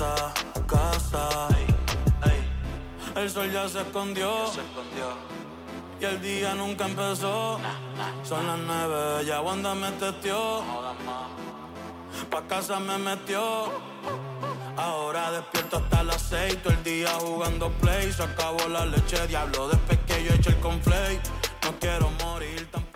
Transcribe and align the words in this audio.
Casa, 0.00 0.32
casa. 0.66 1.48
El 3.16 3.28
sol 3.28 3.52
ya 3.52 3.68
se 3.68 3.80
escondió. 3.80 4.30
Y 6.00 6.04
el 6.04 6.22
día 6.22 6.54
nunca 6.54 6.86
empezó. 6.86 7.60
Son 8.22 8.46
las 8.46 8.58
nueve, 8.60 9.24
ya 9.26 9.42
Wanda 9.42 9.74
me 9.74 9.90
testió. 9.92 10.62
Pa' 12.30 12.42
casa 12.48 12.80
me 12.80 12.96
metió. 12.96 13.68
Ahora 14.76 15.32
despierto 15.32 15.76
hasta 15.76 16.02
las 16.02 16.22
seis, 16.22 16.56
todo 16.62 16.72
el 16.72 16.82
día 16.82 17.10
jugando 17.20 17.70
play. 17.80 18.10
Se 18.10 18.22
acabó 18.22 18.68
la 18.68 18.86
leche, 18.86 19.26
diablo, 19.26 19.68
después 19.68 19.98
que 20.06 20.24
yo 20.24 20.32
eché 20.32 20.50
el 20.50 20.60
conflay. 20.60 21.20
No 21.64 21.78
quiero 21.78 22.10
morir, 22.24 22.68
tampoco. 22.70 22.89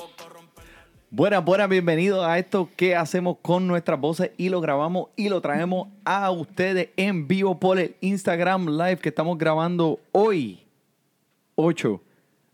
Buenas, 1.16 1.44
buenas, 1.44 1.68
bienvenidos 1.68 2.26
a 2.26 2.40
esto 2.40 2.70
que 2.74 2.96
hacemos 2.96 3.36
con 3.40 3.68
nuestras 3.68 4.00
voces 4.00 4.32
y 4.36 4.48
lo 4.48 4.60
grabamos 4.60 5.10
y 5.14 5.28
lo 5.28 5.40
traemos 5.40 5.86
a 6.04 6.28
ustedes 6.32 6.88
en 6.96 7.28
vivo 7.28 7.60
por 7.60 7.78
el 7.78 7.94
Instagram 8.00 8.66
Live 8.66 8.96
que 8.96 9.10
estamos 9.10 9.38
grabando 9.38 10.00
hoy, 10.10 10.64
8 11.54 12.02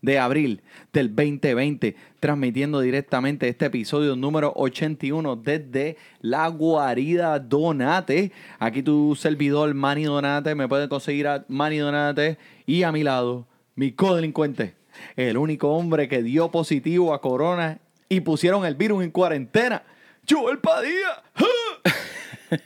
de 0.03 0.19
abril 0.19 0.61
del 0.93 1.07
2020, 1.15 1.95
transmitiendo 2.19 2.81
directamente 2.81 3.47
este 3.47 3.65
episodio 3.65 4.15
número 4.15 4.53
81 4.55 5.37
desde 5.37 5.97
la 6.19 6.47
guarida 6.49 7.39
Donate. 7.39 8.31
Aquí 8.59 8.83
tu 8.83 9.15
servidor 9.15 9.73
Manny 9.73 10.03
Donate, 10.03 10.53
me 10.53 10.67
pueden 10.67 10.87
conseguir 10.87 11.27
a 11.27 11.43
Manny 11.47 11.77
Donate 11.77 12.37
y 12.67 12.83
a 12.83 12.91
mi 12.91 13.01
lado, 13.01 13.47
mi 13.73 13.91
codelincuente, 13.91 14.75
el 15.15 15.37
único 15.37 15.71
hombre 15.71 16.07
que 16.07 16.21
dio 16.21 16.51
positivo 16.51 17.15
a 17.15 17.21
corona 17.21 17.79
y 18.11 18.19
pusieron 18.19 18.65
el 18.65 18.75
virus 18.75 19.05
en 19.05 19.11
cuarentena, 19.11 19.83
Joel 20.29 20.59
Padilla. 20.59 21.23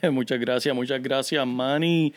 muchas 0.10 0.40
gracias, 0.40 0.74
muchas 0.74 1.00
gracias, 1.00 1.46
Manny. 1.46 2.12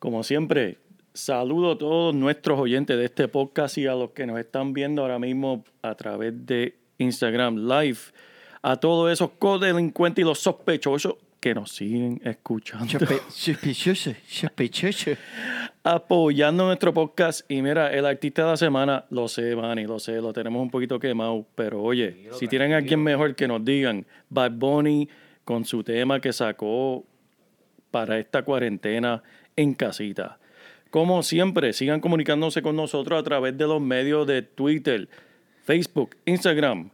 Como 0.00 0.24
siempre, 0.24 0.78
saludo 1.12 1.70
a 1.70 1.78
todos 1.78 2.12
nuestros 2.12 2.58
oyentes 2.58 2.98
de 2.98 3.04
este 3.04 3.28
podcast 3.28 3.78
y 3.78 3.86
a 3.86 3.94
los 3.94 4.10
que 4.10 4.26
nos 4.26 4.40
están 4.40 4.72
viendo 4.72 5.02
ahora 5.02 5.20
mismo 5.20 5.64
a 5.80 5.94
través 5.94 6.44
de 6.44 6.76
Instagram 6.98 7.68
Live. 7.68 7.98
A 8.62 8.80
todos 8.80 9.12
esos 9.12 9.30
codelincuentes 9.38 10.24
y 10.24 10.26
los 10.26 10.40
sospechosos 10.40 11.14
que 11.44 11.54
nos 11.54 11.72
siguen 11.72 12.22
escuchando. 12.24 12.86
Apoyando 15.84 16.64
nuestro 16.64 16.94
podcast. 16.94 17.42
Y 17.50 17.60
mira, 17.60 17.92
el 17.92 18.06
artista 18.06 18.44
de 18.44 18.48
la 18.48 18.56
semana, 18.56 19.04
lo 19.10 19.28
sé, 19.28 19.54
Manny, 19.54 19.84
lo 19.84 19.98
sé, 19.98 20.22
lo 20.22 20.32
tenemos 20.32 20.62
un 20.62 20.70
poquito 20.70 20.98
quemado. 20.98 21.44
Pero 21.54 21.82
oye, 21.82 22.30
si 22.32 22.48
tienen 22.48 22.72
a 22.72 22.78
alguien 22.78 23.02
mejor 23.02 23.34
que 23.34 23.46
nos 23.46 23.62
digan, 23.62 24.06
Bad 24.30 24.52
Bunny 24.52 25.06
con 25.44 25.66
su 25.66 25.84
tema 25.84 26.18
que 26.18 26.32
sacó 26.32 27.04
para 27.90 28.18
esta 28.18 28.42
cuarentena 28.42 29.22
en 29.54 29.74
casita. 29.74 30.38
Como 30.88 31.22
siempre, 31.22 31.74
sigan 31.74 32.00
comunicándose 32.00 32.62
con 32.62 32.74
nosotros 32.74 33.20
a 33.20 33.22
través 33.22 33.58
de 33.58 33.66
los 33.66 33.82
medios 33.82 34.26
de 34.26 34.40
Twitter, 34.40 35.10
Facebook, 35.62 36.16
Instagram. 36.24 36.88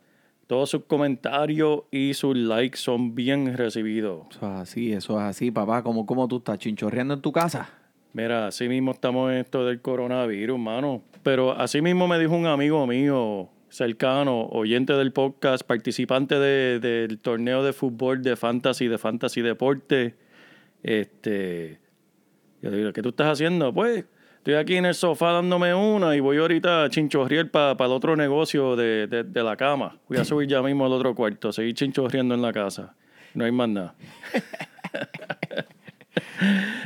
Todos 0.50 0.68
sus 0.70 0.82
comentarios 0.86 1.82
y 1.92 2.12
sus 2.14 2.36
likes 2.36 2.76
son 2.76 3.14
bien 3.14 3.56
recibidos. 3.56 4.22
Eso 4.32 4.38
es 4.46 4.52
así, 4.62 4.92
eso 4.92 5.16
es 5.20 5.22
así, 5.24 5.52
papá. 5.52 5.84
¿Cómo, 5.84 6.04
cómo 6.06 6.26
tú 6.26 6.38
estás 6.38 6.58
chinchorreando 6.58 7.14
en 7.14 7.20
tu 7.20 7.30
casa? 7.30 7.70
Mira, 8.14 8.48
así 8.48 8.68
mismo 8.68 8.90
estamos 8.90 9.30
en 9.30 9.38
esto 9.38 9.64
del 9.64 9.80
coronavirus, 9.80 10.58
mano. 10.58 11.02
Pero 11.22 11.52
así 11.52 11.80
mismo 11.80 12.08
me 12.08 12.18
dijo 12.18 12.34
un 12.34 12.46
amigo 12.46 12.84
mío 12.88 13.48
cercano, 13.68 14.46
oyente 14.46 14.92
del 14.94 15.12
podcast, 15.12 15.62
participante 15.64 16.34
de- 16.40 16.80
del 16.80 17.20
torneo 17.20 17.62
de 17.62 17.72
fútbol 17.72 18.20
de 18.24 18.34
fantasy, 18.34 18.88
de 18.88 18.98
fantasy 18.98 19.42
deporte. 19.42 20.16
Este, 20.82 21.78
yo 22.60 22.70
le 22.70 22.76
digo, 22.78 22.92
¿qué 22.92 23.02
tú 23.02 23.10
estás 23.10 23.28
haciendo? 23.28 23.72
Pues 23.72 24.04
estoy 24.40 24.54
aquí 24.54 24.76
en 24.76 24.86
el 24.86 24.94
sofá 24.94 25.32
dándome 25.32 25.72
una 25.74 26.16
y 26.16 26.20
voy 26.20 26.36
ahorita 26.38 26.84
a 26.84 26.90
chinchorrear 26.90 27.50
para 27.50 27.72
el 27.72 27.92
otro 27.92 28.16
negocio 28.16 28.74
de, 28.76 29.06
de- 29.06 29.24
de 29.24 29.42
la 29.42 29.56
cama. 29.56 29.96
Voy 30.08 30.18
a 30.18 30.24
subir 30.24 30.48
ya 30.48 30.60
mismo 30.62 30.84
al 30.86 30.92
otro 30.92 31.14
cuarto, 31.14 31.52
seguir 31.52 31.74
chinchorreando 31.74 32.34
en 32.34 32.42
la 32.42 32.52
casa. 32.52 32.94
No 33.34 33.44
hay 33.44 33.52
más 33.52 33.68
nada. 33.68 33.94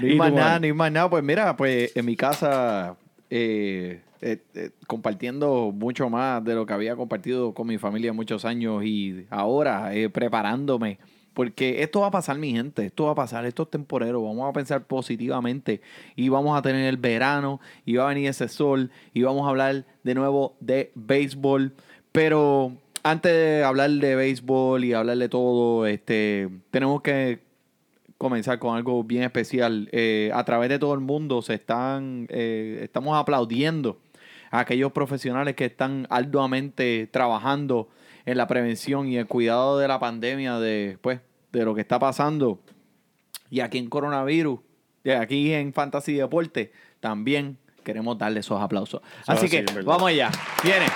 Ni 0.01 0.13
¿Y 0.13 0.17
más 0.17 0.33
nada, 0.33 0.55
Manny? 0.55 0.69
ni 0.69 0.73
más 0.73 0.93
nada. 0.93 1.09
Pues 1.09 1.23
mira, 1.23 1.57
pues 1.57 1.97
en 1.97 2.05
mi 2.05 2.17
casa 2.17 2.97
eh, 3.31 4.03
eh, 4.21 4.43
eh, 4.55 4.71
compartiendo 4.87 5.73
mucho 5.73 6.11
más 6.11 6.45
de 6.45 6.55
lo 6.55 6.67
que 6.67 6.73
había 6.73 6.97
compartido 6.97 7.55
con 7.55 7.67
mi 7.69 7.79
familia 7.79 8.13
muchos 8.13 8.45
años 8.45 8.85
y 8.85 9.27
ahora 9.31 9.95
eh, 9.95 10.11
preparándome. 10.11 10.99
Porque 11.35 11.83
esto 11.83 12.01
va 12.01 12.07
a 12.07 12.11
pasar, 12.13 12.39
mi 12.39 12.53
gente, 12.53 12.87
esto 12.87 13.07
va 13.07 13.11
a 13.13 13.15
pasar, 13.17 13.45
esto 13.45 13.65
es 13.65 13.71
temporero, 13.71 14.23
vamos 14.23 14.49
a 14.49 14.53
pensar 14.53 14.85
positivamente 14.85 15.81
y 16.15 16.29
vamos 16.29 16.57
a 16.57 16.63
tener 16.63 16.87
el 16.87 16.97
verano 16.97 17.61
y 17.85 17.97
va 17.97 18.05
a 18.05 18.09
venir 18.09 18.29
ese 18.29 18.49
sol 18.49 18.91
y 19.13 19.23
vamos 19.23 19.47
a 19.47 19.51
hablar 19.51 19.85
de 20.05 20.15
nuevo 20.15 20.57
de 20.61 20.93
béisbol. 20.95 21.75
Pero 22.13 22.73
antes 23.03 23.33
de 23.33 23.65
hablar 23.65 23.91
de 23.91 24.15
béisbol 24.15 24.85
y 24.85 24.93
hablar 24.93 25.19
de 25.19 25.29
todo, 25.29 25.87
este, 25.87 26.49
tenemos 26.71 27.03
que 27.03 27.41
comenzar 28.17 28.59
con 28.61 28.77
algo 28.77 29.03
bien 29.03 29.25
especial. 29.25 29.89
Eh, 29.93 30.31
a 30.33 30.45
través 30.45 30.69
de 30.69 30.79
todo 30.79 30.95
el 30.95 31.01
mundo 31.01 31.43
se 31.43 31.55
están, 31.55 32.29
eh, 32.31 32.81
estamos 32.83 33.19
aplaudiendo 33.19 33.99
a 34.51 34.61
aquellos 34.61 34.93
profesionales 34.93 35.57
que 35.57 35.65
están 35.65 36.07
arduamente 36.11 37.09
trabajando 37.11 37.89
en 38.27 38.37
la 38.37 38.47
prevención 38.47 39.09
y 39.09 39.17
el 39.17 39.27
cuidado 39.27 39.79
de 39.79 39.89
la 39.89 39.99
pandemia, 39.99 40.59
de, 40.59 40.99
pues, 41.01 41.21
de 41.53 41.65
lo 41.65 41.75
que 41.75 41.81
está 41.81 41.99
pasando. 41.99 42.61
Y 43.51 43.61
aquí 43.61 43.79
en 43.79 43.89
Coronavirus, 43.89 44.61
y 45.05 45.11
aquí 45.11 45.53
en 45.53 45.73
Fantasy 45.73 46.15
Deporte, 46.15 46.73
también 47.01 47.59
queremos 47.85 48.19
darle 48.19 48.41
esos 48.41 48.61
aplausos. 48.61 49.03
así 49.27 49.47
así, 49.47 49.51
que 49.51 49.83
vamos 49.83 50.09
allá. 50.09 50.31
Viene. 50.63 50.87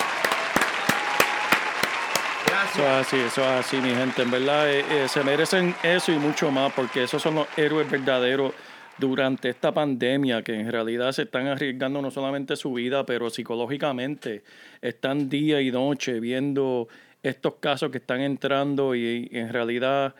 Eso 2.72 2.82
es 2.82 2.88
así, 2.88 3.16
eso 3.16 3.42
es 3.42 3.48
así, 3.48 3.76
mi 3.78 3.90
gente. 3.90 4.22
En 4.22 4.30
verdad, 4.30 4.70
eh, 4.70 4.84
eh, 4.90 5.08
se 5.08 5.22
merecen 5.22 5.74
eso 5.82 6.12
y 6.12 6.18
mucho 6.18 6.50
más, 6.50 6.72
porque 6.72 7.02
esos 7.02 7.22
son 7.22 7.36
los 7.36 7.46
héroes 7.56 7.90
verdaderos 7.90 8.52
durante 8.98 9.48
esta 9.48 9.72
pandemia, 9.72 10.42
que 10.42 10.54
en 10.54 10.70
realidad 10.70 11.12
se 11.12 11.22
están 11.22 11.46
arriesgando 11.46 12.02
no 12.02 12.10
solamente 12.10 12.56
su 12.56 12.72
vida, 12.72 13.06
pero 13.06 13.30
psicológicamente 13.30 14.42
están 14.80 15.28
día 15.28 15.60
y 15.60 15.70
noche 15.70 16.20
viendo 16.20 16.88
estos 17.28 17.54
casos 17.60 17.90
que 17.90 17.98
están 17.98 18.20
entrando 18.20 18.94
y, 18.94 19.28
y 19.30 19.38
en 19.38 19.50
realidad 19.50 20.14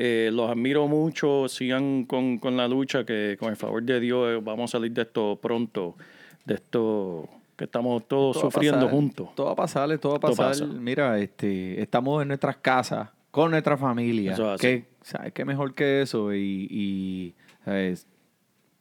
eh, 0.00 0.30
los 0.32 0.48
admiro 0.48 0.86
mucho. 0.86 1.48
Sigan 1.48 2.04
con, 2.04 2.38
con 2.38 2.56
la 2.56 2.68
lucha, 2.68 3.04
que 3.04 3.36
con 3.38 3.50
el 3.50 3.56
favor 3.56 3.82
de 3.82 3.98
Dios 3.98 4.28
eh, 4.30 4.40
vamos 4.42 4.70
a 4.70 4.78
salir 4.78 4.92
de 4.92 5.02
esto 5.02 5.38
pronto, 5.42 5.96
de 6.44 6.54
esto 6.54 7.28
que 7.56 7.64
estamos 7.64 8.06
todos 8.06 8.36
Todo 8.38 8.50
sufriendo 8.50 8.78
pasar, 8.82 8.90
juntos. 8.92 9.28
Todo 9.34 9.46
va 9.46 9.52
a 9.52 9.56
pasar, 9.56 9.98
todo 9.98 10.12
va 10.12 10.16
a 10.18 10.20
pasar. 10.20 10.50
pasa. 10.50 10.66
Mira, 10.66 11.18
este, 11.18 11.82
estamos 11.82 12.22
en 12.22 12.28
nuestras 12.28 12.56
casas, 12.58 13.08
con 13.32 13.50
nuestra 13.50 13.76
familia. 13.76 14.34
Eso. 14.34 14.54
¿Qué, 14.60 14.84
¿Sabes 15.02 15.32
qué 15.32 15.44
mejor 15.44 15.74
que 15.74 16.02
eso? 16.02 16.32
Y, 16.32 16.68
y, 16.70 17.34
¿sabes? 17.64 18.06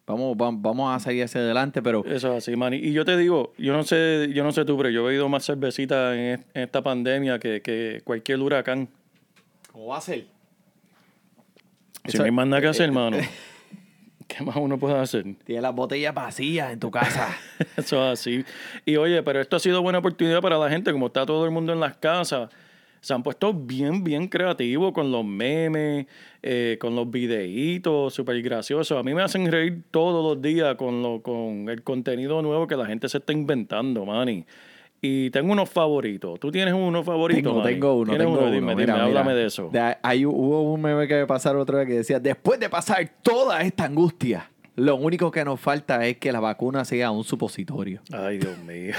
Vamos, 0.07 0.37
vamos, 0.37 0.61
vamos 0.61 0.95
a 0.95 0.99
seguir 0.99 1.25
hacia 1.25 1.41
adelante, 1.41 1.81
pero 1.81 2.03
Eso 2.05 2.31
es 2.31 2.37
así, 2.43 2.55
Manny. 2.55 2.77
Y 2.77 2.93
yo 2.93 3.03
te 3.03 3.17
digo, 3.17 3.53
yo 3.57 3.73
no 3.73 3.83
sé, 3.83 4.29
yo 4.33 4.43
no 4.43 4.53
sé 4.53 4.63
tú, 4.63 4.77
pero 4.77 4.89
yo 4.89 5.01
he 5.01 5.07
bebido 5.07 5.27
más 5.27 5.45
cervecita 5.45 6.15
en, 6.15 6.19
es- 6.39 6.45
en 6.53 6.63
esta 6.63 6.81
pandemia 6.81 7.39
que, 7.39 7.61
que 7.61 8.01
cualquier 8.05 8.39
huracán. 8.39 8.87
¿cómo 9.71 9.87
va 9.87 9.97
a 9.97 10.01
ser? 10.01 10.21
Si 12.05 12.09
Eso- 12.11 12.19
no 12.19 12.23
hay 12.23 12.31
más 12.31 12.47
nada 12.47 12.61
que 12.61 12.67
hacer, 12.69 12.85
hermano. 12.85 13.17
¿Qué 14.27 14.43
más 14.43 14.55
uno 14.57 14.77
puede 14.77 14.95
hacer? 14.97 15.23
Tienes 15.45 15.61
las 15.61 15.73
botellas 15.75 16.13
vacías 16.13 16.71
en 16.71 16.79
tu 16.79 16.89
casa. 16.91 17.35
Eso 17.77 18.03
es 18.11 18.19
así. 18.19 18.45
Y 18.85 18.95
oye, 18.97 19.23
pero 19.23 19.41
esto 19.41 19.55
ha 19.57 19.59
sido 19.59 19.81
buena 19.81 19.99
oportunidad 19.99 20.41
para 20.41 20.57
la 20.57 20.69
gente, 20.69 20.91
como 20.93 21.07
está 21.07 21.25
todo 21.25 21.43
el 21.45 21.51
mundo 21.51 21.73
en 21.73 21.79
las 21.81 21.97
casas. 21.97 22.49
Se 23.07 23.13
han 23.13 23.23
puesto 23.23 23.53
bien, 23.53 24.03
bien 24.03 24.27
creativos 24.27 24.91
con 24.91 25.13
los 25.13 25.23
memes, 25.23 26.07
eh, 26.43 26.77
con 26.77 26.93
los 26.93 27.09
videitos, 27.09 28.13
súper 28.13 28.41
graciosos. 28.41 28.99
A 28.99 29.01
mí 29.01 29.13
me 29.13 29.21
hacen 29.21 29.49
reír 29.49 29.83
todos 29.91 30.21
los 30.21 30.41
días 30.41 30.75
con, 30.75 31.01
lo, 31.01 31.21
con 31.21 31.69
el 31.69 31.83
contenido 31.83 32.41
nuevo 32.41 32.67
que 32.67 32.75
la 32.75 32.85
gente 32.85 33.07
se 33.07 33.19
está 33.19 33.31
inventando, 33.31 34.05
Manny. 34.05 34.45
Y 34.99 35.29
tengo 35.29 35.53
unos 35.53 35.69
favoritos. 35.69 36.37
¿Tú 36.37 36.51
tienes 36.51 36.73
uno 36.73 37.01
favorito? 37.01 37.49
Tengo, 37.49 37.63
tengo 37.63 37.93
uno, 37.93 38.11
¿Tienes 38.11 38.27
tengo 38.27 38.41
uno. 38.41 38.51
Dime, 38.51 38.75
Mira, 38.75 38.95
dime, 38.95 39.05
háblame 39.05 39.33
de 39.35 39.45
eso. 39.45 39.69
De- 39.71 39.95
ahí 40.03 40.25
hubo 40.25 40.73
un 40.73 40.81
meme 40.81 41.07
que 41.07 41.15
me 41.15 41.25
pasaron 41.27 41.61
otra 41.61 41.77
vez 41.77 41.87
que 41.87 41.93
decía, 41.93 42.19
después 42.19 42.59
de 42.59 42.67
pasar 42.67 43.09
toda 43.21 43.61
esta 43.61 43.85
angustia, 43.85 44.51
lo 44.77 44.95
único 44.95 45.29
que 45.31 45.43
nos 45.43 45.59
falta 45.59 46.05
es 46.07 46.17
que 46.17 46.31
la 46.31 46.39
vacuna 46.39 46.85
sea 46.85 47.11
un 47.11 47.23
supositorio. 47.25 48.01
Ay, 48.13 48.37
Dios 48.37 48.57
mío. 48.59 48.93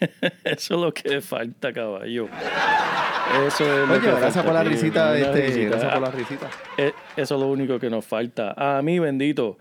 Eso 0.44 0.74
es 0.74 0.80
lo 0.80 0.92
que 0.92 1.20
falta, 1.20 1.72
caballo. 1.72 2.26
Eso 3.46 3.64
es 3.64 3.88
lo 3.88 3.94
Oye, 3.94 4.00
que 4.00 4.06
gracias 4.08 4.34
falta, 4.34 4.42
por 4.44 4.54
la 4.54 4.64
risita, 4.64 5.16
este, 5.18 5.46
risita. 5.46 5.68
gracias 5.70 5.92
por 5.92 6.02
la 6.02 6.10
risita. 6.10 6.50
eh, 6.78 6.92
Eso 7.16 7.34
es 7.36 7.40
lo 7.40 7.46
único 7.48 7.78
que 7.78 7.88
nos 7.90 8.04
falta. 8.04 8.54
A 8.56 8.82
mí, 8.82 8.98
bendito. 8.98 9.58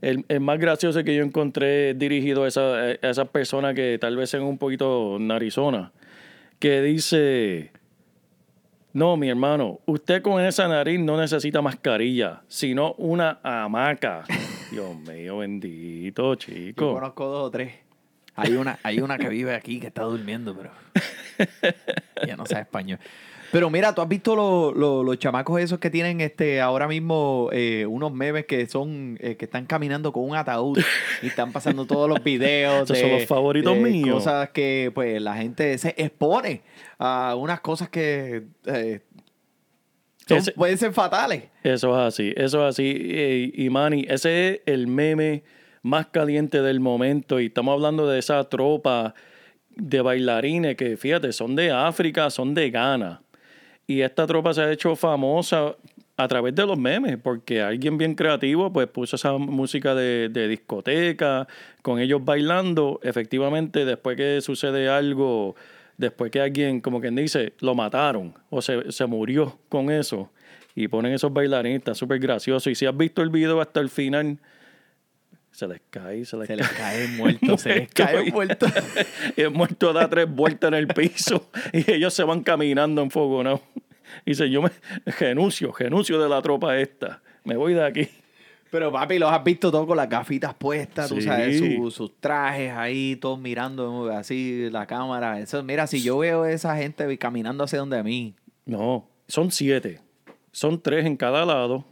El, 0.00 0.24
el 0.28 0.40
más 0.40 0.58
gracioso 0.58 1.04
que 1.04 1.14
yo 1.14 1.22
encontré 1.22 1.94
dirigido 1.94 2.42
a, 2.44 2.48
esa, 2.48 2.60
a 2.76 2.90
esas 2.92 3.28
personas 3.28 3.74
que 3.74 3.98
tal 4.00 4.16
vez 4.16 4.30
sean 4.30 4.42
un 4.42 4.58
poquito 4.58 5.18
narizona, 5.20 5.92
que 6.58 6.82
dice, 6.82 7.70
no, 8.94 9.16
mi 9.16 9.28
hermano, 9.28 9.78
usted 9.86 10.20
con 10.20 10.42
esa 10.44 10.66
nariz 10.66 10.98
no 10.98 11.16
necesita 11.16 11.62
mascarilla, 11.62 12.40
sino 12.48 12.94
una 12.94 13.38
hamaca. 13.44 14.24
Dios 14.72 14.96
mío, 14.96 15.38
bendito, 15.38 16.32
Yo 16.32 16.34
chico. 16.36 16.94
conozco 16.94 17.26
dos 17.26 17.46
o 17.48 17.50
tres. 17.50 17.74
Hay 18.34 18.54
una, 18.54 18.78
hay 18.82 19.00
una 19.00 19.18
que 19.18 19.28
vive 19.28 19.54
aquí 19.54 19.78
que 19.78 19.88
está 19.88 20.02
durmiendo, 20.04 20.56
pero 20.56 20.70
ya 22.26 22.36
no 22.36 22.46
sabe 22.46 22.62
español. 22.62 22.98
Pero 23.50 23.68
mira, 23.68 23.94
tú 23.94 24.00
has 24.00 24.08
visto 24.08 24.34
lo- 24.34 24.72
lo- 24.72 25.04
los 25.04 25.18
chamacos 25.18 25.60
esos 25.60 25.78
que 25.78 25.90
tienen 25.90 26.22
este 26.22 26.62
ahora 26.62 26.88
mismo 26.88 27.50
eh, 27.52 27.84
unos 27.86 28.10
memes 28.10 28.46
que 28.46 28.66
son 28.66 29.18
eh, 29.20 29.36
que 29.36 29.44
están 29.44 29.66
caminando 29.66 30.10
con 30.10 30.24
un 30.24 30.34
ataúd 30.34 30.78
y 31.22 31.26
están 31.26 31.52
pasando 31.52 31.84
todos 31.84 32.08
los 32.08 32.24
videos. 32.24 32.84
Esos 32.90 32.98
son 32.98 33.10
los 33.10 33.26
favoritos 33.26 33.74
de 33.74 33.80
míos. 33.82 34.14
Cosas 34.14 34.48
que 34.50 34.90
pues 34.94 35.20
la 35.20 35.36
gente 35.36 35.76
se 35.76 35.94
expone 35.98 36.62
a 36.98 37.34
unas 37.36 37.60
cosas 37.60 37.90
que 37.90 38.44
eh, 38.64 39.00
son- 40.34 40.38
Ese- 40.38 40.52
pueden 40.52 40.78
ser 40.78 40.92
fatales. 40.92 41.44
Eso 41.62 41.92
es 41.92 42.14
así, 42.14 42.32
eso 42.36 42.66
es 42.66 42.70
así. 42.74 42.84
Y, 43.54 43.64
y 43.66 43.70
Manny, 43.70 44.04
ese 44.08 44.48
es 44.48 44.60
el 44.66 44.86
meme 44.86 45.42
más 45.82 46.06
caliente 46.06 46.62
del 46.62 46.80
momento. 46.80 47.40
Y 47.40 47.46
estamos 47.46 47.72
hablando 47.74 48.08
de 48.08 48.18
esa 48.18 48.44
tropa 48.48 49.14
de 49.74 50.00
bailarines 50.02 50.76
que, 50.76 50.96
fíjate, 50.96 51.32
son 51.32 51.56
de 51.56 51.70
África, 51.70 52.30
son 52.30 52.54
de 52.54 52.70
Ghana. 52.70 53.22
Y 53.86 54.00
esta 54.02 54.26
tropa 54.26 54.52
se 54.54 54.62
ha 54.62 54.70
hecho 54.70 54.94
famosa 54.96 55.74
a 56.16 56.28
través 56.28 56.54
de 56.54 56.66
los 56.66 56.78
memes, 56.78 57.16
porque 57.16 57.62
alguien 57.62 57.96
bien 57.98 58.14
creativo 58.14 58.70
pues 58.72 58.86
puso 58.86 59.16
esa 59.16 59.32
música 59.38 59.94
de, 59.94 60.28
de 60.28 60.46
discoteca, 60.46 61.48
con 61.80 61.98
ellos 61.98 62.22
bailando. 62.24 63.00
Efectivamente, 63.02 63.84
después 63.84 64.16
que 64.16 64.40
sucede 64.42 64.88
algo, 64.88 65.56
después 66.06 66.30
que 66.30 66.40
alguien, 66.40 66.80
como 66.80 67.00
quien 67.00 67.14
dice, 67.14 67.54
lo 67.60 67.74
mataron 67.74 68.34
o 68.50 68.60
se, 68.60 68.92
se 68.92 69.06
murió 69.06 69.58
con 69.68 69.90
eso, 69.90 70.30
y 70.74 70.88
ponen 70.88 71.12
esos 71.12 71.32
bailarines, 71.32 71.78
está 71.78 71.94
súper 71.94 72.18
gracioso. 72.18 72.70
Y 72.70 72.74
si 72.74 72.86
has 72.86 72.96
visto 72.96 73.22
el 73.22 73.30
video 73.30 73.60
hasta 73.60 73.80
el 73.80 73.90
final, 73.90 74.38
se 75.50 75.68
les 75.68 75.80
cae, 75.90 76.24
se 76.24 76.36
les 76.36 76.46
Se 76.46 76.56
cae. 76.56 76.56
les 76.56 76.68
cae 76.70 77.08
muerto, 77.08 77.58
se 77.58 77.68
les 77.74 77.88
cae 77.94 78.30
muerto. 78.30 78.66
y 79.36 79.42
el 79.42 79.50
muerto 79.50 79.92
da 79.92 80.08
tres 80.08 80.28
vueltas 80.28 80.68
en 80.68 80.74
el 80.74 80.88
piso 80.88 81.50
y 81.72 81.90
ellos 81.90 82.14
se 82.14 82.24
van 82.24 82.42
caminando 82.42 83.02
en. 83.02 83.60
Y 84.24 84.30
dice, 84.30 84.50
yo 84.50 84.62
me 84.62 84.70
genuncio, 85.12 85.72
genuncio 85.72 86.20
de 86.20 86.28
la 86.28 86.40
tropa 86.42 86.78
esta, 86.78 87.22
me 87.44 87.56
voy 87.56 87.74
de 87.74 87.84
aquí. 87.84 88.08
Pero 88.72 88.90
papi, 88.90 89.18
los 89.18 89.30
has 89.30 89.44
visto 89.44 89.70
todos 89.70 89.86
con 89.86 89.98
las 89.98 90.08
gafitas 90.08 90.54
puestas, 90.54 91.10
tú 91.10 91.20
sabes, 91.20 91.58
su- 91.58 91.90
sus 91.90 92.16
trajes 92.18 92.72
ahí, 92.72 93.16
todos 93.16 93.38
mirando 93.38 94.10
así 94.10 94.70
la 94.70 94.86
cámara. 94.86 95.38
Eso, 95.38 95.62
mira, 95.62 95.86
si 95.86 96.02
yo 96.02 96.16
veo 96.16 96.44
a 96.44 96.50
esa 96.50 96.74
gente 96.78 97.18
caminando 97.18 97.64
hacia 97.64 97.80
donde 97.80 97.98
a 97.98 98.02
mí, 98.02 98.34
No, 98.64 99.06
son 99.28 99.50
siete. 99.52 100.00
Son 100.52 100.80
tres 100.80 101.04
en 101.04 101.16
cada 101.18 101.44
lado, 101.44 101.84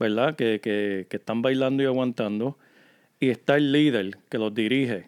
¿verdad? 0.00 0.34
Que, 0.34 0.60
que, 0.60 1.06
que 1.08 1.18
están 1.18 1.40
bailando 1.40 1.84
y 1.84 1.86
aguantando. 1.86 2.58
Y 3.20 3.30
está 3.30 3.56
el 3.56 3.70
líder 3.70 4.18
que 4.28 4.38
los 4.38 4.52
dirige. 4.52 5.06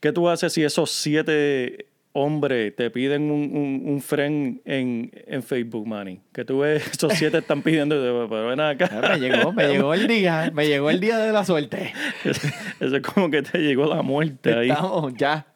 ¿Qué 0.00 0.10
tú 0.12 0.28
haces 0.28 0.52
si 0.52 0.64
esos 0.64 0.90
siete 0.90 1.86
hombres 2.16 2.74
te 2.76 2.90
piden 2.90 3.30
un, 3.30 3.50
un, 3.54 3.82
un 3.92 4.00
friend 4.00 4.60
en, 4.64 5.10
en 5.26 5.42
Facebook, 5.42 5.86
Manny? 5.86 6.20
Que 6.32 6.44
tú 6.44 6.60
ves, 6.60 6.86
esos 6.92 7.12
siete 7.14 7.38
están 7.38 7.60
pidiendo, 7.62 7.96
pero 8.30 8.46
ven 8.46 8.60
acá. 8.60 8.88
Me 9.10 9.18
llegó, 9.18 9.52
me 9.52 9.68
llegó 9.68 9.92
el 9.92 10.06
día, 10.06 10.50
me 10.54 10.66
llegó 10.66 10.90
el 10.90 11.00
día 11.00 11.18
de 11.18 11.32
la 11.32 11.44
suerte. 11.44 11.92
Eso 12.24 12.96
es 12.96 13.02
como 13.02 13.30
que 13.30 13.42
te 13.42 13.58
llegó 13.58 13.86
la 13.86 14.02
muerte 14.02 14.54
ahí. 14.54 14.70
Estamos 14.70 15.12
ya, 15.14 15.46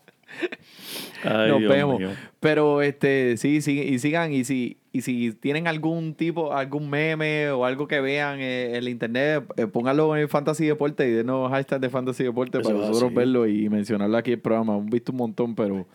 Ay, 1.25 1.49
nos 1.49 1.59
Dios 1.61 1.73
vemos. 1.73 1.99
mío. 1.99 2.11
Pero 2.41 2.83
este, 2.83 3.37
sí, 3.37 3.61
sí, 3.61 3.81
y 3.81 3.99
sigan, 3.99 4.33
y 4.33 4.45
si, 4.45 4.77
y 4.93 5.01
si 5.03 5.33
tienen 5.33 5.67
algún 5.67 6.15
tipo, 6.15 6.53
algún 6.53 6.89
meme 6.89 7.51
o 7.51 7.65
algo 7.65 7.89
que 7.89 8.01
vean 8.01 8.39
eh, 8.41 8.71
en 8.71 8.75
el 8.77 8.89
internet, 8.89 9.43
eh, 9.57 9.67
pónganlo 9.67 10.15
en 10.15 10.23
el 10.23 10.29
Fantasy 10.29 10.67
Deporte 10.67 11.09
y 11.09 11.13
denos 11.13 11.51
hashtag 11.51 11.81
de 11.81 11.89
Fantasy 11.91 12.23
Deporte 12.23 12.59
Eso 12.59 12.69
para 12.69 12.79
nosotros 12.81 13.09
así. 13.09 13.15
verlo 13.17 13.47
y 13.49 13.69
mencionarlo 13.69 14.17
aquí 14.17 14.31
en 14.31 14.35
el 14.37 14.41
programa. 14.41 14.75
Hemos 14.77 14.91
visto 14.91 15.11
un 15.11 15.19
montón, 15.19 15.57
pero 15.57 15.89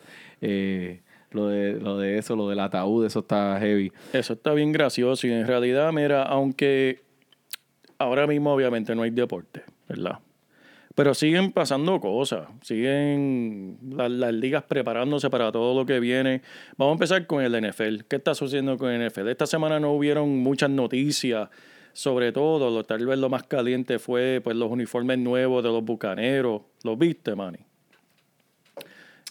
eh, 0.45 1.01
lo, 1.31 1.47
de, 1.47 1.73
lo 1.79 1.97
de 1.97 2.17
eso, 2.17 2.35
lo 2.35 2.49
del 2.49 2.59
ataúd, 2.59 3.05
eso 3.05 3.19
está 3.19 3.57
heavy. 3.59 3.91
Eso 4.11 4.33
está 4.33 4.53
bien 4.53 4.71
gracioso 4.73 5.25
y 5.25 5.31
en 5.31 5.47
realidad, 5.47 5.91
mira, 5.93 6.23
aunque 6.23 7.01
ahora 7.97 8.27
mismo 8.27 8.53
obviamente 8.53 8.93
no 8.93 9.03
hay 9.03 9.09
deporte, 9.11 9.63
¿verdad? 9.87 10.19
Pero 10.95 11.15
siguen 11.15 11.51
pasando 11.51 11.99
cosas, 11.99 12.47
siguen 12.61 13.79
la- 13.95 14.09
las, 14.09 14.33
ligas 14.33 14.63
preparándose 14.63 15.29
para 15.31 15.51
todo 15.51 15.73
lo 15.79 15.87
que 15.87 15.99
viene. 15.99 16.41
Vamos 16.77 16.91
a 16.91 16.95
empezar 16.97 17.25
con 17.25 17.43
el 17.43 17.55
NFL. 17.55 18.03
¿Qué 18.07 18.17
está 18.17 18.35
sucediendo 18.35 18.77
con 18.77 18.91
el 18.91 19.01
NFL? 19.09 19.29
Esta 19.29 19.47
semana 19.47 19.79
no 19.79 19.91
hubieron 19.93 20.37
muchas 20.37 20.69
noticias, 20.69 21.49
sobre 21.93 22.31
todo, 22.31 22.69
lo, 22.69 22.83
tal 22.83 23.07
vez 23.07 23.17
lo 23.17 23.29
más 23.29 23.41
caliente 23.43 23.97
fue 23.97 24.39
pues 24.43 24.55
los 24.55 24.69
uniformes 24.69 25.17
nuevos 25.17 25.63
de 25.63 25.69
los 25.69 25.83
bucaneros. 25.83 26.61
¿Los 26.83 26.97
viste, 26.99 27.33
Manny? 27.35 27.59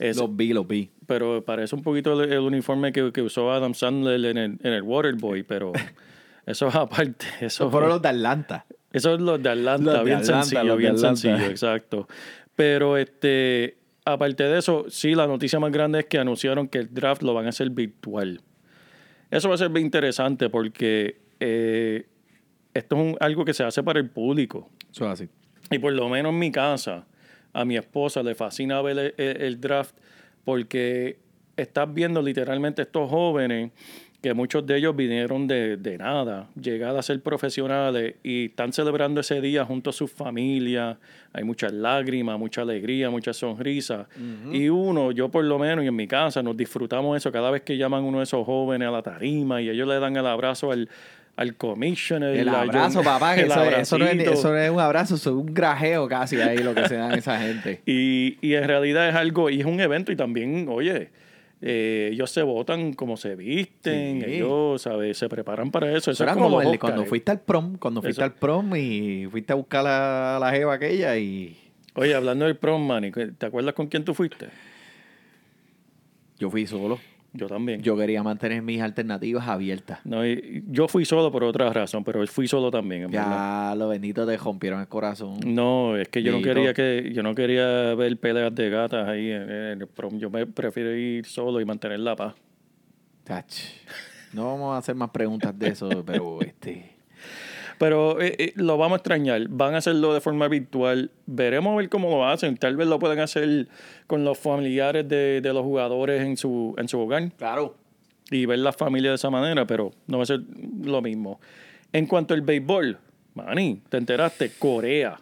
Eso- 0.02 0.22
Los 0.26 0.36
vi, 0.36 0.52
los 0.52 0.66
vi. 0.66 0.90
pero 1.06 1.44
parece 1.44 1.74
un 1.76 1.82
poquito 1.82 2.20
el, 2.22 2.32
el 2.32 2.40
uniforme 2.40 2.92
que, 2.92 3.12
que 3.12 3.22
usó 3.22 3.52
Adam 3.52 3.74
Sandler 3.74 4.24
en 4.26 4.36
el, 4.38 4.58
en 4.62 4.72
el 4.72 4.82
Waterboy, 4.82 5.42
pero 5.44 5.72
eso 6.46 6.68
es 6.68 6.74
aparte. 6.74 7.26
Eso, 7.40 7.70
fueron 7.70 7.90
los 7.90 8.02
de 8.02 8.08
Atlanta. 8.08 8.66
eso 8.92 9.14
es 9.14 9.20
los 9.20 9.42
de 9.42 9.50
Atlanta, 9.50 9.84
Los 9.92 9.98
de 10.00 10.04
bien 10.04 10.16
Atlanta, 10.18 10.44
sencillo, 10.44 10.76
bien 10.76 10.94
Atlanta. 10.96 11.16
sencillo, 11.16 11.50
exacto. 11.50 12.08
Pero 12.56 12.96
este, 12.96 13.76
aparte 14.04 14.42
de 14.44 14.58
eso, 14.58 14.86
sí, 14.88 15.14
la 15.14 15.26
noticia 15.26 15.60
más 15.60 15.70
grande 15.72 16.00
es 16.00 16.06
que 16.06 16.18
anunciaron 16.18 16.66
que 16.68 16.78
el 16.78 16.92
draft 16.92 17.22
lo 17.22 17.32
van 17.34 17.46
a 17.46 17.50
hacer 17.50 17.70
virtual. 17.70 18.40
Eso 19.30 19.48
va 19.48 19.54
a 19.54 19.58
ser 19.58 19.70
bien 19.70 19.86
interesante 19.86 20.50
porque 20.50 21.20
eh, 21.40 22.06
esto 22.74 22.96
es 22.96 23.02
un- 23.02 23.16
algo 23.20 23.44
que 23.44 23.54
se 23.54 23.62
hace 23.64 23.82
para 23.82 24.00
el 24.00 24.10
público. 24.10 24.68
Eso 24.92 25.04
es 25.06 25.10
así. 25.12 25.28
Y 25.70 25.78
por 25.78 25.92
lo 25.92 26.08
menos 26.08 26.32
en 26.32 26.38
mi 26.38 26.50
casa, 26.52 27.06
a 27.52 27.64
mi 27.64 27.76
esposa 27.76 28.22
le 28.22 28.34
fascina 28.34 28.80
ver 28.82 29.14
el, 29.16 29.60
draft 29.60 29.94
porque 30.44 31.18
estás 31.56 31.92
viendo 31.92 32.22
literalmente 32.22 32.82
estos 32.82 33.10
jóvenes 33.10 33.70
que 34.22 34.34
muchos 34.34 34.64
de 34.64 34.76
ellos 34.76 34.94
vinieron 34.94 35.48
de, 35.48 35.76
de 35.76 35.98
nada, 35.98 36.48
llegar 36.54 36.96
a 36.96 37.02
ser 37.02 37.20
profesionales 37.20 38.14
y 38.22 38.46
están 38.46 38.72
celebrando 38.72 39.20
ese 39.20 39.40
día 39.40 39.64
junto 39.64 39.90
a 39.90 39.92
sus 39.92 40.12
familias. 40.12 40.96
Hay 41.32 41.42
muchas 41.42 41.72
lágrimas, 41.72 42.38
mucha 42.38 42.62
alegría, 42.62 43.10
mucha 43.10 43.32
sonrisa. 43.32 44.06
Y 44.52 44.68
uno, 44.68 45.10
yo 45.10 45.28
por 45.28 45.44
lo 45.44 45.58
menos, 45.58 45.84
y 45.84 45.88
en 45.88 45.96
mi 45.96 46.06
casa, 46.06 46.40
nos 46.40 46.56
disfrutamos 46.56 47.16
eso 47.16 47.32
cada 47.32 47.50
vez 47.50 47.62
que 47.62 47.76
llaman 47.76 48.04
uno 48.04 48.18
de 48.18 48.24
esos 48.24 48.46
jóvenes 48.46 48.86
a 48.86 48.92
la 48.92 49.02
tarima 49.02 49.60
y 49.60 49.68
ellos 49.68 49.88
le 49.88 49.98
dan 49.98 50.16
el 50.16 50.26
abrazo 50.26 50.70
al, 50.70 50.88
al 51.36 51.56
commissioner. 51.56 52.36
El 52.36 52.48
abrazo, 52.48 52.96
John- 52.96 53.04
papá, 53.04 53.34
que 53.34 53.40
el 53.42 53.50
eso, 53.50 53.62
eso 53.64 53.98
no 53.98 54.04
es, 54.04 54.10
abracito. 54.12 54.32
eso 54.34 54.50
no 54.50 54.58
es 54.58 54.70
un 54.70 54.80
abrazo, 54.80 55.14
eso 55.14 55.30
es 55.30 55.36
un 55.36 55.54
grajeo 55.54 56.06
casi 56.08 56.36
ahí 56.40 56.58
lo 56.58 56.74
que 56.74 56.86
se 56.88 56.96
dan 56.96 57.12
esa 57.18 57.38
gente. 57.40 57.80
Y, 57.86 58.38
y 58.40 58.54
en 58.54 58.64
realidad 58.68 59.08
es 59.08 59.14
algo, 59.14 59.50
y 59.50 59.60
es 59.60 59.66
un 59.66 59.80
evento, 59.80 60.12
y 60.12 60.16
también, 60.16 60.66
oye, 60.68 61.10
eh, 61.64 62.10
ellos 62.12 62.30
se 62.30 62.42
votan 62.42 62.92
como 62.92 63.16
se 63.16 63.34
visten, 63.36 64.22
Sí. 64.24 64.30
ellos, 64.34 64.82
¿sabes? 64.82 65.16
Se 65.16 65.28
preparan 65.28 65.70
para 65.70 65.86
eso. 65.88 66.10
Eso, 66.10 66.10
Eso 66.10 66.24
es 66.24 66.28
era 66.28 66.34
como, 66.34 66.56
como 66.58 66.72
el- 66.72 66.78
cuando 66.78 67.04
fuiste 67.06 67.30
al 67.30 67.40
prom, 67.40 67.76
cuando 67.78 68.02
fuiste 68.02 68.20
Eso. 68.20 68.24
al 68.24 68.34
prom 68.34 68.74
y 68.76 69.26
fuiste 69.30 69.52
a 69.52 69.56
buscar 69.56 69.86
a 69.86 70.38
la 70.40 70.50
jeva 70.50 70.74
aquella 70.74 71.16
y 71.16 71.56
Oye, 71.94 72.14
hablando 72.14 72.46
del 72.46 72.56
prom, 72.56 72.86
Manny, 72.86 73.10
¿te 73.12 73.46
acuerdas 73.46 73.74
con 73.74 73.86
quién 73.86 74.02
tú 74.04 74.12
fuiste? 74.14 74.48
yo 76.38 76.50
fui 76.50 76.66
solo. 76.66 76.98
Yo 77.34 77.46
también. 77.46 77.80
Yo 77.82 77.96
quería 77.96 78.22
mantener 78.22 78.60
mis 78.62 78.80
alternativas 78.82 79.48
abiertas. 79.48 80.00
No, 80.04 80.26
y- 80.26 80.62
yo 80.68 80.86
fui 80.86 81.04
solo 81.04 81.32
por 81.32 81.44
otra 81.44 81.72
razón, 81.72 82.04
pero 82.04 82.26
fui 82.26 82.46
solo 82.46 82.70
también, 82.70 83.04
en 83.04 83.10
verdad. 83.10 83.70
Ya 83.70 83.74
los 83.74 83.88
benditos 83.90 84.26
te 84.28 84.36
rompieron 84.36 84.80
el 84.80 84.88
corazón. 84.88 85.38
No, 85.46 85.96
es 85.96 86.08
que 86.08 86.22
yo 86.22 86.30
no 86.32 86.38
Dito. 86.38 86.48
quería 86.50 86.74
que 86.74 87.10
yo 87.14 87.22
no 87.22 87.34
quería 87.34 87.94
ver 87.94 88.16
peleas 88.18 88.54
de 88.54 88.68
gatas 88.68 89.08
ahí 89.08 89.30
en, 89.30 89.42
en 89.50 89.80
el 89.82 89.86
prom. 89.88 90.18
Yo 90.18 90.28
me 90.30 90.46
prefiero 90.46 90.94
ir 90.94 91.24
solo 91.24 91.60
y 91.60 91.64
mantener 91.64 92.00
la 92.00 92.14
paz. 92.16 92.34
Tach. 93.24 93.46
No 94.34 94.46
vamos 94.46 94.74
a 94.74 94.78
hacer 94.78 94.94
más 94.94 95.10
preguntas 95.10 95.58
de 95.58 95.68
eso, 95.68 95.88
pero 96.06 96.40
este. 96.42 96.91
Pero 97.78 98.20
eh, 98.20 98.34
eh, 98.38 98.52
lo 98.56 98.76
vamos 98.78 98.96
a 98.96 98.98
extrañar. 98.98 99.48
Van 99.48 99.74
a 99.74 99.78
hacerlo 99.78 100.14
de 100.14 100.20
forma 100.20 100.48
virtual. 100.48 101.10
Veremos 101.26 101.72
a 101.72 101.76
ver 101.76 101.88
cómo 101.88 102.10
lo 102.10 102.26
hacen. 102.26 102.56
Tal 102.56 102.76
vez 102.76 102.86
lo 102.88 102.98
puedan 102.98 103.18
hacer 103.18 103.68
con 104.06 104.24
los 104.24 104.38
familiares 104.38 105.08
de, 105.08 105.40
de 105.40 105.52
los 105.52 105.62
jugadores 105.62 106.22
en 106.22 106.36
su, 106.36 106.74
en 106.78 106.88
su 106.88 106.98
hogar 107.00 107.30
Claro. 107.38 107.74
y 108.30 108.46
ver 108.46 108.58
la 108.60 108.72
familia 108.72 109.10
de 109.10 109.16
esa 109.16 109.30
manera, 109.30 109.66
pero 109.66 109.92
no 110.06 110.18
va 110.18 110.22
a 110.24 110.26
ser 110.26 110.40
lo 110.82 111.02
mismo. 111.02 111.40
En 111.92 112.06
cuanto 112.06 112.34
al 112.34 112.42
béisbol, 112.42 112.98
Manny, 113.34 113.82
¿te 113.88 113.96
enteraste? 113.98 114.50
Corea. 114.58 115.20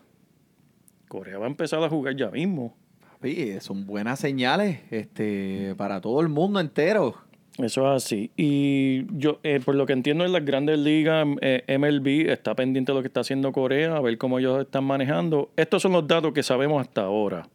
Corea 1.08 1.38
va 1.38 1.46
a 1.46 1.48
empezar 1.48 1.82
a 1.82 1.88
jugar 1.88 2.14
ya 2.16 2.30
mismo. 2.30 2.76
Papi, 3.00 3.58
son 3.60 3.84
buenas 3.86 4.20
señales 4.20 4.80
este, 4.90 5.74
para 5.76 6.00
todo 6.00 6.20
el 6.20 6.28
mundo 6.28 6.60
entero. 6.60 7.16
Eso 7.62 7.94
es 7.94 8.04
así. 8.04 8.30
Y 8.36 9.04
yo, 9.18 9.38
eh, 9.42 9.60
por 9.62 9.74
lo 9.74 9.86
que 9.86 9.92
entiendo 9.92 10.24
en 10.24 10.32
las 10.32 10.44
grandes 10.44 10.78
ligas, 10.78 11.26
eh, 11.42 11.62
MLB 11.68 12.30
está 12.30 12.54
pendiente 12.54 12.92
de 12.92 12.96
lo 12.96 13.02
que 13.02 13.08
está 13.08 13.20
haciendo 13.20 13.52
Corea, 13.52 13.96
a 13.96 14.00
ver 14.00 14.16
cómo 14.18 14.38
ellos 14.38 14.62
están 14.62 14.84
manejando. 14.84 15.50
Estos 15.56 15.82
son 15.82 15.92
los 15.92 16.06
datos 16.06 16.32
que 16.32 16.42
sabemos 16.42 16.80
hasta 16.80 17.02
ahora. 17.02 17.48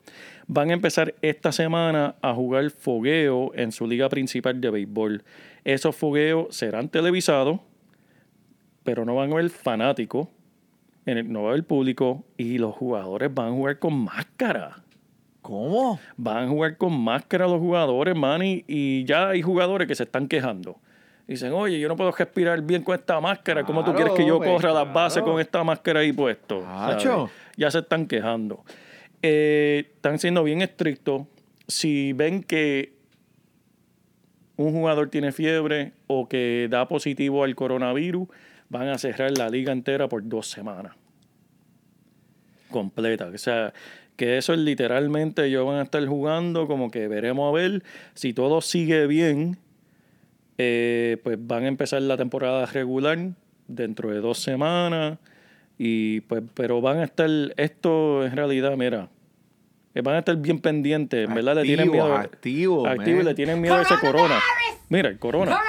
Van 0.47 0.69
a 0.69 0.73
empezar 0.73 1.15
esta 1.21 1.51
semana 1.51 2.15
a 2.21 2.33
jugar 2.33 2.69
fogueo 2.69 3.51
en 3.55 3.71
su 3.71 3.87
liga 3.87 4.09
principal 4.09 4.61
de 4.61 4.69
béisbol. 4.69 5.23
Esos 5.63 5.95
fogueos 5.95 6.55
serán 6.55 6.89
televisados, 6.89 7.59
pero 8.83 9.05
no 9.05 9.15
van 9.15 9.31
a 9.31 9.33
haber 9.33 9.49
fanáticos, 9.49 10.27
no 11.05 11.43
va 11.43 11.49
a 11.49 11.51
haber 11.53 11.63
público 11.63 12.23
y 12.37 12.59
los 12.59 12.75
jugadores 12.75 13.33
van 13.33 13.47
a 13.47 13.51
jugar 13.51 13.79
con 13.79 13.93
máscara. 14.03 14.84
¿Cómo? 15.45 15.99
Van 16.17 16.45
a 16.45 16.47
jugar 16.47 16.75
con 16.75 16.99
máscara 16.99 17.45
los 17.45 17.59
jugadores, 17.59 18.15
Manny, 18.15 18.65
y 18.67 19.05
ya 19.05 19.29
hay 19.29 19.43
jugadores 19.43 19.87
que 19.87 19.93
se 19.93 20.01
están 20.01 20.27
quejando. 20.27 20.79
Dicen, 21.27 21.53
oye, 21.53 21.79
yo 21.79 21.87
no 21.87 21.95
puedo 21.95 22.11
respirar 22.11 22.63
bien 22.63 22.81
con 22.81 22.95
esta 22.95 23.21
máscara. 23.21 23.63
¿Cómo 23.63 23.81
tú 23.81 23.91
Claro, 23.91 23.97
quieres 23.97 24.13
que 24.15 24.27
yo 24.27 24.39
pues, 24.39 24.49
corra 24.49 24.73
las 24.73 24.91
bases 24.91 25.19
claro. 25.19 25.33
con 25.33 25.41
esta 25.41 25.63
máscara 25.63 25.99
ahí 25.99 26.11
puesto? 26.11 26.63
¿Sabes? 26.63 27.07
Ya 27.57 27.69
se 27.69 27.77
están 27.77 28.07
quejando. 28.07 28.63
Eh, 29.21 29.91
están 29.95 30.17
siendo 30.17 30.43
bien 30.43 30.63
estrictos. 30.63 31.27
Si 31.67 32.13
ven 32.13 32.41
que 32.41 32.93
un 34.55 34.71
jugador 34.71 35.11
tiene 35.11 35.31
fiebre 35.31 35.93
o 36.07 36.27
que 36.27 36.67
da 36.71 36.87
positivo 36.87 37.43
al 37.43 37.53
coronavirus, 37.53 38.27
van 38.69 38.87
a 38.87 38.97
cerrar 38.97 39.37
la 39.37 39.49
liga 39.49 39.71
entera 39.71 40.09
por 40.09 40.27
dos 40.27 40.47
semanas. 40.47 40.95
Completa. 42.71 43.27
O 43.27 43.37
sea, 43.37 43.73
que 44.15 44.37
eso 44.37 44.53
es 44.53 44.59
literalmente 44.59 45.45
ellos 45.45 45.65
van 45.65 45.77
a 45.77 45.83
estar 45.83 46.05
jugando, 46.05 46.67
como 46.67 46.89
que 46.91 47.07
veremos 47.07 47.49
a 47.49 47.53
ver 47.55 47.83
si 48.13 48.33
todo 48.33 48.61
sigue 48.61 49.07
bien. 49.07 49.57
eh, 50.57 51.17
pues 51.23 51.37
van 51.39 51.63
a 51.65 51.67
empezar 51.67 52.01
la 52.01 52.15
temporada 52.17 52.65
regular 52.65 53.17
dentro 53.67 54.09
de 54.11 54.19
dos 54.21 54.39
semanas. 54.39 55.17
Y 55.77 56.21
pues, 56.21 56.43
pero 56.53 56.79
van 56.79 56.99
a 56.99 57.03
estar, 57.03 57.29
esto 57.57 58.23
en 58.25 58.35
realidad, 58.35 58.77
mira, 58.77 59.09
eh, 59.93 60.01
van 60.01 60.15
a 60.15 60.19
estar 60.19 60.37
bien 60.37 60.59
pendientes, 60.59 61.27
en 61.27 61.35
verdad 61.35 61.55
le 61.55 61.63
tienen 61.63 61.91
miedo. 61.91 62.15
activo, 62.15 62.87
activo 62.87 63.21
le 63.21 63.33
tienen 63.33 63.59
miedo 63.59 63.75
a 63.75 63.81
ese 63.81 63.95
corona. 63.99 64.39
Mira, 64.87 65.09
el 65.09 65.19
corona. 65.19 65.59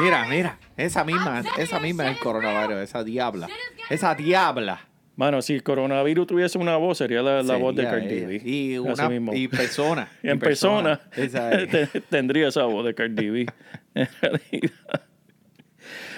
Mira, 0.00 0.26
mira, 0.28 0.58
esa 0.76 1.04
misma, 1.04 1.42
esa 1.56 1.78
misma 1.78 2.06
es 2.10 2.16
el 2.16 2.18
coronavirus, 2.18 2.82
esa 2.82 3.04
diabla. 3.04 3.48
Esa 3.90 4.16
diabla. 4.16 4.80
Mano, 5.16 5.40
si 5.42 5.60
coronavirus 5.60 6.26
tuviese 6.26 6.58
una 6.58 6.76
voz, 6.76 6.98
sería 6.98 7.22
la, 7.22 7.42
la 7.42 7.56
voz 7.56 7.76
de 7.76 7.84
Cardi. 7.84 8.20
B. 8.26 8.42
Y 8.44 8.78
una 8.78 9.08
mismo. 9.08 9.32
y 9.34 9.46
persona. 9.48 10.08
en 10.22 10.38
persona, 10.40 11.00
Esa 11.16 11.52
es. 11.52 11.70
te- 11.92 12.00
tendría 12.00 12.48
esa 12.48 12.64
voz 12.64 12.84
de 12.84 12.94
Cardi 12.94 13.30
B. 13.30 13.46
en 13.94 14.08
realidad. 14.20 15.02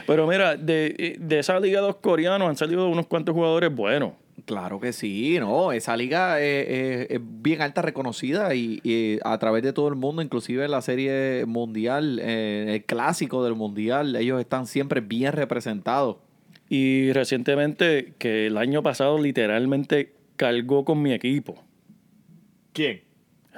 Pero 0.07 0.27
mira, 0.27 0.57
de, 0.57 1.17
de 1.19 1.39
esa 1.41 1.59
liga 1.59 1.81
de 1.81 1.89
los 1.89 1.97
coreanos 1.97 2.49
han 2.49 2.57
salido 2.57 2.89
unos 2.89 3.07
cuantos 3.07 3.35
jugadores 3.35 3.75
buenos. 3.75 4.13
Claro 4.45 4.79
que 4.79 4.93
sí, 4.93 5.39
no, 5.41 5.73
esa 5.73 5.97
liga 5.97 6.41
eh, 6.41 6.45
eh, 6.69 7.07
es 7.11 7.21
bien 7.23 7.63
alta, 7.63 7.83
reconocida 7.83 8.55
y, 8.55 8.81
y 8.85 9.19
a 9.25 9.37
través 9.39 9.63
de 9.63 9.73
todo 9.73 9.89
el 9.89 9.97
mundo, 9.97 10.23
inclusive 10.23 10.65
en 10.65 10.71
la 10.71 10.83
serie 10.83 11.45
mundial, 11.47 12.21
eh, 12.23 12.67
el 12.77 12.85
clásico 12.85 13.43
del 13.45 13.55
mundial, 13.55 14.15
ellos 14.15 14.39
están 14.39 14.67
siempre 14.67 15.01
bien 15.01 15.33
representados. 15.33 16.19
Y 16.69 17.13
recientemente, 17.13 18.15
que 18.19 18.47
el 18.47 18.57
año 18.57 18.83
pasado 18.83 19.19
literalmente 19.19 20.15
cargó 20.37 20.85
con 20.85 21.01
mi 21.01 21.13
equipo. 21.13 21.63
¿Quién? 22.73 23.03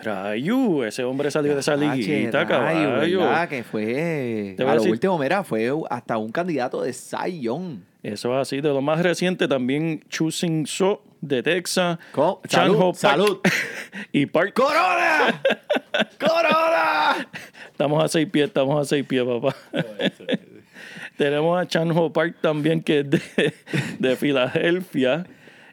Rayu, 0.00 0.84
ese 0.84 1.02
hombre 1.02 1.30
salió 1.30 1.54
de 1.54 1.60
esa 1.60 1.74
liguita, 1.74 2.44
Rayo, 2.44 2.48
caballo. 2.48 3.18
¿verdad? 3.20 3.48
Que 3.48 3.64
fue, 3.64 4.54
a 4.58 4.62
a 4.62 4.74
lo 4.76 4.80
decir- 4.82 4.90
último, 4.92 5.18
mira, 5.18 5.42
fue 5.42 5.72
hasta 5.90 6.18
un 6.18 6.30
candidato 6.30 6.82
de 6.82 6.94
Young. 7.40 7.78
Eso 8.02 8.32
es 8.36 8.42
así. 8.42 8.60
De 8.60 8.68
lo 8.68 8.80
más 8.80 9.02
reciente 9.02 9.48
también 9.48 10.04
Chu 10.08 10.30
Sing 10.30 10.66
So 10.68 11.02
de 11.20 11.42
Texas. 11.42 11.98
Co- 12.12 12.40
Chan 12.46 12.66
salud, 12.66 12.78
Park 12.78 12.94
salud. 12.96 13.38
y 14.12 14.26
Park. 14.26 14.52
¡Corona! 14.54 15.42
¡Corona! 16.20 17.28
Estamos 17.72 18.04
a 18.04 18.06
seis 18.08 18.28
pies, 18.30 18.46
estamos 18.48 18.80
a 18.80 18.84
seis 18.84 19.04
pies, 19.04 19.24
papá. 19.24 19.56
Tenemos 21.18 21.60
a 21.60 21.66
Chan 21.66 21.90
Ho 21.90 22.12
Park 22.12 22.36
también, 22.40 22.80
que 22.80 23.00
es 23.00 23.10
de, 23.10 23.20
de 23.98 24.14
Filadelfia. 24.14 25.26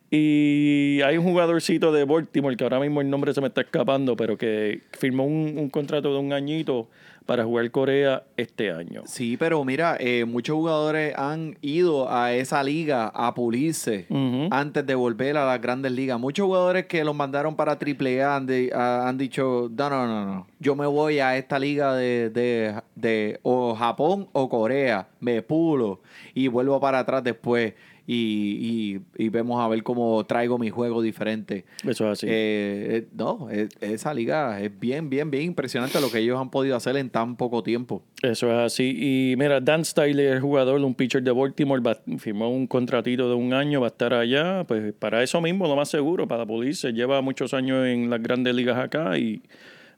Y 0.09 1.01
hay 1.01 1.19
un 1.19 1.23
jugadorcito 1.23 1.91
de 1.91 2.03
Baltimore, 2.03 2.57
que 2.57 2.63
ahora 2.63 2.79
mismo 2.79 2.99
el 2.99 3.11
nombre 3.11 3.31
se 3.31 3.41
me 3.41 3.47
está 3.47 3.61
escapando, 3.61 4.15
pero 4.15 4.39
que 4.39 4.81
firmó 4.93 5.23
un, 5.23 5.55
un 5.57 5.69
contrato 5.69 6.11
de 6.11 6.19
un 6.19 6.33
añito 6.33 6.89
para 7.25 7.43
jugar 7.43 7.69
Corea 7.71 8.23
este 8.37 8.71
año. 8.71 9.01
Sí, 9.05 9.35
pero 9.37 9.63
mira, 9.65 9.97
eh, 9.99 10.25
muchos 10.25 10.55
jugadores 10.55 11.13
han 11.17 11.57
ido 11.61 12.11
a 12.11 12.33
esa 12.33 12.63
liga 12.63 13.07
a 13.13 13.33
pulirse 13.33 14.05
antes 14.51 14.85
de 14.85 14.93
volver 14.95 15.35
a 15.37 15.45
las 15.45 15.59
grandes 15.61 15.91
ligas. 15.91 16.19
Muchos 16.19 16.45
jugadores 16.45 16.85
que 16.85 17.03
los 17.03 17.15
mandaron 17.15 17.55
para 17.55 17.73
AAA 17.79 18.35
han, 18.35 18.45
di- 18.45 18.69
ah, 18.73 19.05
han 19.07 19.17
dicho, 19.17 19.69
no, 19.75 19.89
no, 19.89 20.05
no, 20.07 20.25
no, 20.25 20.47
yo 20.59 20.75
me 20.75 20.85
voy 20.85 21.19
a 21.19 21.35
esta 21.37 21.57
liga 21.57 21.95
de, 21.95 22.29
de, 22.29 22.75
de 22.95 23.39
o 23.43 23.73
Japón 23.75 24.27
o 24.31 24.47
Corea, 24.47 25.07
me 25.19 25.41
pulo 25.41 26.01
y 26.33 26.47
vuelvo 26.47 26.79
para 26.79 26.99
atrás 26.99 27.23
después 27.23 27.73
y, 28.07 28.99
y- 29.17 29.23
y 29.25 29.29
vemos 29.29 29.59
a 29.61 29.67
ver 29.67 29.81
cómo 29.83 30.23
traigo 30.25 30.57
mi 30.59 30.69
juego 30.69 31.01
diferente. 31.01 31.65
Eso 31.87 32.05
es 32.05 32.19
así. 32.19 32.27
Eh, 32.29 32.87
eh, 32.89 33.07
no, 33.17 33.47
eh, 33.51 33.67
esa 33.81 34.13
liga 34.13 34.61
es 34.61 34.71
bien, 34.79 35.09
bien, 35.09 35.31
bien 35.31 35.43
impresionante 35.43 35.99
lo 35.99 36.11
que 36.11 36.19
ellos 36.19 36.39
han 36.39 36.49
podido 36.51 36.75
hacer 36.75 36.95
en 36.97 37.09
tan 37.09 37.35
poco 37.35 37.63
tiempo. 37.63 38.03
Eso 38.21 38.47
es 38.51 38.57
así. 38.73 38.95
Y 39.31 39.35
mira, 39.37 39.59
Dan 39.59 39.83
Stiley, 39.83 40.25
el 40.27 40.39
jugador, 40.39 40.79
un 40.81 40.93
pitcher 40.95 41.23
de 41.23 41.31
Baltimore, 41.31 41.81
va- 41.81 41.99
firmó 42.19 42.49
un 42.49 42.67
contratito 42.67 43.27
de 43.29 43.35
un 43.35 43.53
año, 43.53 43.81
va 43.81 43.87
a 43.87 43.89
estar 43.89 44.13
allá. 44.13 44.63
Pues 44.67 44.93
para 44.93 45.23
eso 45.23 45.41
mismo, 45.41 45.67
lo 45.67 45.75
más 45.75 45.89
seguro, 45.89 46.27
para 46.27 46.45
pulirse. 46.45 46.91
Lleva 46.93 47.21
muchos 47.21 47.53
años 47.53 47.85
en 47.87 48.09
las 48.09 48.21
grandes 48.21 48.53
ligas 48.55 48.77
acá 48.77 49.17
y 49.17 49.41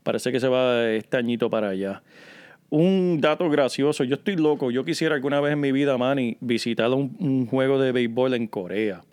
parece 0.04 0.32
que 0.32 0.40
se 0.40 0.48
va 0.48 0.90
este 0.92 1.18
añito 1.18 1.50
para 1.50 1.70
allá. 1.70 2.02
Un 2.69 3.19
dato 3.21 3.50
gracioso, 3.50 4.03
yo 4.03 4.15
estoy 4.15 4.36
loco, 4.36 4.71
yo 4.71 4.83
quisiera 4.83 5.15
alguna 5.15 5.39
vez 5.39 5.53
en 5.53 5.59
mi 5.62 5.71
vida, 5.71 5.97
Manny, 5.97 6.38
visitar 6.41 6.89
un, 6.91 7.15
un 7.19 7.45
juego 7.47 7.79
de 7.79 7.93
béisbol 7.93 8.33
en 8.33 8.47
Corea. 8.47 9.03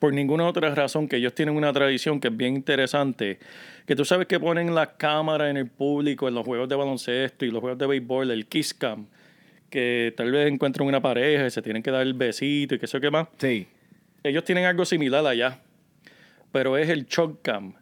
Por 0.00 0.12
ninguna 0.12 0.46
otra 0.46 0.74
razón 0.74 1.08
que 1.08 1.16
ellos 1.16 1.34
tienen 1.34 1.56
una 1.56 1.72
tradición 1.72 2.18
que 2.20 2.28
es 2.28 2.36
bien 2.36 2.54
interesante, 2.56 3.38
que 3.86 3.94
tú 3.96 4.04
sabes 4.04 4.26
que 4.26 4.40
ponen 4.40 4.74
las 4.74 4.88
cámaras 4.96 5.50
en 5.50 5.56
el 5.56 5.66
público, 5.68 6.26
en 6.28 6.34
los 6.34 6.44
juegos 6.44 6.68
de 6.68 6.74
baloncesto 6.76 7.44
y 7.44 7.50
los 7.50 7.60
juegos 7.60 7.78
de 7.78 7.86
béisbol, 7.86 8.30
el 8.32 8.46
kiss 8.46 8.74
cam, 8.74 9.06
que 9.70 10.12
tal 10.16 10.30
vez 10.32 10.50
encuentran 10.50 10.86
una 10.86 11.00
pareja 11.00 11.46
y 11.46 11.50
se 11.50 11.62
tienen 11.62 11.82
que 11.82 11.90
dar 11.92 12.02
el 12.02 12.14
besito 12.14 12.74
y 12.74 12.78
qué 12.78 12.86
sé 12.86 13.00
qué 13.00 13.10
más 13.10 13.28
Sí. 13.38 13.66
ellos 14.24 14.42
tienen 14.44 14.64
algo 14.64 14.84
similar 14.84 15.24
allá, 15.26 15.60
pero 16.50 16.76
es 16.76 16.88
el 16.88 17.06
shock 17.06 17.40
cam. 17.42 17.74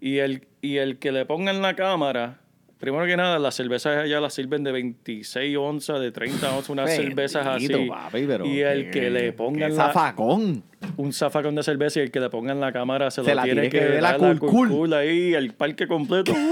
Y 0.00 0.18
el, 0.18 0.46
y 0.62 0.76
el 0.76 0.98
que 0.98 1.12
le 1.12 1.24
pongan 1.26 1.60
la 1.60 1.74
cámara, 1.74 2.40
primero 2.78 3.04
que 3.06 3.16
nada, 3.16 3.38
las 3.38 3.54
cervezas 3.54 4.04
allá 4.04 4.20
las 4.20 4.34
sirven 4.34 4.64
de 4.64 4.72
26 4.72 5.56
onzas, 5.56 6.00
de 6.00 6.10
30 6.12 6.50
onzas, 6.50 6.70
unas 6.70 6.94
cervezas 6.94 7.46
así. 7.46 7.68
Bendito, 7.68 7.92
papi, 7.92 8.24
pero 8.26 8.46
y 8.46 8.60
el 8.60 8.90
que 8.90 9.10
le 9.10 9.32
pongan 9.32 9.76
la, 9.76 9.86
zafacón. 9.86 10.62
un 10.96 11.12
zafacón 11.12 11.54
de 11.54 11.62
cerveza 11.62 12.00
y 12.00 12.04
el 12.04 12.10
que 12.10 12.20
le 12.20 12.30
pongan 12.30 12.60
la 12.60 12.72
cámara 12.72 13.10
se, 13.10 13.22
Se 13.22 13.30
lo 13.30 13.36
la 13.36 13.42
tiene 13.42 13.62
tiene 13.62 13.70
que, 13.70 13.78
que 13.78 13.92
ver 13.94 14.02
la 14.02 14.12
la 14.12 14.18
culcul. 14.18 14.68
culcul 14.68 14.94
ahí, 14.94 15.34
el 15.34 15.52
parque 15.54 15.86
completo. 15.86 16.32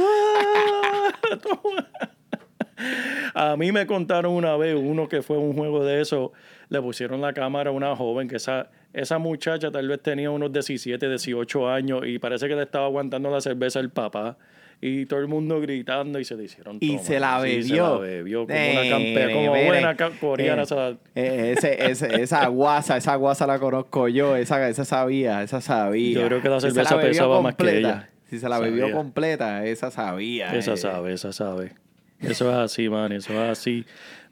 A 3.35 3.57
mí 3.57 3.73
me 3.73 3.87
contaron 3.87 4.33
una 4.33 4.57
vez, 4.57 4.75
uno 4.79 5.09
que 5.09 5.23
fue 5.23 5.39
un 5.39 5.55
juego 5.55 5.85
de 5.85 6.01
eso, 6.01 6.33
le 6.69 6.81
pusieron 6.81 7.21
la 7.21 7.33
cámara 7.33 7.71
a 7.71 7.73
una 7.73 7.95
joven, 7.97 8.29
que 8.29 8.37
esa, 8.37 8.71
esa 8.93 9.19
muchacha 9.19 9.71
tal 9.71 9.89
vez 9.89 10.01
tenía 10.03 10.31
unos 10.31 10.53
17, 10.53 11.09
18 11.09 11.69
años 11.69 12.03
y 12.07 12.19
parece 12.19 12.49
que 12.49 12.55
le 12.55 12.63
estaba 12.63 12.87
aguantando 12.87 13.31
la 13.31 13.41
cerveza 13.41 13.81
el 13.81 13.91
papá. 13.91 14.37
Y 14.81 15.07
todo 15.07 15.21
el 15.21 15.27
mundo 15.29 15.61
gritando 15.61 16.19
y 16.21 16.25
se 16.25 16.35
le 16.37 16.45
hicieron 16.45 16.77
Y 16.81 16.89
tomas. 16.89 17.07
se 17.07 17.19
la 17.19 17.41
Sí, 17.41 17.47
bebió. 17.49 17.65
se 17.65 17.77
la 17.77 17.99
bebió 17.99 18.47
como 18.47 18.59
una 18.71 18.83
Eh, 18.85 18.91
campea, 18.91 19.33
como 19.33 19.51
buena 19.51 19.97
coreana. 20.21 20.63
eh, 20.63 20.67
la- 20.71 20.97
eh, 21.15 21.55
ese- 21.57 21.91
ese- 21.91 22.23
esa 22.23 22.47
guasa, 22.49 22.97
esa 22.99 23.15
guasa 23.17 23.47
la 23.47 23.59
conozco 23.59 24.09
yo, 24.09 24.37
esa, 24.37 24.69
esa 24.69 24.85
sabía, 24.85 25.43
esa 25.43 25.61
sabía. 25.61 26.21
Yo 26.21 26.27
creo 26.27 26.43
que 26.43 26.49
la 26.51 26.59
Esa 26.59 26.69
cerveza 26.71 26.97
bebió 26.97 27.11
pesaba 27.11 27.41
más 27.41 27.55
que 27.55 27.79
ella. 27.79 28.11
Si 28.29 28.39
se 28.39 28.49
la 28.49 28.59
bebió 28.59 28.93
completa, 28.93 29.65
esa 29.65 29.91
sabía. 29.91 30.55
Esa 30.55 30.77
sabe, 30.77 31.13
esa 31.15 31.33
sabe. 31.33 31.73
Eso 32.21 32.51
es 32.51 32.57
así, 32.57 32.89
man, 32.89 33.13
eso 33.13 33.33
es 33.33 33.51
así. 33.59 33.85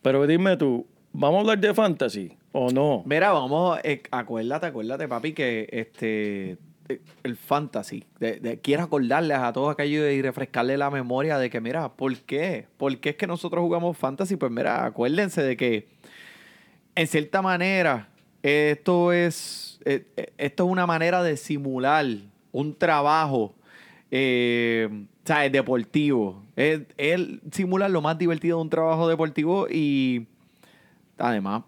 Pero 0.03 0.27
dime 0.27 0.57
tú, 0.57 0.87
¿Vamos 1.17 1.37
a 1.37 1.41
hablar 1.43 1.59
de 1.61 1.73
fantasy 1.73 2.33
o 2.51 2.73
no? 2.73 3.05
Mira, 3.07 3.31
vamos, 3.31 3.79
acuérdate, 4.11 4.67
acuérdate, 4.67 5.07
papi, 5.07 5.33
que 5.33 5.69
este 5.71 6.59
el 7.23 7.37
fantasy, 7.37 8.05
de, 8.21 8.41
de- 8.41 8.61
quiero 8.61 8.83
acordarles 8.83 9.39
a 9.39 9.53
todos 9.53 9.73
aquellos 9.73 10.11
y 10.13 10.21
refrescarle 10.23 10.77
la 10.77 10.91
memoria 10.91 11.39
de 11.39 11.49
que, 11.51 11.61
mira, 11.61 11.89
¿por 11.95 12.17
qué? 12.19 12.67
¿Por 12.77 12.99
qué 12.99 13.11
es 13.11 13.17
que 13.17 13.27
nosotros 13.27 13.63
jugamos 13.63 13.97
fantasy? 13.97 14.37
Pues 14.37 14.53
mira, 14.53 14.85
acuérdense 14.85 15.43
de 15.43 15.57
que, 15.57 15.89
en 16.95 17.07
cierta 17.07 17.43
manera, 17.43 18.09
esto 18.43 19.13
es, 19.13 19.81
eh, 19.85 20.07
eh, 20.17 20.33
esto 20.37 20.65
es 20.67 20.71
una 20.71 20.87
manera 20.87 21.23
de 21.23 21.37
simular 21.37 22.07
un 22.53 22.75
trabajo 22.77 23.55
eh, 24.11 25.07
¿sabes? 25.25 25.51
deportivo. 25.51 26.43
Es 26.55 26.83
simular 27.51 27.91
lo 27.91 28.01
más 28.03 28.17
divertido 28.19 28.59
de 28.59 28.63
un 28.63 28.71
trabajo 28.71 29.09
deportivo 29.09 29.67
y 29.69 30.27
además, 31.19 31.63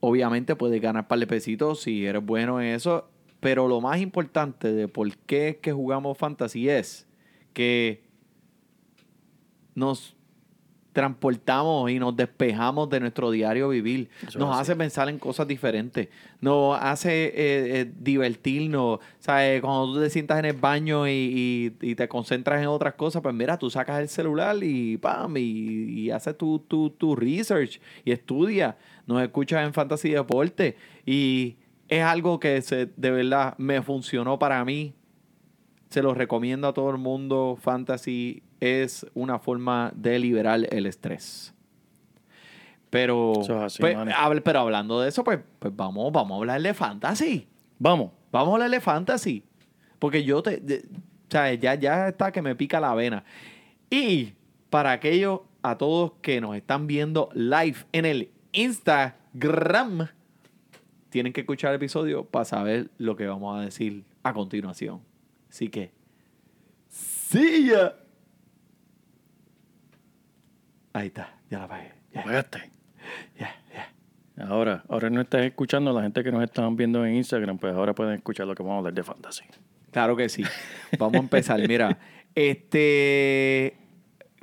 obviamente 0.00 0.54
puedes 0.54 0.80
ganar 0.80 1.08
par 1.08 1.18
de 1.18 1.26
pesitos 1.26 1.80
si 1.82 2.04
eres 2.06 2.24
bueno 2.24 2.60
en 2.60 2.68
eso. 2.68 3.08
Pero 3.40 3.68
lo 3.68 3.80
más 3.80 4.00
importante 4.00 4.72
de 4.72 4.88
por 4.88 5.16
qué 5.18 5.48
es 5.50 5.56
que 5.58 5.72
jugamos 5.72 6.18
fantasy 6.18 6.68
es 6.68 7.06
que 7.52 8.02
nos 9.74 10.14
transportamos 10.92 11.88
y 11.92 12.00
nos 12.00 12.16
despejamos 12.16 12.90
de 12.90 12.98
nuestro 12.98 13.30
diario 13.30 13.68
vivir. 13.68 14.08
Eso 14.26 14.40
nos 14.40 14.58
hace 14.58 14.74
pensar 14.74 15.08
en 15.08 15.18
cosas 15.20 15.46
diferentes. 15.46 16.08
Nos 16.40 16.76
hace 16.80 17.26
eh, 17.26 17.32
eh, 17.80 17.92
divertirnos. 18.00 18.98
¿Sabes? 19.20 19.60
Cuando 19.60 19.92
tú 19.94 20.00
te 20.00 20.10
sientas 20.10 20.40
en 20.40 20.46
el 20.46 20.54
baño 20.56 21.06
y, 21.06 21.12
y- 21.80 21.90
y 21.90 21.94
te 21.94 22.08
concentras 22.08 22.60
en 22.60 22.66
otras 22.66 22.94
cosas, 22.94 23.22
pues 23.22 23.32
mira, 23.32 23.56
tú 23.56 23.70
sacas 23.70 24.00
el 24.00 24.08
celular 24.08 24.56
y 24.60 24.96
pam, 24.96 25.36
y, 25.36 25.40
y 26.00 26.10
haces 26.10 26.36
tu, 26.36 26.58
tu, 26.66 26.90
tu 26.90 27.14
research 27.14 27.80
y 28.04 28.10
estudia. 28.10 28.76
Nos 29.06 29.22
escuchas 29.22 29.64
en 29.64 29.72
Fantasy 29.72 30.10
Deporte. 30.10 30.76
Y 31.06 31.58
es 31.88 32.02
algo 32.04 32.38
que 32.40 32.60
se, 32.62 32.86
de 32.96 33.10
verdad 33.10 33.54
me 33.58 33.80
funcionó 33.82 34.38
para 34.38 34.64
mí 34.64 34.94
se 35.90 36.02
los 36.02 36.16
recomiendo 36.18 36.68
a 36.68 36.74
todo 36.74 36.90
el 36.90 36.98
mundo. 36.98 37.56
Fantasy 37.60 38.42
es 38.60 39.06
una 39.14 39.38
forma 39.38 39.90
de 39.96 40.18
liberar 40.18 40.60
el 40.70 40.84
estrés. 40.84 41.54
Pero, 42.90 43.32
es 43.40 43.48
así, 43.50 43.80
pues, 43.80 43.96
hable- 43.96 44.40
pero 44.42 44.60
hablando 44.60 45.00
de 45.00 45.08
eso, 45.08 45.22
pues, 45.24 45.38
pues 45.58 45.74
vamos, 45.74 46.10
vamos 46.12 46.36
a 46.36 46.38
hablar 46.38 46.60
de 46.62 46.74
fantasy. 46.74 47.46
Vamos. 47.78 48.10
Vamos 48.32 48.50
a 48.50 48.54
hablar 48.54 48.70
de 48.70 48.80
fantasy. 48.80 49.44
Porque 49.98 50.24
yo 50.24 50.42
te. 50.42 50.58
de- 50.58 50.84
o 50.88 51.30
sea, 51.30 51.52
ya, 51.54 51.74
ya 51.74 52.08
está 52.08 52.32
que 52.32 52.40
me 52.42 52.54
pica 52.54 52.80
la 52.80 52.94
vena. 52.94 53.24
Y 53.90 54.32
para 54.70 54.92
aquellos, 54.92 55.40
a 55.62 55.76
todos 55.76 56.12
que 56.22 56.40
nos 56.40 56.56
están 56.56 56.86
viendo 56.86 57.28
live 57.34 57.76
en 57.92 58.04
el 58.06 58.30
Instagram, 58.52 60.08
tienen 61.10 61.32
que 61.32 61.40
escuchar 61.40 61.70
el 61.70 61.76
episodio 61.76 62.24
para 62.24 62.44
saber 62.44 62.90
lo 62.98 63.16
que 63.16 63.26
vamos 63.26 63.58
a 63.58 63.62
decir 63.64 64.04
a 64.22 64.32
continuación. 64.32 65.00
Así 65.48 65.68
que. 65.68 65.92
¡Sí! 66.88 67.68
ya. 67.68 67.94
Ahí 70.92 71.08
está, 71.08 71.38
ya 71.50 71.60
la 71.60 71.68
pagué. 71.68 71.92
Ya, 72.12 72.20
Apagaste. 72.22 72.70
ya, 73.38 73.54
ya. 73.72 74.46
Ahora, 74.46 74.84
ahora 74.88 75.10
no 75.10 75.20
estás 75.20 75.42
escuchando 75.44 75.92
la 75.92 76.02
gente 76.02 76.22
que 76.22 76.32
nos 76.32 76.42
están 76.42 76.76
viendo 76.76 77.04
en 77.04 77.16
Instagram, 77.16 77.58
pues 77.58 77.74
ahora 77.74 77.94
pueden 77.94 78.14
escuchar 78.14 78.46
lo 78.46 78.54
que 78.54 78.62
vamos 78.62 78.76
a 78.76 78.78
hablar 78.78 78.94
de 78.94 79.02
fantasy. 79.02 79.44
Claro 79.90 80.16
que 80.16 80.28
sí. 80.28 80.44
Vamos 80.98 81.14
a 81.14 81.18
empezar. 81.18 81.66
Mira, 81.66 81.98
este. 82.34 83.76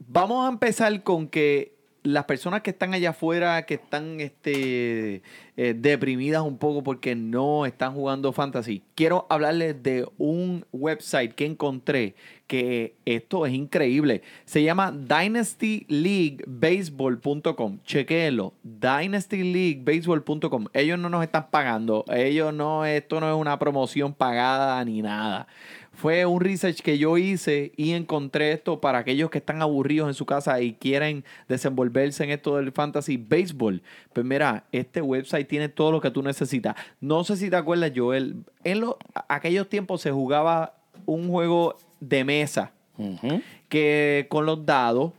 Vamos 0.07 0.45
a 0.45 0.49
empezar 0.49 1.03
con 1.03 1.27
que 1.27 1.74
las 2.05 2.25
personas 2.25 2.61
que 2.61 2.69
están 2.69 2.93
allá 2.93 3.09
afuera, 3.09 3.65
que 3.65 3.73
están 3.73 4.21
este, 4.21 5.23
eh, 5.57 5.73
deprimidas 5.75 6.43
un 6.43 6.57
poco 6.57 6.83
porque 6.83 7.15
no 7.15 7.65
están 7.65 7.93
jugando 7.93 8.31
fantasy, 8.31 8.83
quiero 8.93 9.25
hablarles 9.29 9.81
de 9.81 10.07
un 10.17 10.65
website 10.71 11.33
que 11.33 11.45
encontré 11.45 12.13
que 12.47 12.95
esto 13.05 13.45
es 13.45 13.53
increíble. 13.53 14.23
Se 14.45 14.63
llama 14.63 14.91
dynastyleaguebaseball.com. 14.91 17.79
Chequéenlo. 17.83 18.53
dynastyleaguebaseball.com. 18.63 20.67
Ellos 20.73 20.99
no 20.99 21.09
nos 21.09 21.23
están 21.23 21.49
pagando. 21.49 22.05
Ellos 22.07 22.53
no, 22.53 22.85
esto 22.85 23.19
no 23.19 23.29
es 23.29 23.35
una 23.35 23.57
promoción 23.57 24.13
pagada 24.13 24.85
ni 24.85 25.01
nada. 25.01 25.47
Fue 25.95 26.25
un 26.25 26.41
research 26.41 26.81
que 26.81 26.97
yo 26.97 27.17
hice 27.17 27.71
y 27.77 27.91
encontré 27.93 28.51
esto 28.51 28.81
para 28.81 28.99
aquellos 28.99 29.29
que 29.29 29.37
están 29.37 29.61
aburridos 29.61 30.07
en 30.07 30.13
su 30.13 30.25
casa 30.25 30.59
y 30.61 30.73
quieren 30.73 31.23
desenvolverse 31.47 32.23
en 32.23 32.31
esto 32.31 32.57
del 32.57 32.71
fantasy 32.71 33.17
baseball. 33.17 33.81
Pues 34.13 34.25
mira, 34.25 34.65
este 34.71 35.01
website 35.01 35.47
tiene 35.47 35.69
todo 35.69 35.91
lo 35.91 36.01
que 36.01 36.11
tú 36.11 36.21
necesitas. 36.21 36.75
No 36.99 37.23
sé 37.23 37.37
si 37.37 37.49
te 37.49 37.55
acuerdas, 37.55 37.91
Joel, 37.95 38.43
en 38.63 38.81
lo- 38.81 38.97
aquellos 39.29 39.69
tiempos 39.69 40.01
se 40.01 40.11
jugaba 40.11 40.75
un 41.05 41.29
juego 41.29 41.77
de 41.99 42.23
mesa 42.23 42.71
que 43.69 44.27
con 44.29 44.45
los 44.45 44.65
dados 44.65 45.11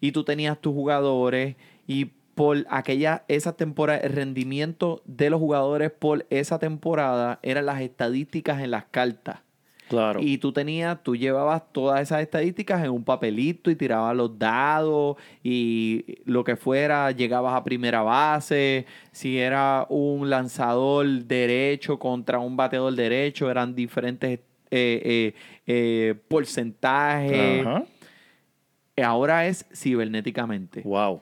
y 0.00 0.12
tú 0.12 0.24
tenías 0.24 0.58
tus 0.60 0.72
jugadores 0.74 1.56
y 1.86 2.06
por 2.34 2.66
aquella 2.70 3.24
esa 3.28 3.52
temporada 3.56 3.98
el 4.00 4.12
rendimiento 4.12 5.02
de 5.04 5.30
los 5.30 5.38
jugadores 5.40 5.90
por 5.90 6.26
esa 6.30 6.58
temporada 6.58 7.38
eran 7.42 7.66
las 7.66 7.80
estadísticas 7.80 8.60
en 8.62 8.70
las 8.70 8.84
cartas. 8.90 9.40
Claro. 9.92 10.20
Y 10.22 10.38
tú 10.38 10.52
tenías, 10.54 11.02
tú 11.02 11.14
llevabas 11.14 11.62
todas 11.70 12.00
esas 12.00 12.22
estadísticas 12.22 12.82
en 12.82 12.88
un 12.90 13.04
papelito 13.04 13.70
y 13.70 13.76
tirabas 13.76 14.16
los 14.16 14.38
dados 14.38 15.18
y 15.44 16.16
lo 16.24 16.44
que 16.44 16.56
fuera, 16.56 17.10
llegabas 17.10 17.54
a 17.54 17.62
primera 17.62 18.00
base, 18.00 18.86
si 19.10 19.38
era 19.38 19.84
un 19.90 20.30
lanzador 20.30 21.06
derecho 21.24 21.98
contra 21.98 22.38
un 22.38 22.56
bateador 22.56 22.94
derecho, 22.94 23.50
eran 23.50 23.74
diferentes 23.74 24.40
eh, 24.70 25.02
eh, 25.04 25.34
eh, 25.66 26.14
porcentajes. 26.26 27.66
Ajá. 27.66 27.84
Ahora 29.04 29.46
es 29.46 29.66
cibernéticamente. 29.74 30.80
Wow. 30.84 31.20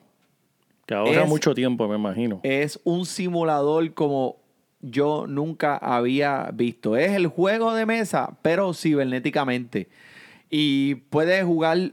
Que 0.87 0.95
ahorra 0.95 1.23
Es- 1.25 1.29
mucho 1.29 1.55
tiempo, 1.55 1.89
me 1.89 1.97
imagino. 1.97 2.39
Es 2.45 2.79
un 2.85 3.05
simulador 3.05 3.93
como 3.95 4.40
yo 4.81 5.27
nunca 5.27 5.77
había 5.77 6.51
visto. 6.53 6.97
Es 6.97 7.13
el 7.13 7.27
juego 7.27 7.75
de 7.75 7.87
mesa, 7.87 8.37
pero 8.43 8.75
cibernéticamente. 8.75 9.89
Y 10.49 10.97
puedes 11.11 11.45
jugar 11.45 11.93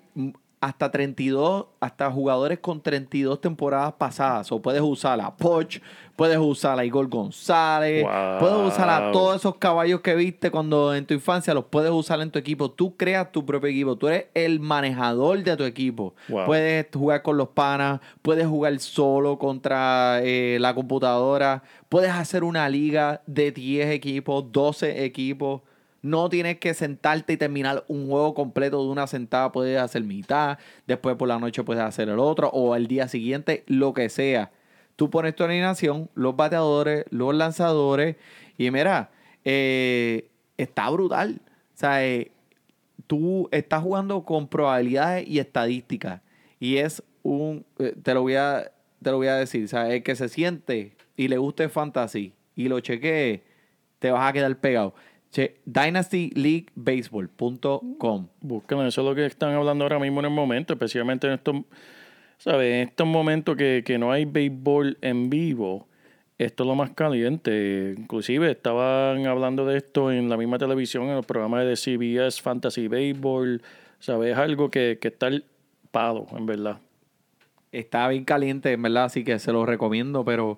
hasta 0.60 0.90
32, 0.90 1.66
hasta 1.80 2.10
jugadores 2.10 2.60
con 2.60 2.82
32 2.82 3.40
temporadas 3.40 3.94
pasadas. 3.94 4.52
O 4.52 4.62
puedes 4.62 4.82
usar 4.82 5.22
a 5.22 5.36
Poch, 5.36 5.80
puedes 6.16 6.38
usar 6.40 6.80
a 6.80 6.84
Igor 6.86 7.08
González, 7.10 8.04
Wow. 8.04 8.40
puedes 8.40 8.74
usar 8.74 8.90
a 8.90 9.12
todos 9.12 9.36
esos 9.36 9.56
caballos 9.58 10.02
que 10.02 10.16
viste 10.16 10.50
cuando 10.50 10.96
en 10.96 11.06
tu 11.06 11.14
infancia, 11.14 11.54
los 11.54 11.66
puedes 11.66 11.92
usar 11.92 12.20
en 12.22 12.32
tu 12.32 12.40
equipo. 12.40 12.72
Tú 12.72 12.98
creas 12.98 13.32
tu 13.32 13.46
propio 13.46 13.70
equipo, 13.70 13.96
tú 13.96 14.08
eres 14.08 14.26
el 14.34 14.60
manejador 14.60 15.44
de 15.44 15.56
tu 15.56 15.64
equipo. 15.64 16.16
Wow. 16.28 16.46
Puedes 16.46 16.88
jugar 16.92 17.22
con 17.22 17.38
los 17.38 17.50
panas, 17.50 18.00
puedes 18.24 18.48
jugar 18.48 18.78
solo 18.80 19.38
contra 19.38 20.22
eh, 20.24 20.58
la 20.60 20.74
computadora, 20.74 21.62
puedes 21.88 22.12
hacer 22.12 22.44
una 22.44 22.68
liga 22.68 23.22
de 23.28 23.52
10 23.52 23.92
equipos, 23.92 24.52
12 24.52 25.06
equipos. 25.06 25.62
No 26.02 26.30
tienes 26.30 26.60
que 26.60 26.74
sentarte 26.74 27.34
y 27.34 27.38
terminar 27.38 27.84
un 27.88 28.08
juego 28.08 28.34
completo 28.34 28.84
de 28.84 28.90
una 28.90 29.08
sentada, 29.08 29.52
puedes 29.52 29.80
hacer 29.80 30.04
mitad, 30.04 30.58
después 30.86 31.16
por 31.16 31.28
la 31.28 31.40
noche 31.40 31.64
puedes 31.64 31.84
hacer 31.84 32.10
el 32.10 32.20
otro, 32.20 32.50
o 32.50 32.76
el 32.76 32.88
día 32.88 33.08
siguiente, 33.08 33.64
lo 33.68 33.94
que 33.94 34.10
sea. 34.10 34.52
Tú 34.96 35.10
pones 35.10 35.36
tu 35.36 35.44
alineación, 35.44 36.10
los 36.16 36.36
bateadores, 36.36 37.06
los 37.10 37.36
lanzadores, 37.36 38.16
y 38.58 38.72
mira, 38.72 39.12
eh, 39.46 40.30
está 40.58 40.90
brutal. 40.90 41.42
O 41.76 41.78
sea, 41.80 42.06
eh, 42.06 42.32
tú 43.06 43.48
estás 43.52 43.82
jugando 43.82 44.26
con 44.26 44.48
probabilidades 44.48 45.28
y 45.28 45.40
estadísticas. 45.40 46.22
Y 46.60 46.78
es 46.78 47.04
un, 47.24 47.66
eh, 47.80 47.96
te 48.02 48.14
lo 48.14 48.24
voy 48.24 48.36
a, 48.36 48.72
te 49.02 49.12
lo 49.12 49.18
voy 49.18 49.28
a 49.28 49.36
decir, 49.36 49.68
¿sabes? 49.68 49.94
El 49.94 50.04
que 50.04 50.16
se 50.16 50.30
siente 50.30 50.96
y 51.16 51.28
le 51.28 51.38
guste 51.38 51.70
fantasy 51.70 52.34
y 52.56 52.68
lo 52.68 52.80
chequee, 52.80 53.44
te 54.00 54.12
vas 54.12 54.28
a 54.28 54.34
quedar 54.34 54.60
pegado. 54.60 54.96
Che, 55.38 55.62
dynastyleaguebaseball.com. 55.66 58.28
Busquen, 58.42 58.80
eso 58.80 59.02
es 59.02 59.08
lo 59.08 59.14
que 59.14 59.28
están 59.28 59.54
hablando 59.54 59.86
ahora 59.86 60.00
mismo 60.00 60.22
en 60.22 60.26
el 60.26 60.32
momento, 60.32 60.74
especialmente 60.74 61.28
en 61.28 61.34
estos, 61.34 61.58
¿sabes? 62.40 62.74
En 62.74 62.88
estos 62.88 63.06
momentos 63.06 63.56
que, 63.56 63.84
que 63.86 64.00
no 64.00 64.12
hay 64.12 64.26
béisbol 64.26 64.98
en 65.00 65.30
vivo, 65.30 65.88
esto 66.40 66.64
es 66.64 66.68
lo 66.68 66.74
más 66.74 66.90
caliente. 66.90 67.94
Inclusive 67.96 68.50
estaban 68.50 69.28
hablando 69.28 69.64
de 69.68 69.78
esto 69.78 70.12
en 70.12 70.28
la 70.28 70.38
misma 70.38 70.58
televisión, 70.58 71.04
en 71.04 71.14
los 71.14 71.28
programas 71.28 71.68
de 71.68 71.76
CBS, 71.76 72.42
Fantasy 72.42 72.88
Baseball, 72.88 73.62
¿sabes? 74.00 74.32
Es 74.32 74.38
algo 74.40 74.72
que, 74.72 74.98
que 75.00 75.10
está 75.10 75.28
al 75.28 75.46
palo, 75.92 76.26
en 76.36 76.48
verdad. 76.48 76.80
Está 77.72 78.08
bien 78.08 78.26
caliente, 78.26 78.72
en 78.72 78.82
verdad, 78.82 79.04
así 79.04 79.24
que 79.24 79.38
se 79.38 79.52
lo 79.52 79.68
recomiendo, 79.68 80.26
pero... 80.26 80.58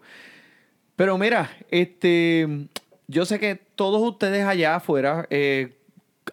Pero 0.96 1.18
mira, 1.18 1.50
este... 1.70 2.70
Yo 3.12 3.26
sé 3.26 3.40
que 3.40 3.56
todos 3.56 4.02
ustedes 4.02 4.46
allá 4.46 4.76
afuera, 4.76 5.26
eh, 5.32 5.76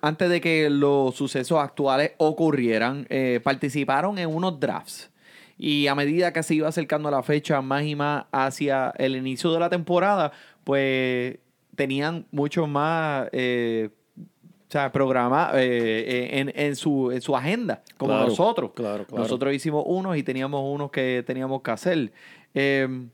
antes 0.03 0.29
de 0.29 0.43
que 0.43 0.69
los 0.69 1.15
sucesos 1.15 1.59
actuales 1.59 2.13
ocurrieran, 2.19 3.07
eh, 3.09 3.41
participaron 3.43 4.19
en 4.19 4.29
unos 4.35 4.61
drafts. 4.61 5.11
Y 5.57 5.87
a 5.87 5.95
medida 5.95 6.35
que 6.35 6.43
se 6.43 6.55
iba 6.55 6.69
acercando 6.69 7.11
la 7.11 7.23
fecha 7.23 7.63
más 7.63 7.85
y 7.85 7.95
más 7.97 8.27
hacia 8.31 8.93
el 8.99 9.17
inicio 9.17 9.53
de 9.55 9.61
la 9.61 9.71
temporada, 9.71 10.33
pues 10.65 11.39
tenían 11.75 12.27
mucho 12.31 12.67
más 12.67 13.29
eh, 13.33 13.89
o 14.19 14.71
sea, 14.71 14.93
programa 14.93 15.53
eh, 15.55 16.29
en, 16.33 16.53
en 16.55 16.77
su, 16.77 17.11
en 17.11 17.23
su 17.23 17.35
agenda, 17.35 17.83
como 17.97 18.13
Claro, 18.13 18.29
nosotros. 18.29 18.73
claro, 18.75 19.07
claro. 19.07 19.23
Nosotros 19.23 19.55
hicimos 19.55 19.85
unos 19.87 20.17
y 20.19 20.23
teníamos 20.23 20.61
unos 20.63 20.91
que 20.91 21.23
teníamos 21.27 21.63
que 21.63 21.71
hacer. 21.71 22.13
Eh, 22.53 23.07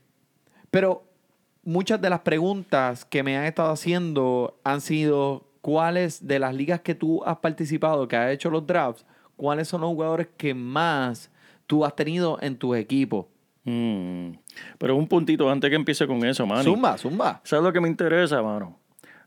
pero 0.69 1.05
muchas 1.63 2.01
de 2.01 2.09
las 2.09 2.19
preguntas 2.21 3.05
que 3.05 3.23
me 3.23 3.37
han 3.37 3.45
estado 3.45 3.71
haciendo 3.71 4.57
han 4.63 4.81
sido 4.81 5.45
cuáles 5.61 6.27
de 6.27 6.39
las 6.39 6.53
ligas 6.53 6.81
que 6.81 6.95
tú 6.95 7.23
has 7.25 7.37
participado, 7.37 8.07
que 8.07 8.15
has 8.17 8.31
hecho 8.31 8.49
los 8.49 8.65
drafts, 8.67 9.05
cuáles 9.37 9.67
son 9.67 9.81
los 9.81 9.89
jugadores 9.91 10.27
que 10.37 10.53
más 10.53 11.31
tú 11.67 11.85
has 11.85 11.95
tenido 11.95 12.37
en 12.41 12.57
tus 12.57 12.75
equipos. 12.77 13.25
Mm. 13.63 14.31
Pero 14.77 14.95
un 14.97 15.07
puntito 15.07 15.49
antes 15.49 15.69
que 15.69 15.75
empiece 15.77 16.05
con 16.05 16.23
eso, 16.25 16.45
Manny. 16.45 16.63
Zumba, 16.65 16.97
zumba. 16.97 17.41
¿Sabes 17.45 17.63
lo 17.63 17.71
que 17.71 17.79
me 17.79 17.87
interesa, 17.87 18.41
mano? 18.41 18.77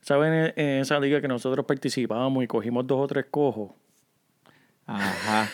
¿Saben 0.03 0.33
en- 0.33 0.53
en 0.57 0.81
esa 0.83 1.01
liga 1.01 1.21
que 1.23 1.27
nosotros 1.29 1.65
participábamos 1.67 2.45
y 2.45 2.47
cogimos 2.47 2.87
dos 2.87 3.01
o 3.03 3.07
tres 3.07 3.25
cojos? 3.31 3.71
Ajá. 4.87 5.49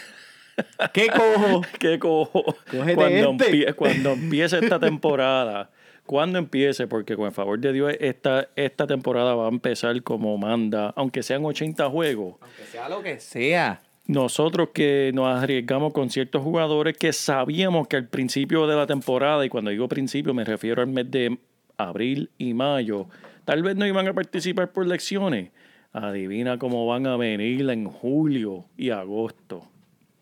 ¿Qué 0.93 1.07
cojo? 1.09 1.63
¿Qué 1.79 1.99
cojo? 1.99 2.45
Cuando, 2.71 3.07
este. 3.07 3.51
empie- 3.53 3.75
cuando 3.75 4.13
empiece 4.13 4.59
esta 4.59 4.79
temporada, 4.79 5.71
cuando 6.13 6.39
empiece, 6.39 6.87
porque 6.87 7.17
con 7.17 7.25
el 7.25 7.33
favor 7.33 7.59
de 7.59 7.73
Dios, 7.73 7.95
esta, 7.99 8.47
esta 8.55 8.87
temporada 8.87 9.35
va 9.35 9.47
a 9.47 9.49
empezar 9.49 10.03
como 10.03 10.37
manda, 10.37 10.93
aunque 10.95 11.23
sean 11.23 11.43
80 11.43 11.89
juegos. 11.89 12.35
Aunque 12.43 12.65
sea 12.65 12.87
lo 12.91 13.03
que 13.03 13.19
sea. 13.19 13.81
Nosotros 14.07 14.69
que 14.75 15.11
nos 15.15 15.35
arriesgamos 15.35 15.95
con 15.95 16.11
ciertos 16.11 16.43
jugadores 16.43 16.99
que 16.99 17.15
sabíamos 17.15 17.89
que 17.89 17.97
al 17.97 18.09
principio 18.09 18.67
de 18.67 18.77
la 18.77 18.87
temporada, 18.87 19.47
y 19.47 19.49
cuando 19.49 19.71
digo 19.71 19.89
principio 19.89 20.35
me 20.35 20.45
refiero 20.45 20.83
al 20.83 20.89
mes 20.89 21.11
de 21.11 21.39
abril 21.79 22.29
y 22.37 22.53
mayo, 22.53 23.07
tal 23.47 23.63
vez 23.63 23.77
no 23.77 23.87
iban 23.87 24.07
a 24.07 24.13
participar 24.13 24.71
por 24.71 24.87
lecciones. 24.87 25.51
Adivina 25.95 26.59
cómo 26.59 26.87
van 26.87 27.07
a 27.07 27.17
venir 27.17 27.71
en 27.71 27.87
julio 27.87 28.67
y 28.77 28.91
agosto. 28.91 29.72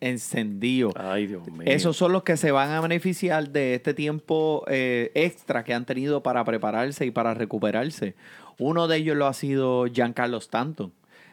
Encendido. 0.01 0.93
Ay, 0.97 1.27
Dios 1.27 1.47
mío. 1.51 1.63
Esos 1.67 1.97
son 1.97 2.13
los 2.13 2.23
que 2.23 2.37
se 2.37 2.53
van 2.53 2.71
a 2.71 2.81
beneficiar 2.81 3.51
de 3.51 3.75
este 3.75 3.93
tiempo 3.95 4.65
eh, 4.69 5.11
extra 5.15 5.63
que 5.63 5.75
han 5.75 5.85
tenido 5.85 6.23
para 6.23 6.43
prepararse 6.45 7.05
y 7.05 7.11
para 7.11 7.35
recuperarse. 7.35 8.15
Uno 8.59 8.89
de 8.89 8.97
ellos 8.99 9.17
lo 9.17 9.27
ha 9.27 9.35
sido 9.35 9.87
Giancarlo 9.87 10.39
Stanton. 10.39 10.93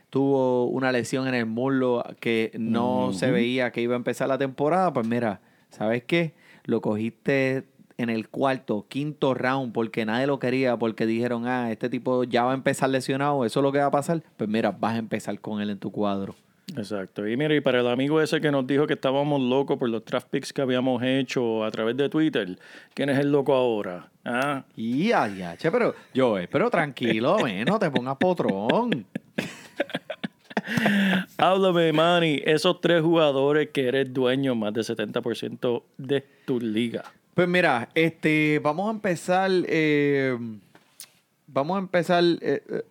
Tuvo 0.09 0.67
una 0.67 0.91
lesión 0.91 1.27
en 1.27 1.33
el 1.33 1.45
muslo 1.45 2.03
que 2.19 2.51
no 2.57 3.11
se 3.13 3.31
veía 3.31 3.71
que 3.71 3.81
iba 3.81 3.93
a 3.93 3.97
empezar 3.97 4.27
la 4.27 4.37
temporada. 4.37 4.93
Pues 4.93 5.05
mira, 5.07 5.41
¿sabes 5.69 6.03
qué? 6.03 6.33
Lo 6.63 6.81
cogiste 6.81 7.65
en 7.97 8.09
el 8.09 8.29
cuarto, 8.29 8.85
quinto 8.87 9.33
round 9.33 9.73
porque 9.73 10.05
nadie 10.05 10.27
lo 10.27 10.39
quería, 10.39 10.77
porque 10.77 11.05
dijeron, 11.05 11.47
ah, 11.47 11.71
este 11.71 11.89
tipo 11.89 12.23
ya 12.23 12.43
va 12.43 12.51
a 12.51 12.55
empezar 12.55 12.89
lesionado, 12.89 13.43
eso 13.43 13.59
es 13.59 13.63
lo 13.63 13.71
que 13.71 13.79
va 13.79 13.87
a 13.87 13.91
pasar. 13.91 14.23
Pues 14.37 14.49
mira, 14.49 14.71
vas 14.71 14.95
a 14.95 14.97
empezar 14.97 15.39
con 15.39 15.61
él 15.61 15.69
en 15.69 15.79
tu 15.79 15.91
cuadro. 15.91 16.35
Exacto. 16.75 17.27
Y 17.27 17.37
mira, 17.37 17.55
y 17.55 17.61
para 17.61 17.79
el 17.79 17.87
amigo 17.87 18.21
ese 18.21 18.41
que 18.41 18.51
nos 18.51 18.67
dijo 18.67 18.87
que 18.87 18.93
estábamos 18.93 19.41
locos 19.41 19.77
por 19.77 19.89
los 19.89 20.03
draft 20.03 20.27
picks 20.29 20.51
que 20.51 20.61
habíamos 20.61 21.01
hecho 21.01 21.63
a 21.63 21.71
través 21.71 21.95
de 21.95 22.09
Twitter, 22.09 22.59
¿quién 22.93 23.09
es 23.09 23.17
el 23.19 23.31
loco 23.31 23.53
ahora? 23.53 24.09
¿Ah? 24.25 24.65
Y 24.75 25.13
ay, 25.13 25.41
ay, 25.41 25.57
che, 25.57 25.71
pero 25.71 25.95
yo, 26.13 26.35
pero 26.51 26.69
tranquilo, 26.69 27.37
men, 27.43 27.65
no 27.65 27.79
te 27.79 27.89
pongas 27.89 28.17
potrón. 28.17 29.05
Háblame, 31.37 31.93
Manny, 31.93 32.41
esos 32.43 32.81
tres 32.81 33.01
jugadores 33.01 33.69
que 33.69 33.87
eres 33.87 34.13
dueño 34.13 34.53
más 34.53 34.73
del 34.73 34.83
70% 34.83 35.83
de 35.97 36.25
tu 36.45 36.59
liga. 36.59 37.05
Pues 37.33 37.47
mira, 37.47 37.87
este, 37.93 38.59
vamos 38.61 38.89
a 38.89 38.91
empezar, 38.91 39.49
eh, 39.67 40.37
vamos 41.45 41.77
a 41.77 41.79
empezar, 41.79 42.21
eh, 42.23 42.63
eh, 42.67 42.83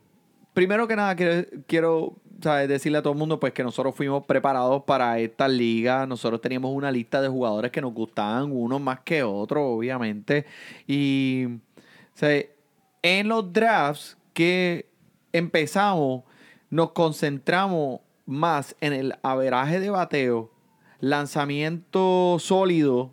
primero 0.54 0.88
que 0.88 0.96
nada 0.96 1.14
quiero, 1.16 1.46
quiero 1.66 2.16
¿sabes? 2.42 2.68
decirle 2.68 2.98
a 2.98 3.02
todo 3.02 3.12
el 3.12 3.18
mundo 3.18 3.40
pues 3.40 3.52
que 3.52 3.62
nosotros 3.62 3.94
fuimos 3.94 4.24
preparados 4.26 4.84
para 4.84 5.18
esta 5.18 5.48
liga, 5.48 6.06
nosotros 6.06 6.40
teníamos 6.40 6.72
una 6.74 6.90
lista 6.90 7.20
de 7.20 7.28
jugadores 7.28 7.70
que 7.70 7.80
nos 7.80 7.92
gustaban 7.92 8.52
unos 8.52 8.80
más 8.80 9.00
que 9.00 9.22
otros, 9.22 9.62
obviamente, 9.64 10.46
y 10.86 11.46
sea, 12.16 12.42
en 13.02 13.28
los 13.28 13.52
drafts 13.52 14.16
que 14.32 14.88
empezamos, 15.32 16.24
nos 16.70 16.92
concentramos 16.92 18.00
más 18.24 18.74
en 18.80 18.92
el 18.92 19.14
averaje 19.22 19.78
de 19.78 19.90
bateo, 19.90 20.50
lanzamiento 20.98 22.38
sólido 22.40 23.10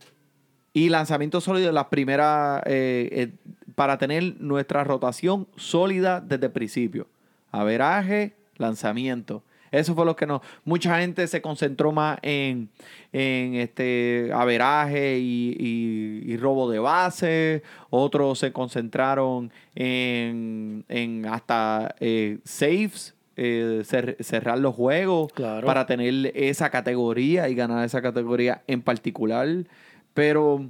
y 0.74 0.90
lanzamiento 0.90 1.40
sólido 1.42 1.70
en 1.70 1.76
las 1.76 1.86
primeras, 1.88 2.64
eh, 2.66 3.10
eh, 3.12 3.34
para 3.76 3.98
tener 3.98 4.40
nuestra 4.40 4.84
rotación 4.84 5.48
sólida 5.56 6.20
desde 6.22 6.48
el 6.48 6.52
principio. 6.52 7.08
Averaje, 7.52 8.36
lanzamiento. 8.58 9.44
Eso 9.72 9.96
fue 9.96 10.06
lo 10.06 10.16
que 10.16 10.28
nos. 10.28 10.42
Mucha 10.66 11.00
gente 11.00 11.26
se 11.26 11.42
concentró 11.42 11.92
más 11.92 12.20
en, 12.22 12.70
en 13.12 13.56
este 13.56 14.30
averaje 14.32 15.18
y, 15.18 15.56
y- 15.60 16.32
y 16.32 16.38
robo 16.38 16.70
de 16.70 16.78
base. 16.78 17.64
Otros 17.90 18.38
se 18.38 18.52
concentraron 18.54 19.52
en, 19.74 20.86
en 20.90 21.26
hasta 21.26 21.96
eh, 22.00 22.38
saves, 22.44 23.16
eh, 23.36 23.82
cer- 23.84 24.16
cerrar 24.22 24.60
los 24.60 24.76
juegos 24.76 25.32
Claro. 25.34 25.66
para 25.66 25.88
tener 25.88 26.32
esa 26.36 26.70
categoría 26.70 27.50
y 27.50 27.56
ganar 27.56 27.84
esa 27.84 28.02
categoría 28.04 28.62
en 28.68 28.84
particular. 28.84 29.48
Pero, 30.14 30.70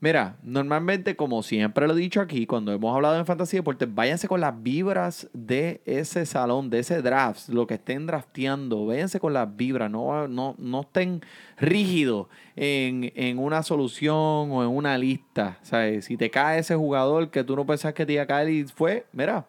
mira, 0.00 0.36
normalmente, 0.42 1.16
como 1.16 1.42
siempre 1.42 1.86
lo 1.86 1.94
he 1.94 2.00
dicho 2.00 2.20
aquí, 2.20 2.46
cuando 2.46 2.72
hemos 2.72 2.94
hablado 2.94 3.18
en 3.18 3.26
Fantasy 3.26 3.56
Deportes, 3.56 3.92
váyanse 3.94 4.28
con 4.28 4.40
las 4.40 4.62
vibras 4.62 5.28
de 5.32 5.80
ese 5.84 6.26
salón, 6.26 6.70
de 6.70 6.80
ese 6.80 7.02
draft, 7.02 7.48
lo 7.48 7.66
que 7.66 7.74
estén 7.74 8.06
drafteando, 8.06 8.86
váyanse 8.86 9.20
con 9.20 9.32
las 9.32 9.56
vibras, 9.56 9.90
no, 9.90 10.28
no, 10.28 10.54
no 10.58 10.80
estén 10.80 11.22
rígidos 11.56 12.28
en, 12.56 13.12
en 13.14 13.38
una 13.38 13.62
solución 13.62 14.16
o 14.16 14.62
en 14.62 14.68
una 14.68 14.96
lista. 14.98 15.58
¿sabes? 15.62 16.04
Si 16.06 16.16
te 16.16 16.30
cae 16.30 16.60
ese 16.60 16.74
jugador 16.74 17.30
que 17.30 17.44
tú 17.44 17.56
no 17.56 17.66
pensás 17.66 17.94
que 17.94 18.06
te 18.06 18.14
iba 18.14 18.22
a 18.22 18.26
caer 18.26 18.48
y 18.48 18.64
fue, 18.64 19.06
mira, 19.12 19.46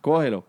cógelo. 0.00 0.44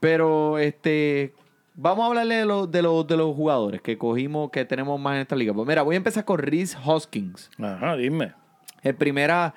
Pero 0.00 0.58
este, 0.58 1.34
vamos 1.74 2.04
a 2.04 2.06
hablarle 2.08 2.36
de, 2.36 2.44
los 2.44 2.70
de, 2.70 2.82
los 2.82 3.06
de 3.06 3.16
los 3.16 3.34
jugadores 3.34 3.80
que 3.80 3.96
cogimos, 3.98 4.50
que 4.50 4.64
tenemos 4.64 4.98
más 5.00 5.14
en 5.14 5.22
esta 5.22 5.36
liga. 5.36 5.54
Pues 5.54 5.66
mira, 5.66 5.82
voy 5.82 5.94
a 5.94 5.98
empezar 5.98 6.24
con 6.24 6.38
Reese 6.38 6.76
Hoskins. 6.84 7.50
Ajá, 7.58 7.96
dime. 7.96 8.34
El 8.82 8.94
primera, 8.94 9.54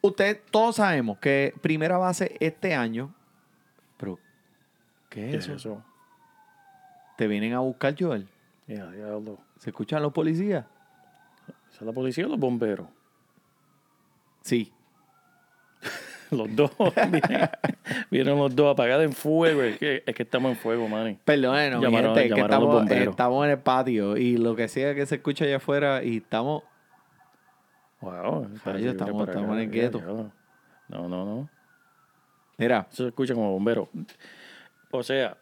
ustedes 0.00 0.40
todos 0.50 0.76
sabemos 0.76 1.18
que 1.18 1.54
primera 1.60 1.96
base 1.98 2.36
este 2.40 2.74
año, 2.74 3.14
pero 3.96 4.18
¿qué 5.08 5.22
¿Qué 5.22 5.28
es 5.30 5.34
es 5.36 5.44
eso? 5.44 5.54
eso? 5.54 5.84
Te 7.16 7.26
vienen 7.26 7.54
a 7.54 7.60
buscar, 7.60 7.94
Joel. 7.98 8.28
Ya, 8.66 8.90
diablo. 8.90 9.38
¿Se 9.58 9.70
escuchan 9.70 10.02
los 10.02 10.12
policías? 10.12 10.66
¿Es 11.72 11.80
la 11.82 11.92
policía 11.92 12.26
o 12.26 12.28
los 12.28 12.38
bomberos? 12.38 12.86
Sí. 14.42 14.72
Los 16.30 16.54
dos. 16.54 16.70
vienen, 17.10 17.50
vienen 18.10 18.36
los 18.38 18.54
dos 18.54 18.70
apagados 18.72 19.02
en 19.04 19.12
fuego. 19.14 19.62
Es 19.62 19.78
que, 19.78 20.02
es 20.04 20.14
que 20.14 20.22
estamos 20.24 20.50
en 20.52 20.58
fuego, 20.58 20.86
Manny. 20.86 21.18
Perdónenos, 21.24 21.80
mi 21.80 21.86
Llamaron- 21.86 22.14
gente, 22.14 22.22
que 22.24 22.28
llamaron 22.42 22.84
estamos, 22.86 22.90
estamos 23.08 23.44
en 23.46 23.50
el 23.52 23.58
patio 23.60 24.16
y 24.18 24.36
lo 24.36 24.54
que 24.54 24.68
sea 24.68 24.94
que 24.94 25.06
se 25.06 25.14
escucha 25.16 25.46
allá 25.46 25.56
afuera 25.56 26.04
y 26.04 26.18
estamos... 26.18 26.64
Wow. 28.00 28.48
Estamos- 28.54 29.28
estamos 29.28 29.56
en 29.56 29.58
el 29.58 29.70
gueto. 29.70 30.00
No, 30.88 31.08
no, 31.08 31.24
no. 31.24 31.48
Mira, 32.56 32.86
Eso 32.90 33.04
se 33.04 33.08
escucha 33.08 33.34
como 33.34 33.52
bombero. 33.52 33.88
O 34.90 35.02
sea, 35.02 35.36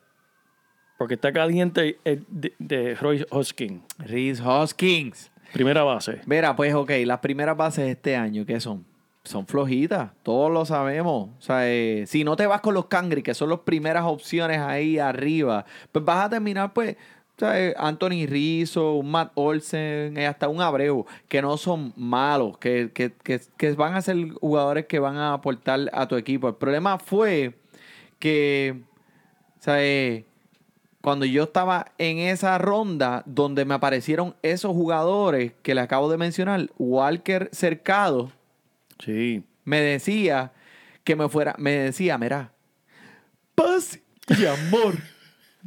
porque 0.98 1.14
está 1.14 1.32
caliente 1.32 1.98
el 2.04 2.24
de, 2.28 2.54
de 2.58 2.94
Roy 2.94 3.24
Hoskin. 3.30 3.82
Reese 3.98 4.42
Hoskins. 4.42 5.30
Primera 5.52 5.82
base. 5.84 6.20
Mira, 6.26 6.56
pues 6.56 6.74
ok, 6.74 6.90
las 7.04 7.20
primeras 7.20 7.56
bases 7.56 7.84
de 7.84 7.90
este 7.92 8.16
año, 8.16 8.44
¿qué 8.44 8.58
son? 8.60 8.84
Son 9.22 9.46
flojitas, 9.46 10.10
todos 10.22 10.50
lo 10.52 10.64
sabemos. 10.64 11.30
O 11.38 11.40
sea, 11.42 11.68
eh, 11.68 12.04
si 12.06 12.22
no 12.24 12.36
te 12.36 12.46
vas 12.46 12.60
con 12.60 12.74
los 12.74 12.86
Cangri, 12.86 13.22
que 13.22 13.34
son 13.34 13.50
las 13.50 13.60
primeras 13.60 14.04
opciones 14.04 14.58
ahí 14.58 14.98
arriba, 14.98 15.64
pues 15.92 16.04
vas 16.04 16.26
a 16.26 16.30
terminar, 16.30 16.72
pues, 16.72 16.96
sea, 17.38 17.60
eh, 17.60 17.74
Anthony 17.76 18.26
Rizzo, 18.26 18.94
un 18.94 19.10
Matt 19.10 19.32
Olsen, 19.34 20.16
eh, 20.16 20.26
hasta 20.26 20.48
un 20.48 20.60
Abreu, 20.60 21.04
que 21.28 21.42
no 21.42 21.56
son 21.56 21.92
malos, 21.96 22.56
que, 22.58 22.90
que, 22.94 23.12
que, 23.12 23.40
que 23.56 23.72
van 23.72 23.94
a 23.94 24.02
ser 24.02 24.30
jugadores 24.40 24.86
que 24.86 24.98
van 24.98 25.16
a 25.16 25.32
aportar 25.34 25.90
a 25.92 26.08
tu 26.08 26.16
equipo. 26.16 26.48
El 26.48 26.54
problema 26.54 26.98
fue 26.98 27.54
que, 28.18 28.80
sea, 29.58 29.82
eh, 29.84 30.24
cuando 31.02 31.24
yo 31.26 31.44
estaba 31.44 31.92
en 31.98 32.18
esa 32.18 32.58
ronda 32.58 33.22
donde 33.26 33.64
me 33.64 33.74
aparecieron 33.74 34.34
esos 34.42 34.72
jugadores 34.72 35.52
que 35.62 35.74
le 35.74 35.80
acabo 35.82 36.10
de 36.10 36.16
mencionar, 36.16 36.70
Walker 36.78 37.48
Cercado 37.52 38.32
Sí. 38.98 39.44
me 39.64 39.80
decía 39.80 40.52
que 41.04 41.14
me 41.16 41.28
fuera, 41.28 41.54
me 41.58 41.72
decía, 41.72 42.16
mira, 42.18 42.50
paz 43.54 44.00
y 44.28 44.46
amor, 44.46 44.96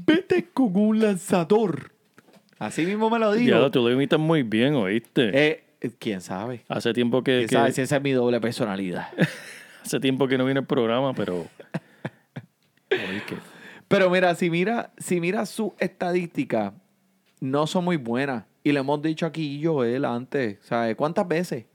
vete 0.06 0.50
con 0.54 0.76
un 0.76 1.00
lanzador. 1.00 1.92
Así 2.58 2.86
mismo 2.86 3.10
me 3.10 3.20
lo 3.20 3.32
dijo. 3.34 3.50
Ya, 3.50 3.70
tú 3.70 3.82
lo 3.82 3.92
imitas 3.92 4.20
muy 4.20 4.44
bien, 4.44 4.76
¿oíste? 4.76 5.30
Eh, 5.34 5.64
eh, 5.82 5.92
¿Quién 5.98 6.22
sabe? 6.22 6.64
hace 6.68 6.94
tiempo 6.94 7.24
que, 7.24 7.38
¿Quién 7.38 7.48
que- 7.48 7.56
sabe 7.56 7.72
si 7.72 7.82
esa 7.82 7.98
es 7.98 8.02
mi 8.02 8.12
doble 8.12 8.40
personalidad? 8.42 9.08
hace 9.84 10.00
tiempo 10.00 10.28
que 10.28 10.38
no 10.38 10.46
viene 10.46 10.60
el 10.60 10.66
programa, 10.66 11.14
pero 11.14 11.48
Oye, 12.92 13.22
que- 13.28 13.38
Pero 13.88 14.10
mira, 14.10 14.36
si 14.36 14.50
mira, 14.50 14.92
si 14.98 15.20
mira 15.22 15.46
sus 15.46 15.72
estadísticas, 15.80 16.74
no 17.40 17.66
son 17.68 17.86
muy 17.86 17.98
buenas. 17.98 18.44
Y 18.64 18.72
le 18.74 18.80
hemos 18.82 19.02
dicho 19.02 19.26
aquí 19.26 19.62
Joel 19.64 20.04
antes, 20.06 20.58
¿sabes? 20.64 20.96
¿Cuántas 20.96 21.28
veces? 21.28 21.66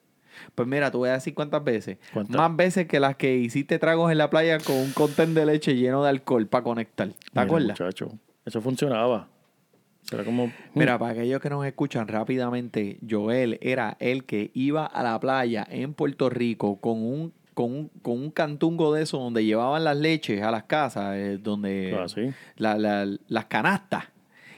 Pues 0.54 0.68
mira, 0.68 0.90
te 0.90 0.96
voy 0.96 1.08
a 1.08 1.12
decir 1.14 1.34
cuántas 1.34 1.62
veces. 1.64 1.98
¿Cuántas? 2.12 2.36
Más 2.36 2.56
veces 2.56 2.86
que 2.86 3.00
las 3.00 3.16
que 3.16 3.36
hiciste 3.36 3.78
tragos 3.78 4.10
en 4.12 4.18
la 4.18 4.30
playa 4.30 4.58
con 4.58 4.76
un 4.76 4.92
contén 4.92 5.34
de 5.34 5.46
leche 5.46 5.74
lleno 5.76 6.02
de 6.02 6.10
alcohol 6.10 6.46
para 6.46 6.64
conectar. 6.64 7.08
¿Te 7.08 7.14
Mira, 7.32 7.42
acuerdas? 7.42 7.80
muchacho, 7.80 8.12
eso 8.44 8.60
funcionaba. 8.60 9.28
Será 10.02 10.22
como 10.22 10.52
Mira, 10.74 10.98
para 10.98 11.12
aquellos 11.12 11.40
que 11.40 11.48
nos 11.48 11.64
escuchan 11.64 12.06
rápidamente, 12.08 12.98
Joel 13.08 13.58
era 13.62 13.96
el 14.00 14.24
que 14.24 14.50
iba 14.52 14.84
a 14.84 15.02
la 15.02 15.18
playa 15.18 15.66
en 15.70 15.94
Puerto 15.94 16.28
Rico 16.28 16.78
con 16.78 16.98
un, 17.02 17.32
con 17.54 17.72
un, 17.72 17.88
con 18.02 18.18
un 18.18 18.30
cantungo 18.30 18.92
de 18.92 19.02
eso 19.04 19.18
donde 19.18 19.44
llevaban 19.46 19.82
las 19.84 19.96
leches 19.96 20.42
a 20.42 20.50
las 20.50 20.64
casas, 20.64 21.14
eh, 21.16 21.38
donde 21.40 21.96
Ah, 21.98 22.06
sí. 22.08 22.30
la- 22.56 22.76
la- 22.76 23.08
las 23.28 23.44
canastas. 23.46 24.04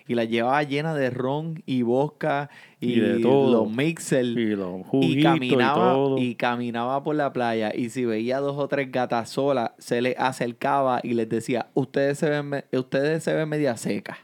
Y 0.08 0.14
las 0.14 0.28
llevaba 0.28 0.62
llenas 0.62 0.96
de 0.96 1.10
ron 1.10 1.62
y 1.66 1.82
vodka 1.82 2.48
y, 2.80 2.92
Y 2.94 3.00
de 3.00 3.18
todo. 3.20 3.64
los 3.64 3.70
mixers. 3.72 4.28
y 4.28 4.54
los 4.54 4.80
Y 4.80 4.82
juguitos 4.84 5.16
y, 5.18 5.22
caminaba, 5.22 5.92
todo. 5.94 6.18
y 6.18 6.34
caminaba 6.36 7.02
por 7.02 7.16
la 7.16 7.32
playa 7.32 7.72
y 7.74 7.90
si 7.90 8.04
veía 8.04 8.38
dos 8.38 8.56
o 8.56 8.68
tres 8.68 8.90
gatas 8.92 9.30
solas, 9.30 9.72
se 9.78 10.00
le 10.00 10.14
acercaba 10.18 11.00
y 11.02 11.14
les 11.14 11.28
decía, 11.28 11.66
ustedes 11.74 12.18
se 12.18 12.30
ven, 12.30 12.64
ustedes 12.72 13.24
se 13.24 13.34
ven 13.34 13.48
media 13.48 13.76
secas. 13.76 14.18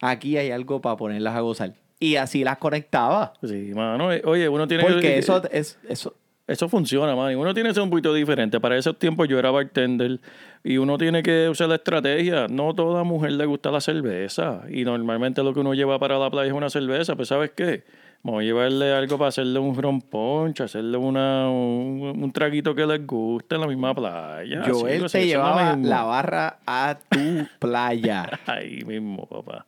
Aquí 0.00 0.36
hay 0.36 0.50
algo 0.50 0.80
para 0.80 0.96
ponerlas 0.96 1.34
a 1.36 1.40
gozar. 1.40 1.74
Y 2.00 2.16
así 2.16 2.44
las 2.44 2.58
conectaba. 2.58 3.32
Sí, 3.42 3.72
mano. 3.74 4.12
eh, 4.12 4.22
Oye, 4.24 4.48
uno 4.48 4.68
tiene 4.68 4.84
Porque 4.84 5.00
que- 5.00 5.18
eso 5.18 5.42
es... 5.50 5.78
Eso, 5.88 6.14
Eso 6.48 6.66
funciona, 6.66 7.14
man. 7.14 7.30
Y 7.30 7.34
uno 7.34 7.52
tiene 7.52 7.68
que 7.68 7.74
ser 7.74 7.82
un 7.82 7.90
poquito 7.90 8.14
diferente. 8.14 8.58
Para 8.58 8.78
esos 8.78 8.98
tiempos 8.98 9.28
yo 9.28 9.38
era 9.38 9.50
bartender 9.50 10.18
y 10.64 10.78
uno 10.78 10.96
tiene 10.96 11.22
que 11.22 11.46
usar 11.50 11.68
la 11.68 11.74
estrategia. 11.74 12.46
No 12.48 12.74
toda 12.74 13.04
mujer 13.04 13.32
le 13.32 13.44
gusta 13.44 13.70
la 13.70 13.82
cerveza. 13.82 14.62
Y 14.70 14.82
normalmente 14.82 15.42
lo 15.42 15.52
que 15.52 15.60
uno 15.60 15.74
lleva 15.74 15.98
para 15.98 16.18
la 16.18 16.30
playa 16.30 16.48
es 16.48 16.54
una 16.54 16.70
cerveza. 16.70 17.16
Pues 17.16 17.28
¿sabes 17.28 17.50
qué? 17.54 17.84
Vamos 18.22 18.40
a 18.40 18.44
llevarle 18.44 18.94
algo 18.94 19.18
para 19.18 19.28
hacerle 19.28 19.58
un 19.58 19.76
ron 19.76 20.00
punch, 20.00 20.62
hacerle 20.62 20.96
una, 20.96 21.50
un, 21.50 22.14
un 22.18 22.32
traguito 22.32 22.74
que 22.74 22.86
les 22.86 23.06
guste 23.06 23.56
en 23.56 23.60
la 23.60 23.66
misma 23.66 23.94
playa. 23.94 24.62
Así, 24.62 25.12
te 25.12 25.26
llevaba 25.26 25.76
la 25.76 26.02
barra 26.04 26.58
a 26.66 26.98
tu 27.10 27.46
playa. 27.58 28.26
Ahí 28.46 28.82
mismo, 28.86 29.26
papá. 29.26 29.66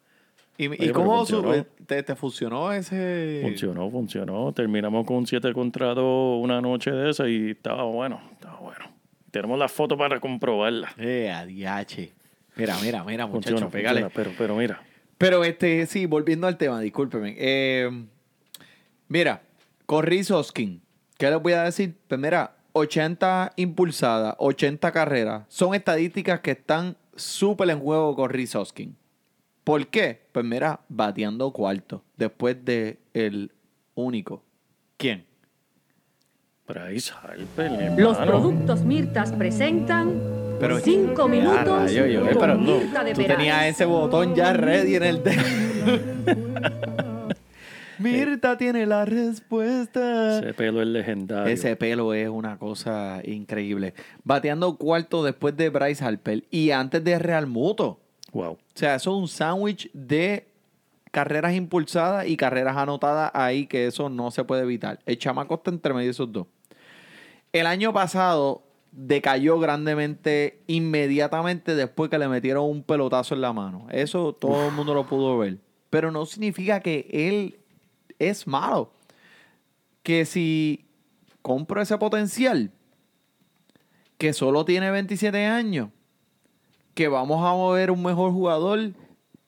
¿Y, 0.62 0.90
cómo 0.90 1.16
funcionó. 1.16 1.64
te, 1.87 2.03
te 2.03 2.14
funcionó 2.14 2.70
ese...? 2.70 3.40
Funcionó, 3.42 3.90
funcionó. 3.90 4.53
Terminamos 4.53 5.07
con 5.07 5.16
un 5.16 5.27
7 5.27 5.55
contra 5.55 5.94
2 5.94 6.42
una 6.42 6.61
noche 6.61 6.90
de 6.90 7.11
esa 7.11 7.27
y 7.27 7.53
estaba 7.53 7.85
bueno, 7.85 8.20
estaba 8.33 8.59
bueno. 8.61 8.85
Tenemos 9.31 9.59
la 9.59 9.68
foto 9.68 9.96
para 9.96 10.20
comprobarla. 10.20 10.92
Eh, 10.99 11.31
adiache. 11.31 12.12
Mira, 12.57 12.77
mira, 12.83 13.03
mira, 13.05 13.27
muchacho, 13.27 13.53
Funciona, 13.53 13.70
pégale. 13.70 14.01
funciona, 14.03 14.14
pero, 14.14 14.37
pero 14.37 14.57
mira. 14.57 14.83
Pero 15.16 15.44
este, 15.44 15.87
sí, 15.87 16.05
volviendo 16.05 16.46
al 16.46 16.59
tema, 16.59 16.79
discúlpeme. 16.81 17.37
Eh, 17.38 17.90
mira, 19.09 19.40
Corri 19.87 20.25
Soskin, 20.25 20.83
¿qué 21.16 21.31
les 21.31 21.40
voy 21.40 21.55
a 21.55 21.62
decir? 21.62 21.94
Pues 22.07 22.20
mira, 22.20 22.57
80 22.73 23.53
impulsadas, 23.57 24.35
80 24.38 24.92
carreras. 24.92 25.44
Son 25.49 25.75
estadísticas 25.75 26.40
que 26.40 26.51
están 26.51 26.96
súper 27.16 27.70
en 27.70 27.81
juego 27.81 28.14
con 28.14 28.27
Corri 28.27 28.46
Soskin. 28.46 28.99
¿Por 29.64 29.87
qué? 29.88 30.20
Pues 30.33 30.44
mira, 30.44 30.81
bateando 30.88 31.53
cuarto, 31.53 32.03
después 32.16 32.64
de 32.64 32.99
el 33.14 33.53
único. 33.94 34.42
¿Quién? 34.96 35.25
Bryce 36.66 37.12
Harper, 37.23 37.70
Los 37.99 38.16
hermano. 38.18 38.25
productos 38.31 38.83
Mirtas 38.85 39.33
presentan 39.33 40.20
Pero- 40.61 40.79
5 40.79 41.23
Ah, 41.25 41.29
minutos 41.29 41.66
rayo, 41.66 42.07
yo, 42.07 42.20
con 42.20 42.38
pero 42.38 42.59
Mirta 42.59 43.03
de 43.05 43.14
tú 43.14 43.23
tenías 43.25 43.64
ese 43.66 43.85
botón 43.87 44.35
ya 44.35 44.53
ready 44.53 44.94
en 44.96 45.03
el 45.03 45.23
dedo. 45.25 45.42
Mirta 47.99 48.57
tiene 48.57 48.87
la 48.87 49.05
respuesta. 49.05 50.38
Ese 50.38 50.55
pelo 50.55 50.81
es 50.81 50.88
legendario. 50.88 51.53
Ese 51.53 51.77
pelo 51.77 52.14
es 52.14 52.29
una 52.31 52.57
cosa 52.59 53.20
increíble. 53.25 53.92
Bateando 54.25 54.77
cuarto 54.79 55.23
después 55.23 55.55
de 55.57 55.68
Bryce 55.68 56.03
Harper 56.03 56.44
y 56.51 56.70
antes 56.70 57.05
de 57.05 57.18
Real 57.18 57.46
Muto. 57.46 57.99
Wow. 58.32 58.52
O 58.52 58.58
sea, 58.74 58.94
eso 58.94 59.10
es 59.10 59.16
un 59.16 59.28
sándwich 59.28 59.90
de 59.92 60.46
carreras 61.10 61.54
impulsadas 61.54 62.26
y 62.26 62.36
carreras 62.36 62.76
anotadas 62.76 63.30
ahí, 63.34 63.66
que 63.66 63.86
eso 63.86 64.08
no 64.08 64.30
se 64.30 64.44
puede 64.44 64.62
evitar. 64.62 65.00
El 65.06 65.18
chamaco 65.18 65.54
está 65.54 65.70
entre 65.70 65.92
medio 65.92 66.06
de 66.06 66.12
esos 66.12 66.32
dos. 66.32 66.46
El 67.52 67.66
año 67.66 67.92
pasado 67.92 68.62
decayó 68.92 69.58
grandemente 69.58 70.62
inmediatamente 70.66 71.74
después 71.74 72.10
que 72.10 72.18
le 72.18 72.28
metieron 72.28 72.64
un 72.64 72.82
pelotazo 72.82 73.34
en 73.34 73.40
la 73.40 73.52
mano. 73.52 73.86
Eso 73.90 74.32
todo 74.32 74.68
el 74.68 74.72
mundo 74.72 74.94
lo 74.94 75.06
pudo 75.06 75.38
ver. 75.38 75.58
Pero 75.90 76.12
no 76.12 76.26
significa 76.26 76.80
que 76.80 77.08
él 77.10 77.58
es 78.18 78.46
malo. 78.46 78.92
Que 80.02 80.24
si 80.24 80.86
compro 81.42 81.82
ese 81.82 81.98
potencial, 81.98 82.70
que 84.18 84.32
solo 84.32 84.64
tiene 84.64 84.90
27 84.90 85.44
años, 85.46 85.90
que 86.94 87.09
vamos 87.09 87.38
a 87.38 87.55
mover 87.55 87.90
un 87.90 88.03
mejor 88.03 88.33
jugador 88.33 88.92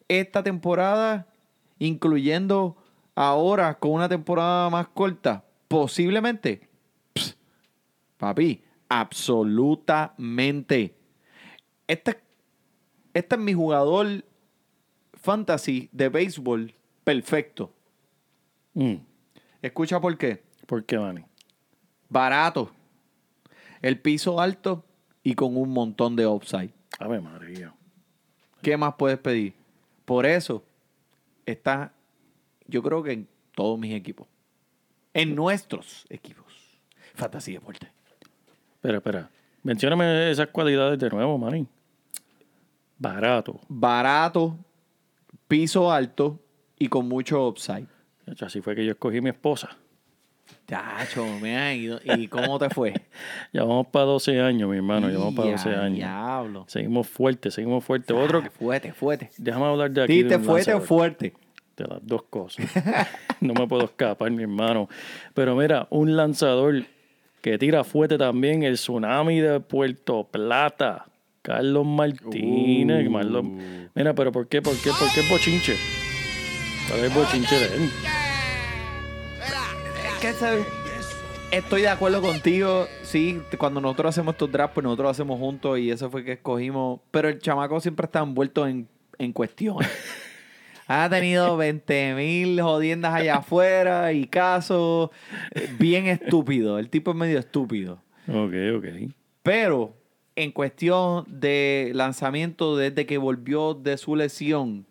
esta 0.09 0.43
temporada, 0.43 1.27
incluyendo 1.79 2.77
ahora 3.15 3.79
con 3.79 3.93
una 3.93 4.09
temporada 4.09 4.71
más 4.71 4.89
corta, 4.89 5.45
posiblemente. 5.69 6.69
Pss, 7.15 7.37
papi, 8.17 8.63
absolutamente. 8.89 10.97
Este, 11.87 12.21
este 13.15 13.35
es 13.35 13.41
mi 13.41 13.55
jugador 13.55 14.25
fantasy 15.15 15.89
de 15.93 16.09
béisbol 16.09 16.75
perfecto. 17.05 17.73
Mm. 18.75 18.97
Escucha 19.61 20.01
por 20.01 20.17
qué. 20.19 20.43
¿Por 20.67 20.85
qué, 20.85 20.99
Manny? 20.99 21.25
Barato. 22.09 22.71
El 23.81 24.01
piso 24.01 24.41
alto 24.41 24.85
y 25.23 25.35
con 25.35 25.57
un 25.57 25.71
montón 25.71 26.17
de 26.17 26.27
upside. 26.27 26.73
Ave 27.03 27.21
María. 27.21 27.75
¿Qué 28.63 28.77
más 28.77 28.95
puedes 28.95 29.19
pedir? 29.19 29.55
Por 30.05 30.25
eso 30.25 30.65
está, 31.47 31.93
yo 32.67 32.83
creo 32.83 33.03
que 33.03 33.13
en 33.13 33.29
todos 33.55 33.79
mis 33.79 33.95
equipos. 33.95 34.29
En 35.13 35.35
nuestros 35.35 36.07
equipos. 36.09 36.45
Fantasía 37.15 37.59
Deporte. 37.59 37.91
Espera, 38.75 38.99
espera. 38.99 39.31
Mencióname 39.63 40.31
esas 40.31 40.49
cualidades 40.49 40.99
de 40.99 41.11
nuevo, 41.11 41.39
Manny. 41.39 41.67
Barato. 42.99 43.61
Barato, 43.69 44.57
piso 45.49 45.91
alto 45.91 46.41
y 46.79 46.89
con 46.89 47.09
mucho 47.09 47.49
upside. 47.49 47.87
Así 48.41 48.61
fue 48.61 48.75
que 48.75 48.85
yo 48.85 48.93
escogí 48.93 49.21
mi 49.21 49.31
esposa. 49.31 49.77
Chacho, 50.67 51.27
mira, 51.41 51.75
¿y, 51.75 51.91
y 52.17 52.29
cómo 52.29 52.59
te 52.59 52.71
fue? 52.71 52.95
Ya 53.53 53.63
vamos 53.65 53.89
para 53.89 54.07
12 54.07 54.41
años, 54.41 54.71
mi 54.71 54.77
hermano. 54.77 55.11
Ya 55.11 55.19
vamos 55.19 55.35
para 55.35 55.51
12 55.51 55.71
Ya, 55.71 55.81
años. 55.83 55.97
Diablo. 55.97 56.65
Seguimos 56.69 57.09
fuertes, 57.09 57.55
seguimos 57.55 57.85
fuertes. 57.85 58.17
Otro 58.17 58.43
Ah. 58.45 58.51
Fuerte, 58.59 58.93
fuerte. 58.93 59.31
Déjame 59.37 59.67
hablar 59.67 59.91
de 59.91 60.03
aquí. 60.05 60.23
¿Diste 60.23 60.39
fuerte 60.39 60.73
o 60.73 60.81
fuerte? 60.81 61.35
De 61.77 61.85
las 61.87 61.99
dos 62.07 62.23
cosas. 62.31 62.65
no 63.41 63.55
me 63.55 63.67
puedo 63.67 63.85
escapar, 63.85 64.31
mi 64.31 64.43
hermano. 64.43 64.89
Pero 65.35 65.57
mira, 65.57 65.87
un 65.91 66.17
lanzador 66.17 66.85
que 67.41 67.59
tira 67.59 67.83
fuerte 67.85 68.17
también, 68.19 68.63
el 68.63 68.75
tsunami 68.75 69.41
de 69.41 69.61
Puerto 69.61 70.25
Plata. 70.31 71.07
Carlos 71.43 71.85
Martínez. 71.85 73.09
Uh. 73.09 73.11
Marlon- 73.11 73.89
Mira, 73.95 74.15
pero 74.15 74.31
¿por 74.33 74.47
qué? 74.49 74.63
¿Por 74.63 74.77
qué? 74.77 74.91
¿Por 74.91 75.13
qué 75.13 75.23
bochinche? 75.29 75.75
¿Cuál 76.89 77.05
es 77.05 77.15
bochinche 77.15 77.55
de 77.59 77.67
él? 77.77 77.91
Estoy 81.51 81.83
de 81.83 81.89
acuerdo 81.89 82.23
contigo. 82.23 82.87
Sí, 83.03 83.41
cuando 83.59 83.81
nosotros 83.81 84.11
hacemos 84.11 84.35
estos 84.35 84.53
drafts, 84.53 84.75
pues 84.75 84.85
nosotros 84.85 85.05
lo 85.05 85.11
hacemos 85.11 85.39
juntos 85.41 85.81
y 85.81 85.91
eso 85.91 86.09
fue 86.11 86.23
que 86.23 86.33
escogimos. 86.33 87.01
Pero 87.11 87.29
el 87.29 87.41
chamaco 87.41 87.81
siempre 87.81 88.07
está 88.07 88.21
envuelto 88.21 88.69
en, 88.69 88.87
en 89.19 89.33
cuestiones. 89.33 89.91
ha 90.87 91.09
tenido 91.11 91.57
20 91.57 92.15
mil 92.15 92.63
jodiendas 92.63 93.15
allá 93.15 93.39
afuera 93.39 94.13
y 94.13 94.29
casos 94.29 95.11
eh, 95.57 95.69
bien 95.77 96.07
estúpidos. 96.07 96.79
El 96.79 96.89
tipo 96.89 97.11
es 97.11 97.17
medio 97.17 97.41
estúpido. 97.41 98.01
Ok, 98.29 98.55
ok. 98.77 99.13
Pero 99.43 99.97
en 100.37 100.53
cuestión 100.53 101.25
de 101.27 101.91
lanzamiento 101.95 102.77
desde 102.77 103.07
que 103.07 103.19
volvió 103.19 103.75
de 103.75 103.97
su 103.97 104.15
lesión, 104.15 104.87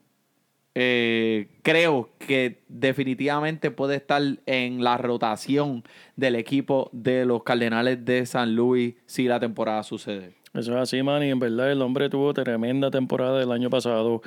eh, 0.73 1.49
creo 1.63 2.09
que 2.17 2.61
definitivamente 2.69 3.71
puede 3.71 3.95
estar 3.97 4.21
en 4.45 4.83
la 4.83 4.97
rotación 4.97 5.83
del 6.15 6.35
equipo 6.35 6.89
de 6.93 7.25
los 7.25 7.43
Cardenales 7.43 8.05
de 8.05 8.25
San 8.25 8.55
Luis 8.55 8.95
si 9.05 9.25
la 9.25 9.39
temporada 9.39 9.83
sucede. 9.83 10.35
Eso 10.53 10.73
es 10.73 10.81
así, 10.81 11.03
man. 11.03 11.23
Y 11.23 11.29
en 11.29 11.39
verdad 11.39 11.71
el 11.71 11.81
hombre 11.81 12.09
tuvo 12.09 12.33
tremenda 12.33 12.91
temporada 12.91 13.41
el 13.41 13.51
año 13.51 13.69
pasado. 13.69 14.21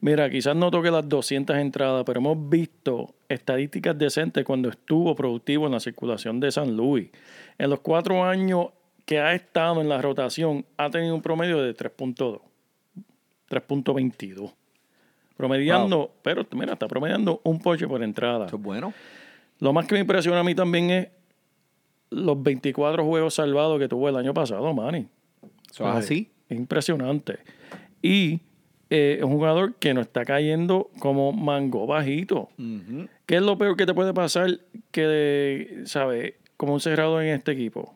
Mira, 0.00 0.30
quizás 0.30 0.56
no 0.56 0.70
toque 0.70 0.90
las 0.90 1.08
200 1.08 1.56
entradas, 1.56 2.04
pero 2.06 2.20
hemos 2.20 2.48
visto 2.48 3.14
estadísticas 3.28 3.98
decentes 3.98 4.44
cuando 4.44 4.70
estuvo 4.70 5.14
productivo 5.14 5.66
en 5.66 5.72
la 5.72 5.80
circulación 5.80 6.40
de 6.40 6.50
San 6.50 6.76
Luis. 6.76 7.10
En 7.58 7.68
los 7.68 7.80
cuatro 7.80 8.24
años 8.24 8.68
que 9.04 9.18
ha 9.20 9.34
estado 9.34 9.80
en 9.80 9.88
la 9.88 10.00
rotación, 10.00 10.64
ha 10.76 10.88
tenido 10.88 11.14
un 11.14 11.20
promedio 11.20 11.60
de 11.60 11.74
3.2, 11.74 12.40
3.22. 13.50 14.54
Promediando, 15.40 16.12
pero 16.20 16.46
mira, 16.52 16.74
está 16.74 16.86
promediando 16.86 17.40
un 17.44 17.60
poche 17.60 17.88
por 17.88 18.02
entrada. 18.02 18.44
Eso 18.44 18.56
es 18.56 18.62
bueno. 18.62 18.92
Lo 19.58 19.72
más 19.72 19.86
que 19.86 19.94
me 19.94 20.00
impresiona 20.00 20.40
a 20.40 20.44
mí 20.44 20.54
también 20.54 20.90
es 20.90 21.08
los 22.10 22.42
24 22.42 23.02
juegos 23.06 23.34
salvados 23.34 23.78
que 23.78 23.88
tuvo 23.88 24.10
el 24.10 24.16
año 24.16 24.34
pasado, 24.34 24.74
Manny. 24.74 25.08
Eso 25.70 25.88
es 25.88 25.96
así. 25.96 26.30
Es 26.46 26.58
impresionante. 26.58 27.38
Y 28.02 28.40
eh, 28.90 29.16
es 29.20 29.24
un 29.24 29.32
jugador 29.32 29.76
que 29.76 29.94
no 29.94 30.02
está 30.02 30.26
cayendo 30.26 30.90
como 30.98 31.32
mango 31.32 31.86
bajito. 31.86 32.50
Ujú. 32.58 33.08
¿Qué 33.24 33.36
es 33.36 33.42
lo 33.42 33.56
peor 33.56 33.78
que 33.78 33.86
te 33.86 33.94
puede 33.94 34.12
pasar 34.12 34.60
que, 34.90 35.84
¿sabes? 35.86 36.34
Como 36.58 36.74
un 36.74 36.80
cerrado 36.80 37.18
en 37.22 37.28
este 37.28 37.52
equipo. 37.52 37.94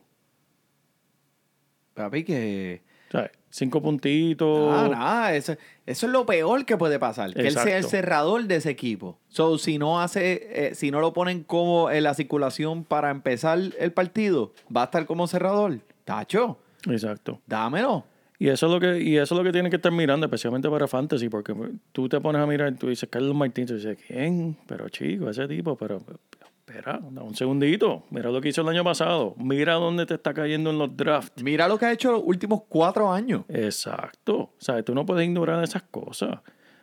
Papi, 1.92 2.24
que... 2.24 2.93
¿Sabes? 3.10 3.30
Cinco 3.50 3.80
puntitos. 3.80 4.74
Ah, 4.74 4.88
nada, 4.88 5.34
eso, 5.36 5.56
eso 5.86 6.06
es 6.06 6.12
lo 6.12 6.26
peor 6.26 6.64
que 6.64 6.76
puede 6.76 6.98
pasar. 6.98 7.32
Que 7.32 7.42
él 7.46 7.52
sea 7.52 7.62
el 7.62 7.68
Exacto. 7.68 7.88
cerrador 7.88 8.44
de 8.44 8.56
ese 8.56 8.70
equipo. 8.70 9.18
So, 9.28 9.58
si 9.58 9.78
no 9.78 10.00
hace, 10.00 10.68
eh, 10.68 10.74
si 10.74 10.90
no 10.90 10.98
lo 11.00 11.12
ponen 11.12 11.44
como 11.44 11.88
en 11.90 12.02
la 12.02 12.14
circulación 12.14 12.82
para 12.82 13.10
empezar 13.10 13.60
el 13.78 13.92
partido, 13.92 14.52
va 14.76 14.82
a 14.82 14.84
estar 14.86 15.06
como 15.06 15.28
cerrador. 15.28 15.78
Tacho, 16.04 16.58
Exacto. 16.90 17.40
dámelo. 17.46 18.04
Y 18.40 18.48
eso 18.48 18.66
es 18.66 18.72
lo 18.72 18.80
que 18.80 19.00
y 19.00 19.16
eso 19.16 19.34
es 19.34 19.38
lo 19.38 19.44
que 19.44 19.52
tienes 19.52 19.70
que 19.70 19.76
estar 19.76 19.92
mirando, 19.92 20.26
especialmente 20.26 20.68
para 20.68 20.88
fantasy, 20.88 21.28
porque 21.28 21.54
tú 21.92 22.08
te 22.08 22.20
pones 22.20 22.42
a 22.42 22.46
mirar 22.46 22.72
y 22.72 22.76
tú 22.76 22.88
dices 22.88 23.08
Carlos 23.08 23.36
Martín, 23.36 23.66
tú 23.66 23.76
dices, 23.76 23.96
¿quién? 24.04 24.56
Pero 24.66 24.88
chico, 24.88 25.30
ese 25.30 25.46
tipo, 25.46 25.76
pero 25.76 26.02
espera, 26.74 26.98
un 26.98 27.34
segundito, 27.34 28.04
mira 28.10 28.30
lo 28.30 28.40
que 28.40 28.48
hizo 28.48 28.62
el 28.62 28.68
año 28.68 28.82
pasado, 28.82 29.34
mira 29.38 29.74
dónde 29.74 30.06
te 30.06 30.14
está 30.14 30.34
cayendo 30.34 30.70
en 30.70 30.78
los 30.78 30.96
drafts. 30.96 31.42
Mira 31.42 31.68
lo 31.68 31.78
que 31.78 31.86
ha 31.86 31.92
hecho 31.92 32.12
los 32.12 32.22
últimos 32.24 32.62
cuatro 32.68 33.12
años. 33.12 33.44
Exacto, 33.48 34.54
¿sabes? 34.58 34.84
Tú 34.84 34.94
no 34.94 35.06
puedes 35.06 35.26
ignorar 35.26 35.62
esas 35.62 35.82
cosas. 35.82 36.40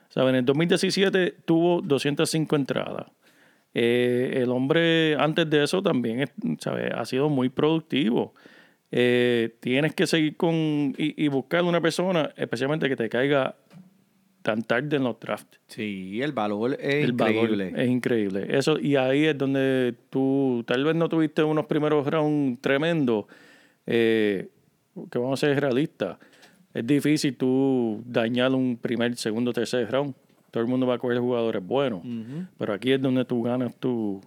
¿Sabes? 0.10 0.30
En 0.30 0.36
el 0.36 0.46
2017 0.46 1.38
tuvo 1.46 1.82
205 1.82 2.56
entradas. 2.56 3.08
Eh, 3.74 4.40
el 4.44 4.50
hombre 4.50 5.16
antes 5.16 5.50
de 5.50 5.64
eso 5.64 5.82
también 5.82 6.30
¿sabes? 6.60 6.92
ha 6.94 7.06
sido 7.06 7.30
muy 7.30 7.50
productivo. 7.50 8.34
Eh, 8.92 9.56
tienes 9.62 9.96
que 9.96 10.06
seguir 10.06 10.36
con 10.36 10.94
y, 10.98 11.24
y 11.24 11.28
buscar 11.30 11.64
una 11.64 11.80
persona, 11.80 12.32
especialmente 12.36 12.90
que 12.90 12.98
te 12.98 13.08
caiga 13.08 13.56
tan 14.42 14.64
tarde 14.64 14.98
en 14.98 15.04
los 15.04 15.20
drafts. 15.20 15.60
Sí, 15.68 16.20
el 16.22 16.32
valor 16.32 16.74
es 16.80 17.04
El 17.06 17.14
valor 17.14 17.50
increíble. 17.52 17.74
es 17.84 17.90
increíble. 17.90 18.48
Eso, 18.58 18.80
y 18.80 18.96
ahí 18.96 19.26
es 19.26 19.38
donde 19.38 19.94
tú 20.10 20.64
tal 20.68 20.84
vez 20.84 20.96
no 20.96 21.08
tuviste 21.10 21.44
unos 21.44 21.66
primeros 21.68 22.06
rounds 22.08 22.60
tremendos, 22.62 23.26
eh, 23.86 24.50
que 25.12 25.20
vamos 25.20 25.42
a 25.44 25.48
ser 25.48 25.60
realistas. 25.60 26.18
Es 26.74 26.86
difícil 26.88 27.36
tú 27.36 28.02
dañar 28.06 28.52
un 28.54 28.78
primer, 28.78 29.16
segundo, 29.18 29.52
tercer 29.54 29.90
round. 29.92 30.14
Todo 30.52 30.64
el 30.64 30.70
mundo 30.70 30.86
va 30.88 30.96
a 30.96 30.98
coger 31.00 31.20
jugadores 31.20 31.66
buenos. 31.66 32.02
Pero 32.58 32.74
aquí 32.74 32.92
es 32.92 33.02
donde 33.02 33.24
tú 33.26 33.42
ganas 33.44 33.76
tu, 33.76 34.22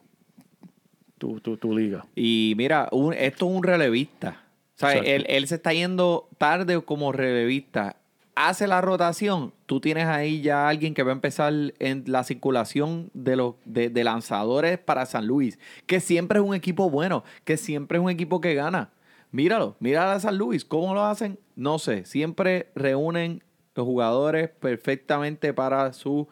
tu, 1.18 1.40
tu, 1.40 1.56
tu 1.56 1.76
liga. 1.76 2.04
Y 2.14 2.54
mira, 2.56 2.88
un- 2.92 3.12
esto 3.14 3.46
es 3.48 3.56
un 3.56 3.62
relevista. 3.62 4.40
Exacto. 4.74 5.02
Él, 5.04 5.24
él 5.28 5.46
se 5.46 5.56
está 5.56 5.72
yendo 5.72 6.28
tarde 6.38 6.80
como 6.82 7.12
relevista. 7.12 7.96
Hace 8.36 8.66
la 8.66 8.80
rotación. 8.80 9.52
Tú 9.66 9.80
tienes 9.80 10.06
ahí 10.06 10.42
ya 10.42 10.68
alguien 10.68 10.94
que 10.94 11.02
va 11.02 11.10
a 11.10 11.14
empezar 11.14 11.52
en 11.78 12.04
la 12.06 12.24
circulación 12.24 13.10
de 13.14 13.36
los 13.36 13.54
de, 13.64 14.04
lanzadores 14.04 14.78
para 14.78 15.06
San 15.06 15.26
Luis. 15.26 15.58
Que 15.86 16.00
siempre 16.00 16.40
es 16.40 16.44
un 16.44 16.54
equipo 16.54 16.90
bueno. 16.90 17.24
Que 17.44 17.56
siempre 17.56 17.98
es 17.98 18.04
un 18.04 18.10
equipo 18.10 18.40
que 18.40 18.54
gana. 18.54 18.90
Míralo. 19.30 19.76
Mira 19.78 20.12
a 20.12 20.20
San 20.20 20.36
Luis. 20.36 20.64
¿Cómo 20.64 20.94
lo 20.94 21.04
hacen? 21.04 21.38
No 21.54 21.78
sé. 21.78 22.04
Siempre 22.04 22.70
reúnen 22.74 23.42
los 23.74 23.86
jugadores 23.86 24.50
perfectamente 24.50 25.52
para 25.52 25.92
su 25.92 26.28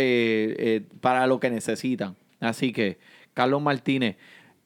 eh, 0.00 0.54
eh, 0.58 0.82
para 1.00 1.26
lo 1.26 1.40
que 1.40 1.50
necesitan. 1.50 2.14
Así 2.38 2.72
que, 2.72 2.98
Carlos 3.34 3.60
Martínez. 3.60 4.16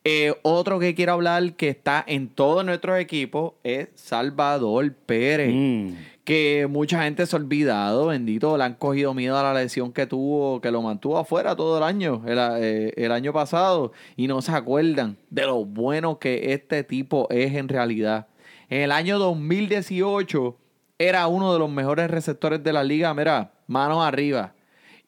Eh, 0.04 0.34
otro 0.42 0.78
que 0.78 0.94
quiero 0.94 1.12
hablar 1.12 1.54
que 1.54 1.68
está 1.68 2.04
en 2.06 2.28
todos 2.28 2.64
nuestros 2.66 2.98
equipos 2.98 3.54
es 3.62 3.88
Salvador 3.94 4.92
Pérez. 4.92 5.54
Mm. 5.54 5.94
Que 6.24 6.68
mucha 6.70 7.02
gente 7.02 7.26
se 7.26 7.34
ha 7.34 7.38
olvidado, 7.40 8.06
bendito, 8.06 8.56
le 8.56 8.62
han 8.62 8.74
cogido 8.74 9.12
miedo 9.12 9.36
a 9.36 9.42
la 9.42 9.54
lesión 9.54 9.92
que 9.92 10.06
tuvo, 10.06 10.60
que 10.60 10.70
lo 10.70 10.80
mantuvo 10.80 11.18
afuera 11.18 11.56
todo 11.56 11.78
el 11.78 11.82
año, 11.82 12.22
el, 12.26 12.38
eh, 12.38 13.08
año 13.10 13.32
pasado, 13.32 13.92
y 14.16 14.28
no 14.28 14.40
se 14.40 14.52
acuerdan 14.52 15.16
de 15.30 15.46
lo 15.46 15.64
bueno 15.64 16.20
que 16.20 16.52
este 16.52 16.84
tipo 16.84 17.26
es 17.30 17.54
en 17.54 17.68
realidad. 17.68 18.28
En 18.68 18.82
el 18.82 18.92
año 18.92 19.18
2018 19.18 20.56
era 20.98 21.26
uno 21.26 21.52
de 21.52 21.58
los 21.58 21.70
mejores 21.70 22.08
receptores 22.08 22.62
de 22.62 22.72
la 22.72 22.84
liga, 22.84 23.12
mira, 23.14 23.52
manos 23.66 24.04
arriba. 24.04 24.54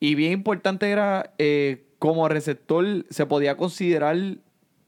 Y 0.00 0.16
bien 0.16 0.32
importante 0.32 0.90
era, 0.90 1.32
eh, 1.38 1.86
como 2.00 2.28
receptor, 2.28 3.06
se 3.08 3.26
podía 3.26 3.56
considerar 3.56 4.16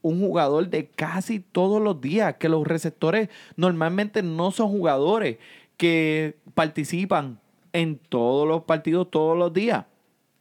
un 0.01 0.19
jugador 0.19 0.69
de 0.69 0.89
casi 0.89 1.39
todos 1.39 1.81
los 1.81 2.01
días, 2.01 2.35
que 2.35 2.49
los 2.49 2.67
receptores 2.67 3.29
normalmente 3.55 4.21
no 4.21 4.51
son 4.51 4.69
jugadores 4.69 5.37
que 5.77 6.37
participan 6.53 7.39
en 7.73 7.97
todos 7.97 8.47
los 8.47 8.63
partidos 8.63 9.09
todos 9.11 9.37
los 9.37 9.53
días. 9.53 9.85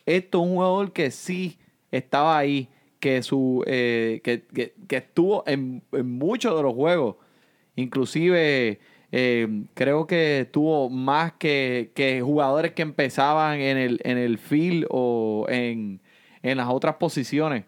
Esto 0.06 0.38
es 0.42 0.48
un 0.48 0.54
jugador 0.54 0.92
que 0.92 1.10
sí 1.10 1.58
estaba 1.90 2.38
ahí, 2.38 2.68
que, 3.00 3.22
su, 3.22 3.62
eh, 3.66 4.20
que, 4.24 4.42
que- 4.46 4.74
que 4.88 4.96
estuvo 4.96 5.44
en, 5.46 5.82
en 5.92 6.18
muchos 6.18 6.56
de 6.56 6.62
los 6.62 6.74
juegos. 6.74 7.16
Inclusive 7.74 8.80
eh, 9.12 9.64
creo 9.74 10.06
que 10.06 10.48
tuvo 10.50 10.88
más 10.88 11.32
que, 11.34 11.92
que 11.94 12.22
jugadores 12.22 12.72
que 12.72 12.82
empezaban 12.82 13.60
en 13.60 13.76
el, 13.76 14.00
en 14.04 14.16
el 14.18 14.38
field 14.38 14.86
o 14.90 15.46
en, 15.48 16.00
en 16.42 16.56
las 16.56 16.68
otras 16.68 16.96
posiciones. 16.96 17.64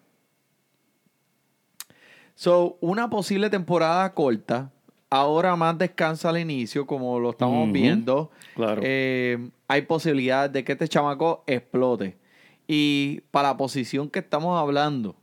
So, 2.35 2.79
una 2.81 3.11
posible 3.11 3.51
temporada 3.51 4.15
corta. 4.15 4.73
Ahora 5.11 5.57
más 5.57 5.79
descansa 5.79 6.29
al 6.29 6.39
inicio, 6.39 6.87
como 6.87 7.19
lo 7.19 7.31
estamos 7.31 7.73
viendo. 7.73 8.31
Claro. 8.55 8.83
Eh, 8.85 9.51
hay 9.67 9.83
posibilidad 9.83 10.51
de 10.51 10.65
que 10.65 10.73
este 10.73 10.89
chamaco 10.89 11.45
explote. 11.47 12.17
Y 12.67 13.23
para 13.31 13.49
la 13.49 13.57
posición 13.57 14.11
que 14.11 14.19
estamos 14.19 14.61
hablando, 14.61 15.17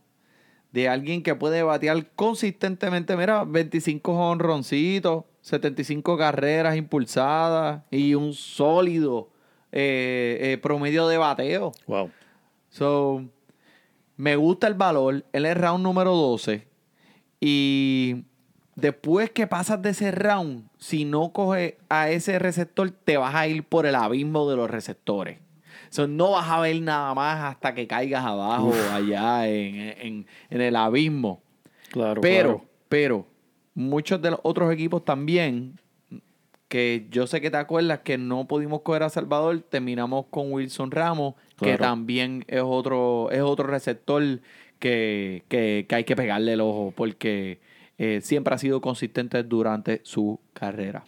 de 0.72 0.88
alguien 0.88 1.22
que 1.22 1.34
puede 1.34 1.62
batear 1.62 2.10
consistentemente, 2.16 3.16
mira, 3.16 3.44
25 3.44 4.12
honroncitos, 4.12 5.24
75 5.40 6.18
carreras 6.18 6.76
impulsadas 6.76 7.82
y 7.90 8.14
un 8.14 8.34
sólido 8.34 9.30
eh, 9.72 10.38
eh, 10.40 10.58
promedio 10.58 11.06
de 11.06 11.16
bateo. 11.16 11.72
Wow. 11.86 12.10
So, 12.68 13.24
me 14.16 14.36
gusta 14.36 14.66
el 14.66 14.74
valor. 14.74 15.24
Él 15.32 15.46
es 15.46 15.56
round 15.56 15.82
número 15.82 16.14
12. 16.14 16.66
Y 17.40 18.24
después 18.76 19.30
que 19.30 19.46
pasas 19.46 19.82
de 19.82 19.90
ese 19.90 20.12
round, 20.12 20.68
si 20.78 21.04
no 21.04 21.32
coges 21.32 21.74
a 21.88 22.10
ese 22.10 22.38
receptor, 22.38 22.90
te 22.90 23.16
vas 23.16 23.34
a 23.34 23.48
ir 23.48 23.64
por 23.64 23.86
el 23.86 23.94
abismo 23.96 24.48
de 24.48 24.56
los 24.56 24.70
receptores. 24.70 25.38
So, 25.90 26.06
no 26.06 26.32
vas 26.32 26.48
a 26.48 26.60
ver 26.60 26.80
nada 26.82 27.14
más 27.14 27.42
hasta 27.42 27.74
que 27.74 27.86
caigas 27.86 28.24
abajo, 28.24 28.72
allá 28.92 29.48
en, 29.48 29.76
en- 29.76 30.26
en 30.50 30.60
el 30.60 30.76
abismo. 30.76 31.42
Claro, 31.90 32.20
Pero, 32.20 32.48
claro. 32.58 32.64
pero, 32.88 33.26
muchos 33.74 34.20
de 34.22 34.30
los 34.32 34.40
otros 34.42 34.72
equipos 34.72 35.04
también, 35.04 35.78
que 36.68 37.06
yo 37.10 37.26
sé 37.28 37.40
que 37.40 37.50
te 37.50 37.56
acuerdas 37.56 38.00
que 38.00 38.18
no 38.18 38.46
pudimos 38.46 38.80
coger 38.82 39.04
a 39.04 39.08
Salvador, 39.10 39.60
terminamos 39.60 40.26
con 40.30 40.52
Wilson 40.52 40.90
Ramos, 40.90 41.34
que 41.60 41.78
también 41.78 42.44
es 42.48 42.62
otro, 42.64 43.30
es 43.30 43.40
otro 43.40 43.66
receptor 43.68 44.40
que, 44.80 45.44
que- 45.48 45.86
que 45.88 45.94
hay 45.94 46.04
que 46.04 46.16
pegarle 46.16 46.54
el 46.54 46.60
ojo, 46.60 46.92
porque 46.96 47.60
eh, 47.98 48.20
siempre 48.22 48.54
ha 48.54 48.58
sido 48.58 48.80
consistente 48.80 49.42
durante 49.42 50.00
su 50.04 50.40
carrera. 50.52 51.04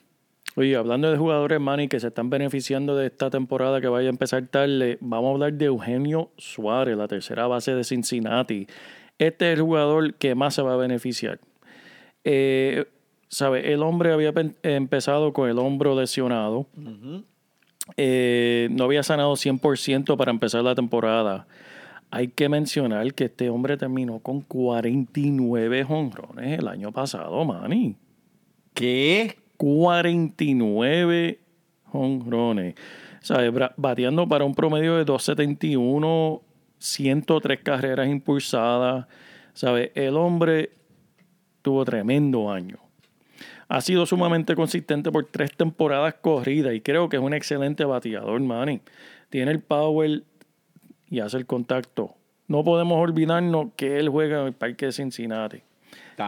Oye, 0.57 0.75
hablando 0.75 1.11
de 1.11 1.17
jugadores, 1.17 1.61
Manny, 1.61 1.89
que 1.89 2.01
se 2.01 2.09
están 2.09 2.31
beneficiando 2.31 2.97
de 2.97 3.07
esta 3.07 3.31
temporada 3.31 3.81
que 3.81 3.87
vaya 3.87 4.09
a 4.09 4.11
empezar 4.11 4.47
tarde, 4.49 4.99
vamos 5.01 5.29
a 5.29 5.33
hablar 5.35 5.53
de 5.53 5.67
Eugenio 5.67 6.31
Suárez, 6.37 6.97
la 6.97 7.07
tercera 7.07 7.47
base 7.47 7.75
de 7.75 7.85
Cincinnati. 7.85 8.67
Este 9.19 9.53
es 9.53 9.59
el 9.59 9.65
jugador 9.65 10.15
que 10.15 10.35
más 10.35 10.55
se 10.55 10.63
va 10.63 10.75
a 10.75 10.77
beneficiar. 10.77 11.39
Eh, 12.25 12.87
¿Sabe? 13.29 13.73
El 13.73 13.83
hombre 13.83 14.13
había 14.13 14.33
empezado 14.63 15.33
con 15.33 15.49
el 15.49 15.59
hombro 15.59 15.95
lesionado. 15.95 16.67
Eh, 17.97 18.69
no 18.71 18.85
había 18.85 19.03
sanado 19.03 19.35
100% 19.35 20.17
para 20.17 20.31
empezar 20.31 20.63
la 20.65 20.75
temporada. 20.75 21.47
Hay 22.11 22.29
que 22.29 22.49
mencionar 22.49 23.13
que 23.15 23.25
este 23.25 23.51
hombre 23.51 23.77
terminó 23.77 24.19
con 24.21 24.41
49 24.41 25.85
jonrones 25.85 26.59
el 26.59 26.69
año 26.69 26.91
pasado, 26.93 27.45
Manny. 27.45 27.97
¿Qué? 28.75 29.37
49 29.59 31.39
jonrones. 31.85 32.75
¿sabes? 33.21 33.53
Bra- 33.53 33.75
Bateando 33.77 34.27
para 34.29 34.45
un 34.45 34.55
promedio 34.55 34.97
de 34.97 35.05
271, 35.05 36.41
103 36.79 37.61
carreras 37.63 38.09
impulsadas. 38.09 39.07
¿Sabes? 39.53 39.91
El 39.95 40.17
hombre 40.17 40.71
tuvo 41.63 41.85
tremendo 41.85 42.51
año. 42.51 42.79
Ha 43.69 43.81
sido 43.83 44.07
sumamente 44.07 44.55
consistente 44.55 45.11
por 45.13 45.27
tres 45.27 45.53
temporadas 45.55 46.15
corridas 46.23 46.73
y 46.75 46.81
creo 46.81 47.09
que 47.11 47.17
es 47.17 47.23
un 47.23 47.35
excelente 47.35 47.85
bateador, 47.85 48.41
Manny. 48.41 48.81
Tiene 49.29 49.51
el 49.51 49.61
power 49.61 50.23
y 51.11 51.21
hace 51.21 51.37
el 51.37 51.47
contacto. 51.47 52.15
No 52.47 52.65
podemos 52.65 52.99
olvidarnos 52.99 53.69
que 53.77 53.99
él 53.99 54.09
juega 54.09 54.41
en 54.41 54.47
el 54.49 54.53
Parque 54.55 54.87
de 54.87 54.93
Cincinnati. 54.93 55.63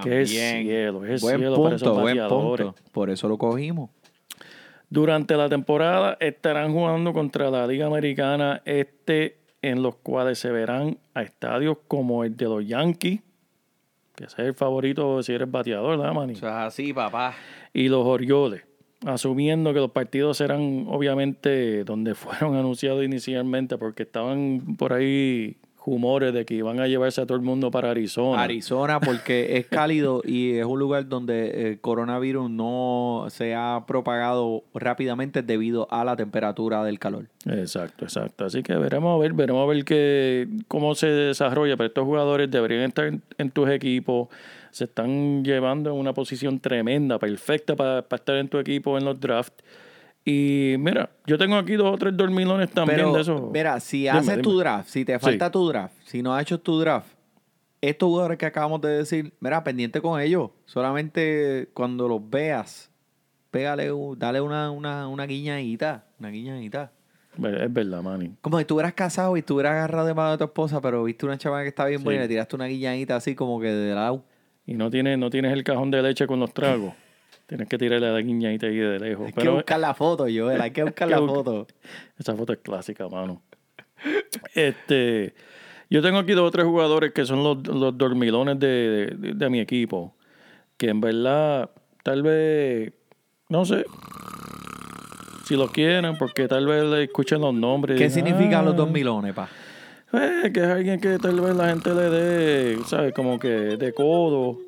Que 0.02 0.22
es 0.22 0.30
cielo, 0.30 1.04
es 1.04 1.20
buen 1.20 1.38
cielo 1.38 1.56
punto, 1.56 1.64
para 1.64 1.76
esos 1.76 2.00
buen 2.00 2.16
bateadores. 2.16 2.66
punto. 2.66 2.82
Por 2.92 3.10
eso 3.10 3.28
lo 3.28 3.38
cogimos. 3.38 3.90
Durante 4.88 5.36
la 5.36 5.48
temporada 5.48 6.16
estarán 6.20 6.72
jugando 6.72 7.12
contra 7.12 7.50
la 7.50 7.66
Liga 7.66 7.86
Americana 7.86 8.60
Este, 8.64 9.38
en 9.62 9.82
los 9.82 9.96
cuales 9.96 10.38
se 10.38 10.50
verán 10.50 10.98
a 11.14 11.22
estadios 11.22 11.78
como 11.86 12.24
el 12.24 12.36
de 12.36 12.44
los 12.46 12.66
Yankees, 12.66 13.20
que 14.14 14.24
ese 14.24 14.42
es 14.42 14.48
el 14.48 14.54
favorito 14.54 15.22
si 15.22 15.32
eres 15.32 15.50
bateador, 15.50 15.98
¿verdad, 15.98 16.12
Manny? 16.14 16.32
Eso 16.34 16.46
es 16.48 16.54
así, 16.54 16.92
papá. 16.92 17.34
y 17.72 17.88
los 17.88 18.04
Orioles, 18.06 18.62
asumiendo 19.06 19.72
que 19.72 19.80
los 19.80 19.90
partidos 19.90 20.36
serán 20.36 20.86
obviamente 20.88 21.84
donde 21.84 22.14
fueron 22.16 22.56
anunciados 22.56 23.04
inicialmente, 23.04 23.78
porque 23.78 24.02
estaban 24.02 24.76
por 24.76 24.92
ahí 24.92 25.56
rumores 25.84 26.32
de 26.34 26.44
que 26.44 26.54
iban 26.54 26.78
a 26.80 26.86
llevarse 26.86 27.20
a 27.20 27.26
todo 27.26 27.36
el 27.36 27.42
mundo 27.42 27.70
para 27.70 27.90
Arizona. 27.90 28.42
Arizona 28.42 29.00
porque 29.00 29.56
es 29.56 29.66
cálido 29.70 30.22
y 30.24 30.52
es 30.52 30.66
un 30.66 30.78
lugar 30.78 31.08
donde 31.08 31.68
el 31.68 31.80
coronavirus 31.80 32.50
no 32.50 33.26
se 33.28 33.54
ha 33.54 33.84
propagado 33.86 34.64
rápidamente 34.74 35.42
debido 35.42 35.88
a 35.90 36.04
la 36.04 36.16
temperatura 36.16 36.84
del 36.84 36.98
calor. 36.98 37.26
Exacto, 37.46 38.04
exacto. 38.04 38.44
Así 38.44 38.62
que 38.62 38.76
veremos 38.76 39.16
a 39.16 39.18
ver, 39.18 39.32
veremos 39.32 39.62
a 39.62 39.66
ver 39.66 39.84
que, 39.84 40.48
cómo 40.68 40.94
se 40.94 41.08
desarrolla. 41.08 41.76
Pero 41.76 41.88
estos 41.88 42.04
jugadores 42.04 42.50
deberían 42.50 42.82
estar 42.82 43.06
en, 43.06 43.22
en 43.38 43.50
tus 43.50 43.68
equipos. 43.70 44.28
Se 44.70 44.84
están 44.84 45.44
llevando 45.44 45.90
en 45.90 45.96
una 45.96 46.12
posición 46.14 46.60
tremenda, 46.60 47.18
perfecta 47.18 47.74
para, 47.76 48.02
para 48.02 48.20
estar 48.20 48.36
en 48.36 48.48
tu 48.48 48.58
equipo 48.58 48.96
en 48.98 49.04
los 49.04 49.18
drafts. 49.20 49.62
Y 50.24 50.74
mira, 50.78 51.10
yo 51.26 51.38
tengo 51.38 51.56
aquí 51.56 51.74
dos 51.74 51.94
o 51.94 51.98
tres 51.98 52.16
dormilones 52.16 52.70
también 52.70 52.98
Pero, 53.00 53.14
de 53.14 53.20
esos. 53.22 53.50
mira, 53.50 53.80
si 53.80 54.06
haces 54.06 54.26
dime. 54.32 54.42
tu 54.42 54.58
draft, 54.58 54.88
si 54.88 55.04
te 55.04 55.18
falta 55.18 55.50
tu 55.50 55.66
draft, 55.68 55.94
si 56.04 56.22
no 56.22 56.34
has 56.34 56.42
hecho 56.42 56.60
tu 56.60 56.78
draft, 56.78 57.08
estos 57.80 58.06
jugadores 58.08 58.36
que 58.36 58.44
acabamos 58.46 58.80
de 58.82 58.90
decir, 58.90 59.32
mira, 59.40 59.64
pendiente 59.64 60.00
con 60.02 60.20
ellos. 60.20 60.50
Solamente 60.66 61.70
cuando 61.72 62.06
los 62.06 62.20
veas, 62.28 62.90
pégale, 63.50 63.90
dale 64.18 64.40
una, 64.42 64.70
una, 64.70 65.08
una 65.08 65.24
guiñadita, 65.26 66.04
una 66.18 66.28
guiñadita. 66.28 66.92
Es 67.42 67.72
verdad, 67.72 68.02
Manny. 68.02 68.32
Como 68.42 68.58
si 68.58 68.62
estuvieras 68.62 68.92
casado 68.92 69.36
y 69.36 69.40
estuvieras 69.40 69.72
agarrado 69.72 70.06
de 70.06 70.12
mano 70.14 70.32
de 70.32 70.38
tu 70.38 70.44
esposa, 70.44 70.80
pero 70.82 71.02
viste 71.04 71.24
una 71.24 71.38
chava 71.38 71.62
que 71.62 71.68
está 71.68 71.86
bien 71.86 72.00
Sí. 72.00 72.04
buena 72.04 72.20
y 72.20 72.22
le 72.24 72.28
tiraste 72.28 72.56
una 72.56 72.66
guiñadita 72.66 73.16
así 73.16 73.34
como 73.34 73.58
que 73.60 73.68
de 73.68 73.94
lado. 73.94 74.24
Y 74.70 74.74
no 74.74 74.88
tienes, 74.88 75.18
no 75.18 75.30
tienes 75.30 75.52
el 75.52 75.64
cajón 75.64 75.90
de 75.90 76.00
leche 76.00 76.28
con 76.28 76.38
los 76.38 76.54
tragos. 76.54 76.94
Tienes 77.46 77.68
que 77.68 77.76
tirarle 77.76 78.06
a 78.06 78.12
la 78.12 78.20
guiñadita 78.20 78.68
ahí 78.68 78.76
de 78.76 79.00
lejos. 79.00 79.26
Hay 79.26 79.32
que 79.32 79.48
buscar 79.48 79.80
la 79.80 79.94
foto, 79.94 80.26
Joel, 80.32 80.60
hay 80.60 80.70
que 80.70 80.84
buscar 80.84 81.08
la 81.10 81.18
foto. 81.18 81.66
esa 82.16 82.36
foto 82.36 82.52
es 82.52 82.60
clásica, 82.60 83.08
mano. 83.08 83.42
Este, 84.54 85.34
yo 85.90 86.00
tengo 86.02 86.18
aquí 86.18 86.32
dos 86.32 86.46
o 86.46 86.50
tres 86.52 86.66
jugadores 86.66 87.12
que 87.12 87.24
son 87.26 87.42
los, 87.42 87.66
los 87.66 87.98
dormilones 87.98 88.60
de, 88.60 89.12
de- 89.18 89.34
de 89.34 89.50
mi 89.50 89.58
equipo. 89.58 90.14
Que 90.76 90.88
en 90.90 91.00
verdad, 91.00 91.70
tal 92.04 92.22
vez, 92.22 92.92
no 93.48 93.64
sé, 93.64 93.84
si 95.46 95.56
lo 95.56 95.66
quieren, 95.68 96.16
porque 96.16 96.46
tal 96.46 96.66
vez 96.66 96.84
le 96.84 97.02
escuchen 97.02 97.40
los 97.40 97.52
nombres. 97.52 97.98
¿Qué 97.98 98.08
significan 98.08 98.64
los 98.64 98.74
"Ah, 98.74 98.76
dos 98.78 98.90
milones, 98.90 99.34
pa? 99.34 99.48
Eh, 100.12 100.50
que 100.52 100.60
es 100.60 100.66
alguien 100.66 101.00
que 101.00 101.18
tal 101.18 101.40
vez 101.40 101.54
la 101.54 101.68
gente 101.68 101.94
le 101.94 102.10
dé, 102.10 102.78
¿sabes? 102.86 103.12
Como 103.14 103.38
que 103.38 103.48
de 103.48 103.92
codo. 103.92 104.58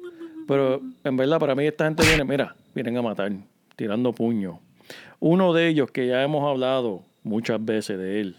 Pero 0.46 0.80
en 1.04 1.16
verdad, 1.16 1.38
para 1.40 1.54
mí, 1.54 1.66
esta 1.66 1.84
gente 1.86 2.04
viene, 2.04 2.24
mira, 2.24 2.54
vienen 2.74 2.96
a 2.96 3.02
matar, 3.02 3.32
tirando 3.76 4.12
puños. 4.12 4.56
Uno 5.20 5.52
de 5.52 5.68
ellos 5.68 5.90
que 5.90 6.06
ya 6.06 6.22
hemos 6.22 6.48
hablado 6.48 7.02
muchas 7.22 7.64
veces 7.64 7.98
de 7.98 8.20
él. 8.20 8.36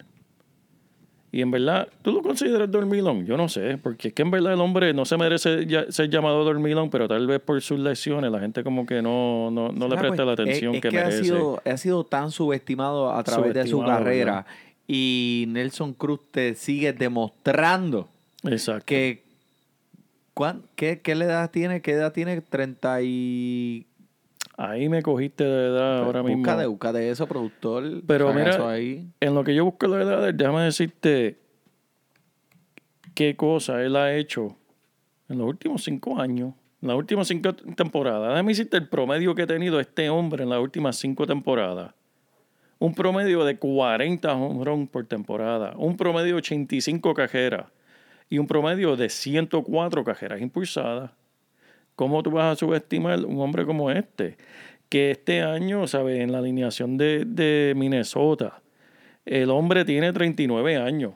Y 1.32 1.42
en 1.42 1.50
verdad, 1.50 1.88
¿tú 2.04 2.12
lo 2.12 2.22
consideras 2.22 2.70
dormilón? 2.70 3.26
Yo 3.26 3.36
no 3.38 3.50
sé, 3.50 3.80
porque 3.82 4.10
es 4.10 4.14
que 4.14 4.22
en 4.22 4.30
verdad 4.30 4.54
el 4.54 4.62
hombre 4.62 4.94
no 4.94 5.04
se 5.04 5.18
merece 5.18 5.66
ya- 5.66 5.92
ser 5.92 6.08
llamado 6.10 6.44
dormilón, 6.44 6.92
pero 6.92 7.08
tal 7.08 7.26
vez 7.26 7.40
por 7.40 7.60
sus 7.62 7.80
lesiones 7.80 8.32
la 8.32 8.40
gente 8.40 8.64
como 8.64 8.86
que 8.86 9.02
no, 9.02 9.50
no, 9.50 9.70
no 9.72 9.88
le 9.88 9.96
Ah, 9.96 10.00
presta 10.00 10.18
pues, 10.18 10.28
la 10.28 10.34
atención 10.34 10.76
es, 10.76 10.82
que, 10.82 10.90
es 10.90 10.94
que 10.94 11.00
ha 11.00 11.04
merece. 11.06 11.24
sido, 11.24 11.60
ha 11.66 11.78
sido 11.78 12.04
tan 12.04 12.30
subestimado 12.30 13.12
a 13.12 13.24
través 13.24 13.54
de 13.56 13.66
su 13.66 13.80
carrera. 13.84 14.34
¿verdad? 14.36 14.46
Y 14.88 15.46
Nelson 15.48 15.94
Cruz 15.94 16.20
te 16.32 16.56
sigue 16.56 16.94
demostrando 16.94 18.10
Exacto. 18.44 18.86
que. 18.86 19.24
¿cuán- 20.34 20.64
qué, 20.76 21.00
¿Qué 21.02 21.14
edad 21.14 21.50
tiene? 21.52 21.82
¿Qué 21.82 21.92
edad 21.92 22.12
tiene? 22.12 22.42
30 22.42 23.02
y. 23.04 23.86
Ahí 24.56 24.88
me 24.88 25.02
cogiste 25.02 25.44
de 25.44 25.68
edad 25.68 26.04
ahora 26.04 26.22
mismo. 26.22 26.38
Búscate, 26.44 26.66
búscate 26.68 27.10
eso, 27.10 27.26
productor. 27.28 28.04
Pero 28.06 28.32
mira, 28.34 28.52
eso 28.52 28.68
ahí. 28.68 29.08
En 29.20 29.34
lo 29.34 29.44
que 29.44 29.56
yo 29.56 29.66
busco 29.66 29.88
la 29.88 30.02
edad, 30.04 30.34
déjame 30.34 30.62
decirte 30.62 31.40
qué 33.16 33.36
cosa 33.36 33.82
él 33.84 33.96
ha 33.96 34.16
hecho 34.16 34.56
en 35.30 35.40
los 35.40 35.48
últimos 35.48 35.84
cinco 35.84 36.20
años, 36.20 36.54
en 36.82 36.88
las 36.90 36.98
últimas 36.98 37.28
cinco 37.28 37.54
temporadas. 37.56 38.30
Déjame 38.30 38.52
decirte 38.52 38.78
el 38.78 38.88
promedio 38.90 39.34
que 39.34 39.44
ha 39.44 39.48
tenido 39.48 39.80
este 39.80 40.10
hombre 40.10 40.44
en 40.44 40.50
las 40.50 40.60
últimas 40.60 40.98
cinco 40.98 41.26
temporadas. 41.26 41.94
Un 42.84 42.94
promedio 42.94 43.46
de 43.46 43.56
40 43.56 44.34
home 44.34 44.66
run 44.66 44.88
por 44.88 45.06
temporada, 45.06 45.74
un 45.78 45.96
promedio 45.96 46.34
de 46.34 46.40
85 46.40 47.14
cajeras 47.14 47.68
y 48.30 48.40
un 48.40 48.46
promedio 48.46 48.98
de 48.98 49.08
104 49.08 50.04
cajeras 50.04 50.42
impulsadas. 50.42 51.12
¿Cómo 51.96 52.22
tú 52.24 52.32
vas 52.32 52.52
a 52.52 52.56
subestimar 52.58 53.24
un 53.24 53.40
hombre 53.40 53.66
como 53.66 53.90
este? 53.90 54.36
Que 54.90 55.12
este 55.12 55.42
año, 55.44 55.88
¿sabes? 55.88 56.20
En 56.20 56.34
la 56.34 56.40
alineación 56.40 56.98
de, 56.98 57.24
de 57.24 57.72
Minnesota, 57.74 58.62
el 59.24 59.50
hombre 59.50 59.86
tiene 59.86 60.12
39 60.12 60.76
años. 60.76 61.14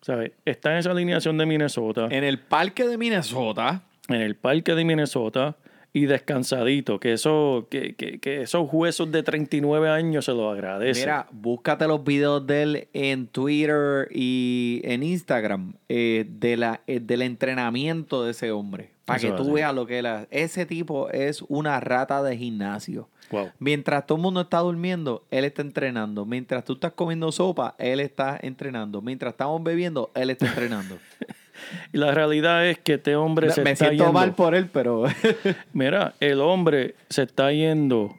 ¿Sabes? 0.00 0.32
Está 0.44 0.72
en 0.72 0.78
esa 0.78 0.90
alineación 0.90 1.38
de 1.38 1.46
Minnesota, 1.46 2.08
En 2.10 2.24
el 2.24 2.40
parque 2.40 2.88
de 2.88 2.98
Minnesota. 2.98 3.84
en 4.08 4.22
el 4.22 4.34
parque 4.34 4.74
de 4.74 4.84
Minnesota 4.84 5.56
y 5.94 6.06
descansadito. 6.06 7.00
Que, 7.00 7.14
eso, 7.14 7.68
que, 7.70 7.94
que, 7.94 8.18
que 8.18 8.42
esos 8.42 8.68
huesos 8.70 9.10
de 9.10 9.22
39 9.22 9.88
años 9.88 10.26
se 10.26 10.32
los 10.32 10.52
agradece. 10.52 11.00
Mira, 11.00 11.28
búscate 11.30 11.86
los 11.86 12.04
videos 12.04 12.46
de 12.46 12.62
él 12.62 12.88
en 12.92 13.28
Twitter 13.28 14.08
y 14.10 14.82
en 14.84 15.04
Instagram 15.04 15.74
eh, 15.88 16.26
de 16.28 16.56
la, 16.58 16.80
eh, 16.88 16.98
del 17.00 17.22
entrenamiento 17.22 18.24
de 18.24 18.32
ese 18.32 18.50
hombre. 18.50 18.90
Para 19.04 19.20
que 19.20 19.32
tú 19.32 19.52
veas 19.52 19.74
lo 19.74 19.86
que 19.86 20.00
él 20.00 20.06
hace. 20.06 20.26
Ese 20.30 20.66
tipo 20.66 21.10
es 21.10 21.42
una 21.48 21.78
rata 21.78 22.22
de 22.22 22.36
gimnasio. 22.36 23.08
Wow. 23.30 23.50
Mientras 23.58 24.06
todo 24.06 24.16
el 24.16 24.22
mundo 24.22 24.40
está 24.40 24.60
durmiendo, 24.60 25.24
él 25.30 25.44
está 25.44 25.62
entrenando. 25.62 26.24
Mientras 26.24 26.64
tú 26.64 26.72
estás 26.72 26.92
comiendo 26.92 27.30
sopa, 27.30 27.74
él 27.78 28.00
está 28.00 28.38
entrenando. 28.40 29.02
Mientras 29.02 29.34
estamos 29.34 29.62
bebiendo, 29.62 30.10
él 30.14 30.30
está 30.30 30.46
entrenando. 30.46 30.98
Y 31.92 31.98
la 31.98 32.12
realidad 32.12 32.66
es 32.66 32.78
que 32.78 32.94
este 32.94 33.16
hombre 33.16 33.50
se 33.50 33.62
Me 33.62 33.72
está 33.72 33.86
siento 33.86 34.04
yendo. 34.04 34.18
mal 34.18 34.34
por 34.34 34.54
él, 34.54 34.68
pero 34.72 35.04
Mira, 35.72 36.14
el 36.20 36.40
hombre 36.40 36.94
se 37.08 37.22
está 37.22 37.52
yendo 37.52 38.16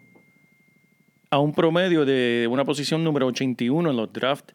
a 1.29 1.39
un 1.39 1.53
promedio 1.53 2.05
de 2.05 2.47
una 2.49 2.63
posición 2.65 3.03
número 3.03 3.27
81 3.27 3.89
en 3.89 3.97
los 3.97 4.11
drafts. 4.13 4.53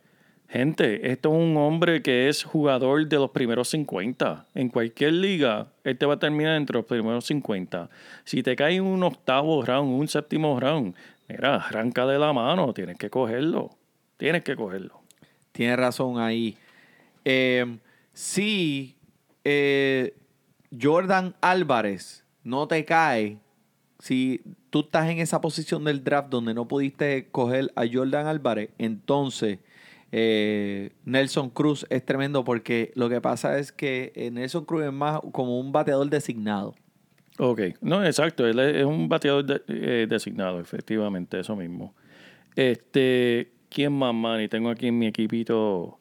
Gente, 0.49 1.13
esto 1.13 1.29
es 1.29 1.37
un 1.37 1.57
hombre 1.57 2.03
que 2.03 2.29
es 2.29 2.43
jugador 2.43 3.07
de 3.07 3.17
los 3.17 3.31
primeros 3.31 3.69
50. 3.69 4.47
En 4.55 4.69
cualquier 4.69 5.13
liga, 5.13 5.69
él 5.85 5.97
te 5.97 6.07
va 6.07 6.15
a 6.15 6.19
terminar 6.19 6.57
entre 6.57 6.77
los 6.77 6.87
primeros 6.87 7.25
50. 7.27 7.89
Si 8.25 8.43
te 8.43 8.57
cae 8.57 8.81
un 8.81 9.03
octavo 9.05 9.63
round, 9.65 10.01
un 10.01 10.09
séptimo 10.09 10.59
round, 10.59 10.97
mira, 11.29 11.55
arranca 11.57 12.05
de 12.07 12.19
la 12.19 12.33
mano, 12.33 12.73
tienes 12.75 12.99
que 12.99 13.11
cogerlo. 13.11 13.71
Tienes 14.17 14.43
que 14.43 14.57
cogerlo. 14.57 15.01
Tienes 15.53 15.77
razón 15.79 16.19
ahí. 16.19 16.57
Eh, 17.25 17.65
si 18.21 18.97
eh, 19.45 20.13
Jordan 20.79 21.35
Álvarez 21.41 22.23
no 22.45 22.69
te 22.69 22.85
cae, 22.85 23.39
si 23.99 24.43
tú 24.69 24.81
estás 24.81 25.09
en 25.09 25.21
esa 25.21 25.41
posición 25.41 25.85
del 25.85 26.05
draft 26.05 26.29
donde 26.29 26.53
no 26.53 26.69
pudiste 26.69 27.29
coger 27.31 27.73
a 27.77 27.85
Jordan 27.91 28.27
Álvarez, 28.27 28.69
entonces 28.77 29.59
eh, 30.13 30.91
Nelson 31.07 31.49
Cruz 31.49 31.87
es 31.89 32.05
tremendo 32.05 32.45
porque 32.45 32.93
lo 32.95 33.09
que 33.09 33.23
pasa 33.23 33.59
es 33.59 33.73
que 33.73 34.13
eh, 34.15 34.31
Nelson 34.31 34.67
Cruz 34.67 34.85
es 34.85 34.93
más 34.93 35.21
como 35.33 35.59
un 35.59 35.73
bateador 35.73 36.11
designado. 36.11 36.75
Ok, 37.39 37.61
no, 37.81 38.05
exacto, 38.05 38.47
él 38.47 38.59
es 38.59 38.85
un 38.85 39.09
bateador 39.09 39.47
de- 39.47 40.07
designado, 40.07 40.61
efectivamente, 40.61 41.41
eso 41.41 41.57
mismo. 41.57 41.95
Este, 42.55 43.51
¿quién 43.71 43.95
más, 43.95 44.13
man? 44.13 44.47
Tengo 44.51 44.69
aquí 44.69 44.89
en 44.89 44.99
mi 44.99 45.07
equipito 45.07 45.99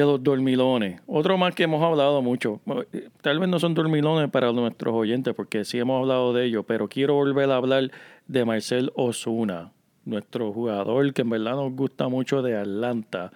de 0.00 0.02
los 0.02 0.22
dormilones. 0.22 1.00
Otro 1.06 1.38
más 1.38 1.54
que 1.54 1.62
hemos 1.62 1.82
hablado 1.82 2.20
mucho. 2.20 2.60
Eh, 2.92 3.08
Tal 3.22 3.38
vez 3.38 3.48
no 3.48 3.58
son 3.58 3.72
dormilones 3.72 4.30
para 4.30 4.52
nuestros 4.52 4.94
oyentes, 4.94 5.32
porque 5.34 5.64
sí 5.64 5.78
hemos 5.78 6.02
hablado 6.02 6.34
de 6.34 6.44
ellos, 6.44 6.64
pero 6.68 6.86
quiero 6.86 7.14
volver 7.14 7.50
a 7.50 7.56
hablar 7.56 7.90
de 8.26 8.44
Marcel 8.44 8.92
Osuna. 8.94 9.72
nuestro 10.04 10.52
jugador 10.52 11.12
que 11.14 11.22
en 11.22 11.30
verdad 11.30 11.52
nos 11.56 11.72
gusta 11.72 12.08
mucho 12.08 12.42
de 12.42 12.56
Atlanta. 12.56 13.32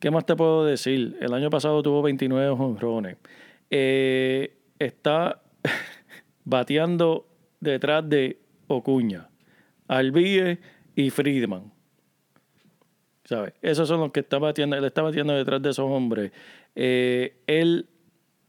¿Qué 0.00 0.10
más 0.10 0.24
te 0.24 0.34
puedo 0.34 0.64
decir? 0.64 1.16
El 1.20 1.34
año 1.34 1.50
pasado 1.50 1.82
tuvo 1.82 2.00
29 2.02 2.56
jonrones. 2.56 3.16
Eh, 3.70 4.56
está 4.78 5.42
bateando 6.44 7.26
detrás 7.60 8.08
de 8.08 8.38
Ocuña, 8.66 9.28
Alvie 9.88 10.58
y 10.96 11.10
Friedman. 11.10 11.70
¿Sabes? 13.28 13.52
Esos 13.60 13.86
son 13.86 14.00
los 14.00 14.10
que 14.10 14.20
está 14.20 14.38
batiendo, 14.38 14.74
él 14.74 14.84
está 14.86 15.02
batiendo 15.02 15.34
detrás 15.34 15.60
de 15.60 15.68
esos 15.68 15.84
hombres. 15.84 16.32
Eh, 16.74 17.36
él, 17.46 17.86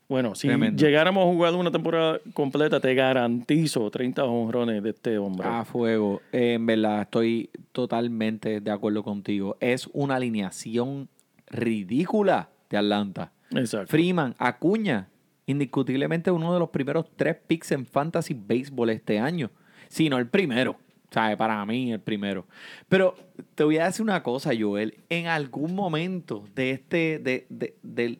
bueno, 0.07 0.35
si 0.35 0.47
Tremendo. 0.47 0.81
llegáramos 0.81 1.21
a 1.27 1.29
jugar 1.29 1.53
una 1.53 1.69
temporada 1.69 2.21
completa, 2.33 2.79
te 2.79 2.93
garantizo 2.95 3.91
30 3.91 4.23
honrones 4.23 4.81
de 4.81 4.91
este 4.91 5.17
hombre. 5.17 5.45
A 5.49 5.65
fuego. 5.65 6.21
Eh, 6.31 6.53
en 6.53 6.65
verdad, 6.65 7.01
estoy 7.01 7.49
totalmente 7.73 8.61
de 8.61 8.71
acuerdo 8.71 9.03
contigo. 9.03 9.57
Es 9.59 9.89
una 9.91 10.15
alineación 10.15 11.09
ridícula 11.47 12.47
de 12.69 12.77
Atlanta. 12.77 13.33
Exacto. 13.51 13.87
Freeman, 13.87 14.33
Acuña, 14.37 15.09
indiscutiblemente 15.45 16.31
uno 16.31 16.53
de 16.53 16.59
los 16.59 16.69
primeros 16.69 17.05
tres 17.17 17.35
picks 17.35 17.73
en 17.73 17.85
Fantasy 17.85 18.33
Baseball 18.33 18.91
este 18.91 19.19
año. 19.19 19.51
Si 19.89 20.07
no 20.07 20.19
el 20.19 20.27
primero. 20.27 20.77
O 21.09 21.13
sea, 21.13 21.35
para 21.37 21.65
mí 21.65 21.91
el 21.91 21.99
primero. 21.99 22.45
Pero 22.87 23.15
te 23.55 23.63
voy 23.63 23.77
a 23.77 23.85
decir 23.85 24.03
una 24.03 24.21
cosa, 24.21 24.51
Joel. 24.57 24.97
En 25.09 25.27
algún 25.27 25.73
momento 25.73 26.45
de 26.53 26.71
este, 26.71 27.17
de, 27.19 27.47
de- 27.49 27.75
del, 27.81 28.19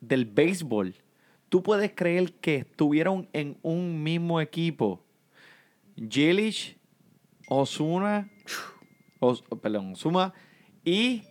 del 0.00 0.24
béisbol, 0.26 0.94
tú 1.48 1.62
puedes 1.62 1.92
creer 1.94 2.32
que 2.34 2.56
estuvieron 2.56 3.28
en 3.32 3.56
un 3.62 4.02
mismo 4.02 4.40
equipo. 4.40 5.02
Jelish, 5.96 6.76
Osuna, 7.48 8.28
Os- 9.20 9.42
perdón, 9.62 9.92
Osuma 9.92 10.32
y 10.84 11.22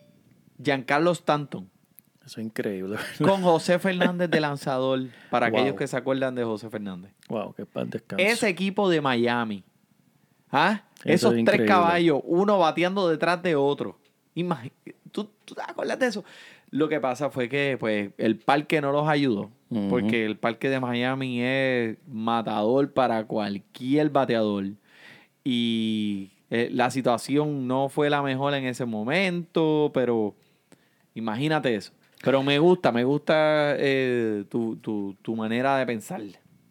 Giancarlo 0.61 1.11
Stanton. 1.11 1.69
Eso 2.25 2.41
es 2.41 2.47
increíble. 2.47 2.97
Con 3.23 3.41
José 3.41 3.79
Fernández 3.79 4.29
de 4.29 4.41
lanzador, 4.41 5.07
para 5.29 5.47
Wow. 5.51 5.59
aquellos 5.59 5.77
que 5.77 5.87
se 5.87 5.95
acuerdan 5.95 6.35
de 6.35 6.43
José 6.43 6.69
Fernández. 6.69 7.13
wow, 7.29 7.53
qué 7.53 7.65
paz 7.65 7.89
descanso. 7.89 8.25
Ese 8.25 8.49
equipo 8.49 8.89
de 8.89 8.99
Miami, 8.99 9.63
¿ah? 10.51 10.83
Eso 11.03 11.29
esos 11.29 11.33
es 11.39 11.45
tres 11.45 11.61
caballos, 11.67 12.21
uno 12.25 12.57
bateando 12.59 13.07
detrás 13.09 13.41
de 13.43 13.55
otro. 13.55 13.97
Imagi- 14.35 14.71
¿Tú, 15.11 15.29
¿Tú 15.45 15.55
te 15.55 15.61
acuerdas 15.61 15.97
de 15.99 16.07
eso? 16.07 16.23
Lo 16.69 16.89
que 16.89 16.99
pasa 16.99 17.29
fue 17.29 17.47
que 17.49 17.77
pues, 17.79 18.11
el 18.17 18.37
parque 18.37 18.81
no 18.81 18.91
los 18.91 19.07
ayudó, 19.07 19.49
porque 19.89 20.25
el 20.25 20.37
parque 20.37 20.69
de 20.69 20.79
Miami 20.79 21.41
es 21.41 21.97
matador 22.07 22.91
para 22.91 23.25
cualquier 23.25 24.09
bateador. 24.09 24.65
Y 25.43 26.31
eh, 26.49 26.69
la 26.71 26.91
situación 26.91 27.67
no 27.67 27.89
fue 27.89 28.09
la 28.09 28.21
mejor 28.21 28.53
en 28.53 28.65
ese 28.65 28.85
momento, 28.85 29.91
pero 29.93 30.35
imagínate 31.15 31.75
eso. 31.75 31.93
Pero 32.23 32.41
me 32.43 32.59
gusta, 32.59 32.91
me 32.91 33.03
gusta 33.03 33.75
eh, 33.77 34.43
tu, 34.49 34.75
tu- 34.77 35.15
tu 35.21 35.35
manera 35.35 35.77
de 35.77 35.85
pensar. 35.85 36.21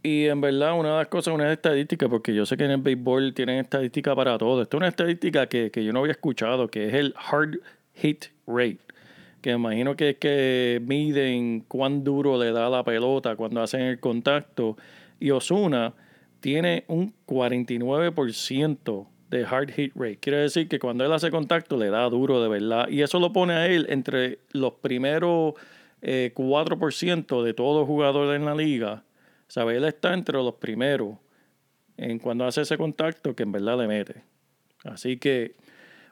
Y 0.07 0.29
en 0.29 0.41
verdad, 0.41 0.79
una 0.79 0.91
de 0.91 0.97
las 0.99 1.09
cosas, 1.09 1.35
una 1.35 1.53
estadística, 1.53 2.09
porque 2.09 2.33
yo 2.33 2.47
sé 2.47 2.57
que 2.57 2.65
en 2.65 2.71
el 2.71 2.81
béisbol 2.81 3.35
tienen 3.35 3.59
estadística 3.59 4.15
para 4.15 4.39
todo. 4.39 4.63
Esta 4.63 4.77
es 4.77 4.79
una 4.79 4.87
estadística 4.87 5.49
que, 5.49 5.73
que 5.73 5.85
yo 5.85 5.93
no 5.93 5.99
había 5.99 6.13
escuchado, 6.13 6.69
que 6.69 6.87
es 6.87 6.95
el 6.95 7.13
hard 7.17 7.59
hit 7.95 8.27
rate. 8.47 8.79
Que 9.41 9.51
imagino 9.51 9.97
que 9.97 10.11
es 10.11 10.19
que 10.19 10.81
miden 10.87 11.65
cuán 11.67 12.05
duro 12.05 12.39
le 12.39 12.53
da 12.53 12.71
la 12.71 12.85
pelota 12.85 13.35
cuando 13.35 13.61
hacen 13.61 13.81
el 13.81 13.99
contacto. 13.99 14.77
Y 15.19 15.33
Osuna 15.33 15.93
tiene 16.39 16.85
un 16.87 17.13
49% 17.27 19.09
de 19.29 19.45
hard 19.45 19.71
hit 19.73 19.93
rate. 19.97 20.19
Quiere 20.19 20.39
decir 20.39 20.69
que 20.69 20.79
cuando 20.79 21.05
él 21.05 21.13
hace 21.13 21.33
contacto 21.33 21.77
le 21.77 21.91
da 21.91 22.09
duro 22.09 22.41
de 22.41 22.49
verdad. 22.49 22.89
Y 22.91 23.03
eso 23.03 23.19
lo 23.19 23.33
pone 23.33 23.55
a 23.55 23.67
él 23.67 23.87
entre 23.89 24.39
los 24.53 24.75
primeros 24.75 25.55
eh, 26.01 26.31
4% 26.33 27.43
de 27.43 27.55
todos 27.55 27.81
los 27.81 27.89
jugadores 27.89 28.39
en 28.39 28.45
la 28.45 28.55
liga. 28.55 29.03
¿Sabe? 29.49 29.77
Él 29.77 29.85
está 29.85 30.13
entre 30.13 30.37
los 30.37 30.55
primeros 30.55 31.17
en 31.97 32.19
cuando 32.19 32.45
hace 32.45 32.63
ese 32.63 32.77
contacto 32.77 33.35
que 33.35 33.43
en 33.43 33.53
verdad 33.53 33.79
le 33.79 33.87
mete. 33.87 34.23
Así 34.85 35.17
que 35.17 35.55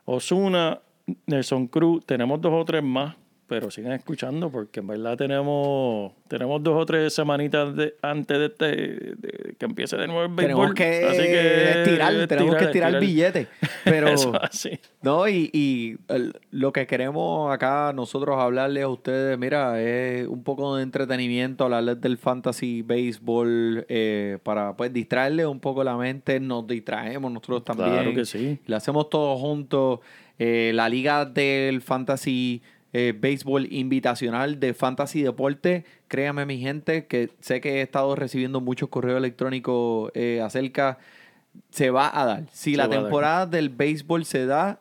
Osuna, 0.05 0.81
Nelson 1.27 1.67
Cruz, 1.69 2.05
tenemos 2.07 2.41
dos 2.41 2.53
o 2.53 2.65
tres 2.65 2.83
más, 2.83 3.17
pero 3.47 3.71
sigan 3.71 3.93
escuchando 3.93 4.51
porque 4.51 4.81
en 4.81 4.87
verdad 4.87 5.17
tenemos, 5.19 6.13
tenemos 6.29 6.63
dos 6.63 6.83
o 6.83 6.87
tres 6.87 7.13
semanitas 7.15 7.77
de- 7.77 7.95
antes 8.01 8.39
de, 8.39 8.47
este, 8.47 8.67
de 8.67 9.55
que 9.59 9.67
empiece 9.67 9.97
de 9.97 10.07
nuevo 10.07 10.23
el 10.23 10.29
béisbol. 10.29 10.75
Tenemos 10.75 10.75
que 10.75 11.05
Así 11.07 11.19
que 11.23 11.81
estirar, 11.83 12.27
tenemos 12.27 12.57
que 12.57 12.65
estirar 12.65 12.95
el 12.95 13.01
billete. 13.01 13.49
Pero, 13.85 14.09
Eso 14.09 14.33
así. 14.43 14.79
no, 15.03 15.29
y, 15.29 15.51
y 15.53 15.97
el- 16.09 16.33
lo 16.51 16.73
que 16.73 16.87
queremos 16.87 17.53
acá 17.53 17.93
nosotros 17.95 18.37
hablarles 18.39 18.85
a 18.85 18.89
ustedes, 18.89 19.39
mira, 19.39 19.81
es 19.83 20.27
un 20.27 20.43
poco 20.43 20.77
de 20.77 20.83
entretenimiento, 20.83 21.65
hablarles 21.65 22.01
del 22.01 22.17
fantasy 22.17 22.81
béisbol 22.83 23.85
eh, 23.89 24.39
para 24.43 24.75
pues 24.75 24.93
distraerles 24.93 25.47
un 25.47 25.61
poco 25.61 25.85
la 25.85 25.97
mente. 25.97 26.41
Nos 26.41 26.67
distraemos 26.67 27.31
nosotros 27.31 27.65
también. 27.65 27.91
Claro 27.91 28.15
que 28.15 28.25
sí. 28.25 28.59
Lo 28.67 28.77
hacemos 28.77 29.11
todos 29.11 29.39
juntos. 29.39 30.01
Eh, 30.37 30.73
la 30.75 30.89
liga 30.89 31.25
del 31.27 31.81
fantasy 31.81 32.61
eh, 32.97 33.13
béisbol 33.13 33.73
invitacional 33.73 34.61
de 34.61 34.73
fantasy 34.73 35.23
deporte. 35.23 35.85
Créame, 36.07 36.47
mi 36.47 36.61
gente, 36.61 37.07
que 37.07 37.29
sé 37.41 37.61
que 37.61 37.79
he 37.79 37.83
estado 37.83 38.15
recibiendo 38.15 38.61
muchos 38.61 38.89
correos 38.89 39.19
electrónicos 39.19 40.13
eh, 40.15 40.41
acerca. 40.41 40.99
Se 41.71 41.91
va 41.91 42.09
a 42.21 42.25
dar. 42.25 42.45
Si 42.53 42.71
Se 42.71 42.77
la 42.77 42.89
temporada 42.89 43.47
del 43.47 43.69
béisbol 43.69 44.25
se 44.25 44.47
da, 44.47 44.79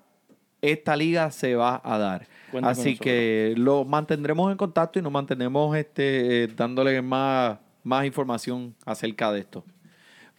esta 0.61 0.95
liga 0.95 1.31
se 1.31 1.55
va 1.55 1.81
a 1.83 1.97
dar. 1.97 2.27
Cuenta 2.51 2.69
Así 2.69 2.97
que 2.97 3.55
lo 3.57 3.83
mantendremos 3.83 4.51
en 4.51 4.57
contacto 4.57 4.99
y 4.99 5.01
nos 5.01 5.11
mantenemos 5.11 5.75
este, 5.75 6.43
eh, 6.43 6.47
dándole 6.55 7.01
más, 7.01 7.57
más 7.83 8.05
información 8.05 8.75
acerca 8.85 9.31
de 9.31 9.39
esto. 9.39 9.63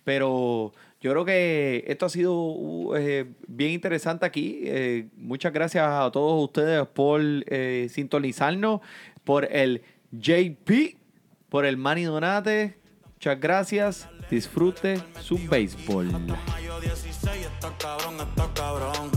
Pero 0.04 0.72
yo 1.04 1.10
creo 1.10 1.26
que 1.26 1.84
esto 1.86 2.06
ha 2.06 2.08
sido 2.08 2.32
uh, 2.34 2.96
eh, 2.96 3.26
bien 3.46 3.72
interesante 3.72 4.24
aquí. 4.24 4.60
Eh, 4.64 5.08
muchas 5.18 5.52
gracias 5.52 5.86
a 5.86 6.10
todos 6.10 6.42
ustedes 6.42 6.86
por 6.86 7.20
eh, 7.22 7.88
sintonizarnos, 7.90 8.80
por 9.22 9.44
el 9.52 9.82
JP, 10.12 10.96
por 11.50 11.66
el 11.66 11.76
Manny 11.76 12.04
Donate. 12.04 12.78
Muchas 13.12 13.38
gracias. 13.38 14.08
Disfrute 14.30 14.98
su 15.20 15.38
béisbol. 15.46 16.06
Mayo 16.06 16.80
16, 16.80 17.48
está 17.52 17.76
cabrón, 17.76 18.14
está 18.26 18.50
cabrón. 18.54 19.10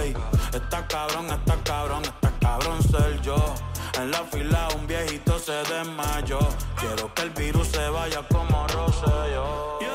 Ey, 0.00 0.14
está 0.54 0.86
cabrón, 0.86 1.26
está 1.26 1.56
cabrón, 1.64 2.02
está 2.04 2.32
cabrón 2.38 2.80
ser 2.84 3.20
yo. 3.20 3.52
En 4.00 4.12
la 4.12 4.22
fila 4.26 4.68
un 4.78 4.86
viejito 4.86 5.40
se 5.40 5.54
desmayó. 5.74 6.38
Quiero 6.78 7.12
que 7.12 7.22
el 7.22 7.30
virus 7.30 7.66
se 7.66 7.88
vaya 7.88 8.22
como 8.28 8.64
Rosselló. 8.68 9.89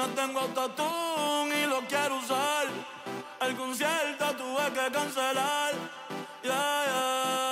No 0.00 0.06
tengo 0.14 0.40
autotune 0.40 1.62
y 1.62 1.66
lo 1.66 1.80
quiero 1.82 2.16
usar. 2.16 2.66
El 3.42 3.54
concierto 3.54 4.34
tuve 4.34 4.72
que 4.72 4.90
cancelar. 4.90 5.74
Yeah, 6.42 6.84
yeah. 6.86 7.49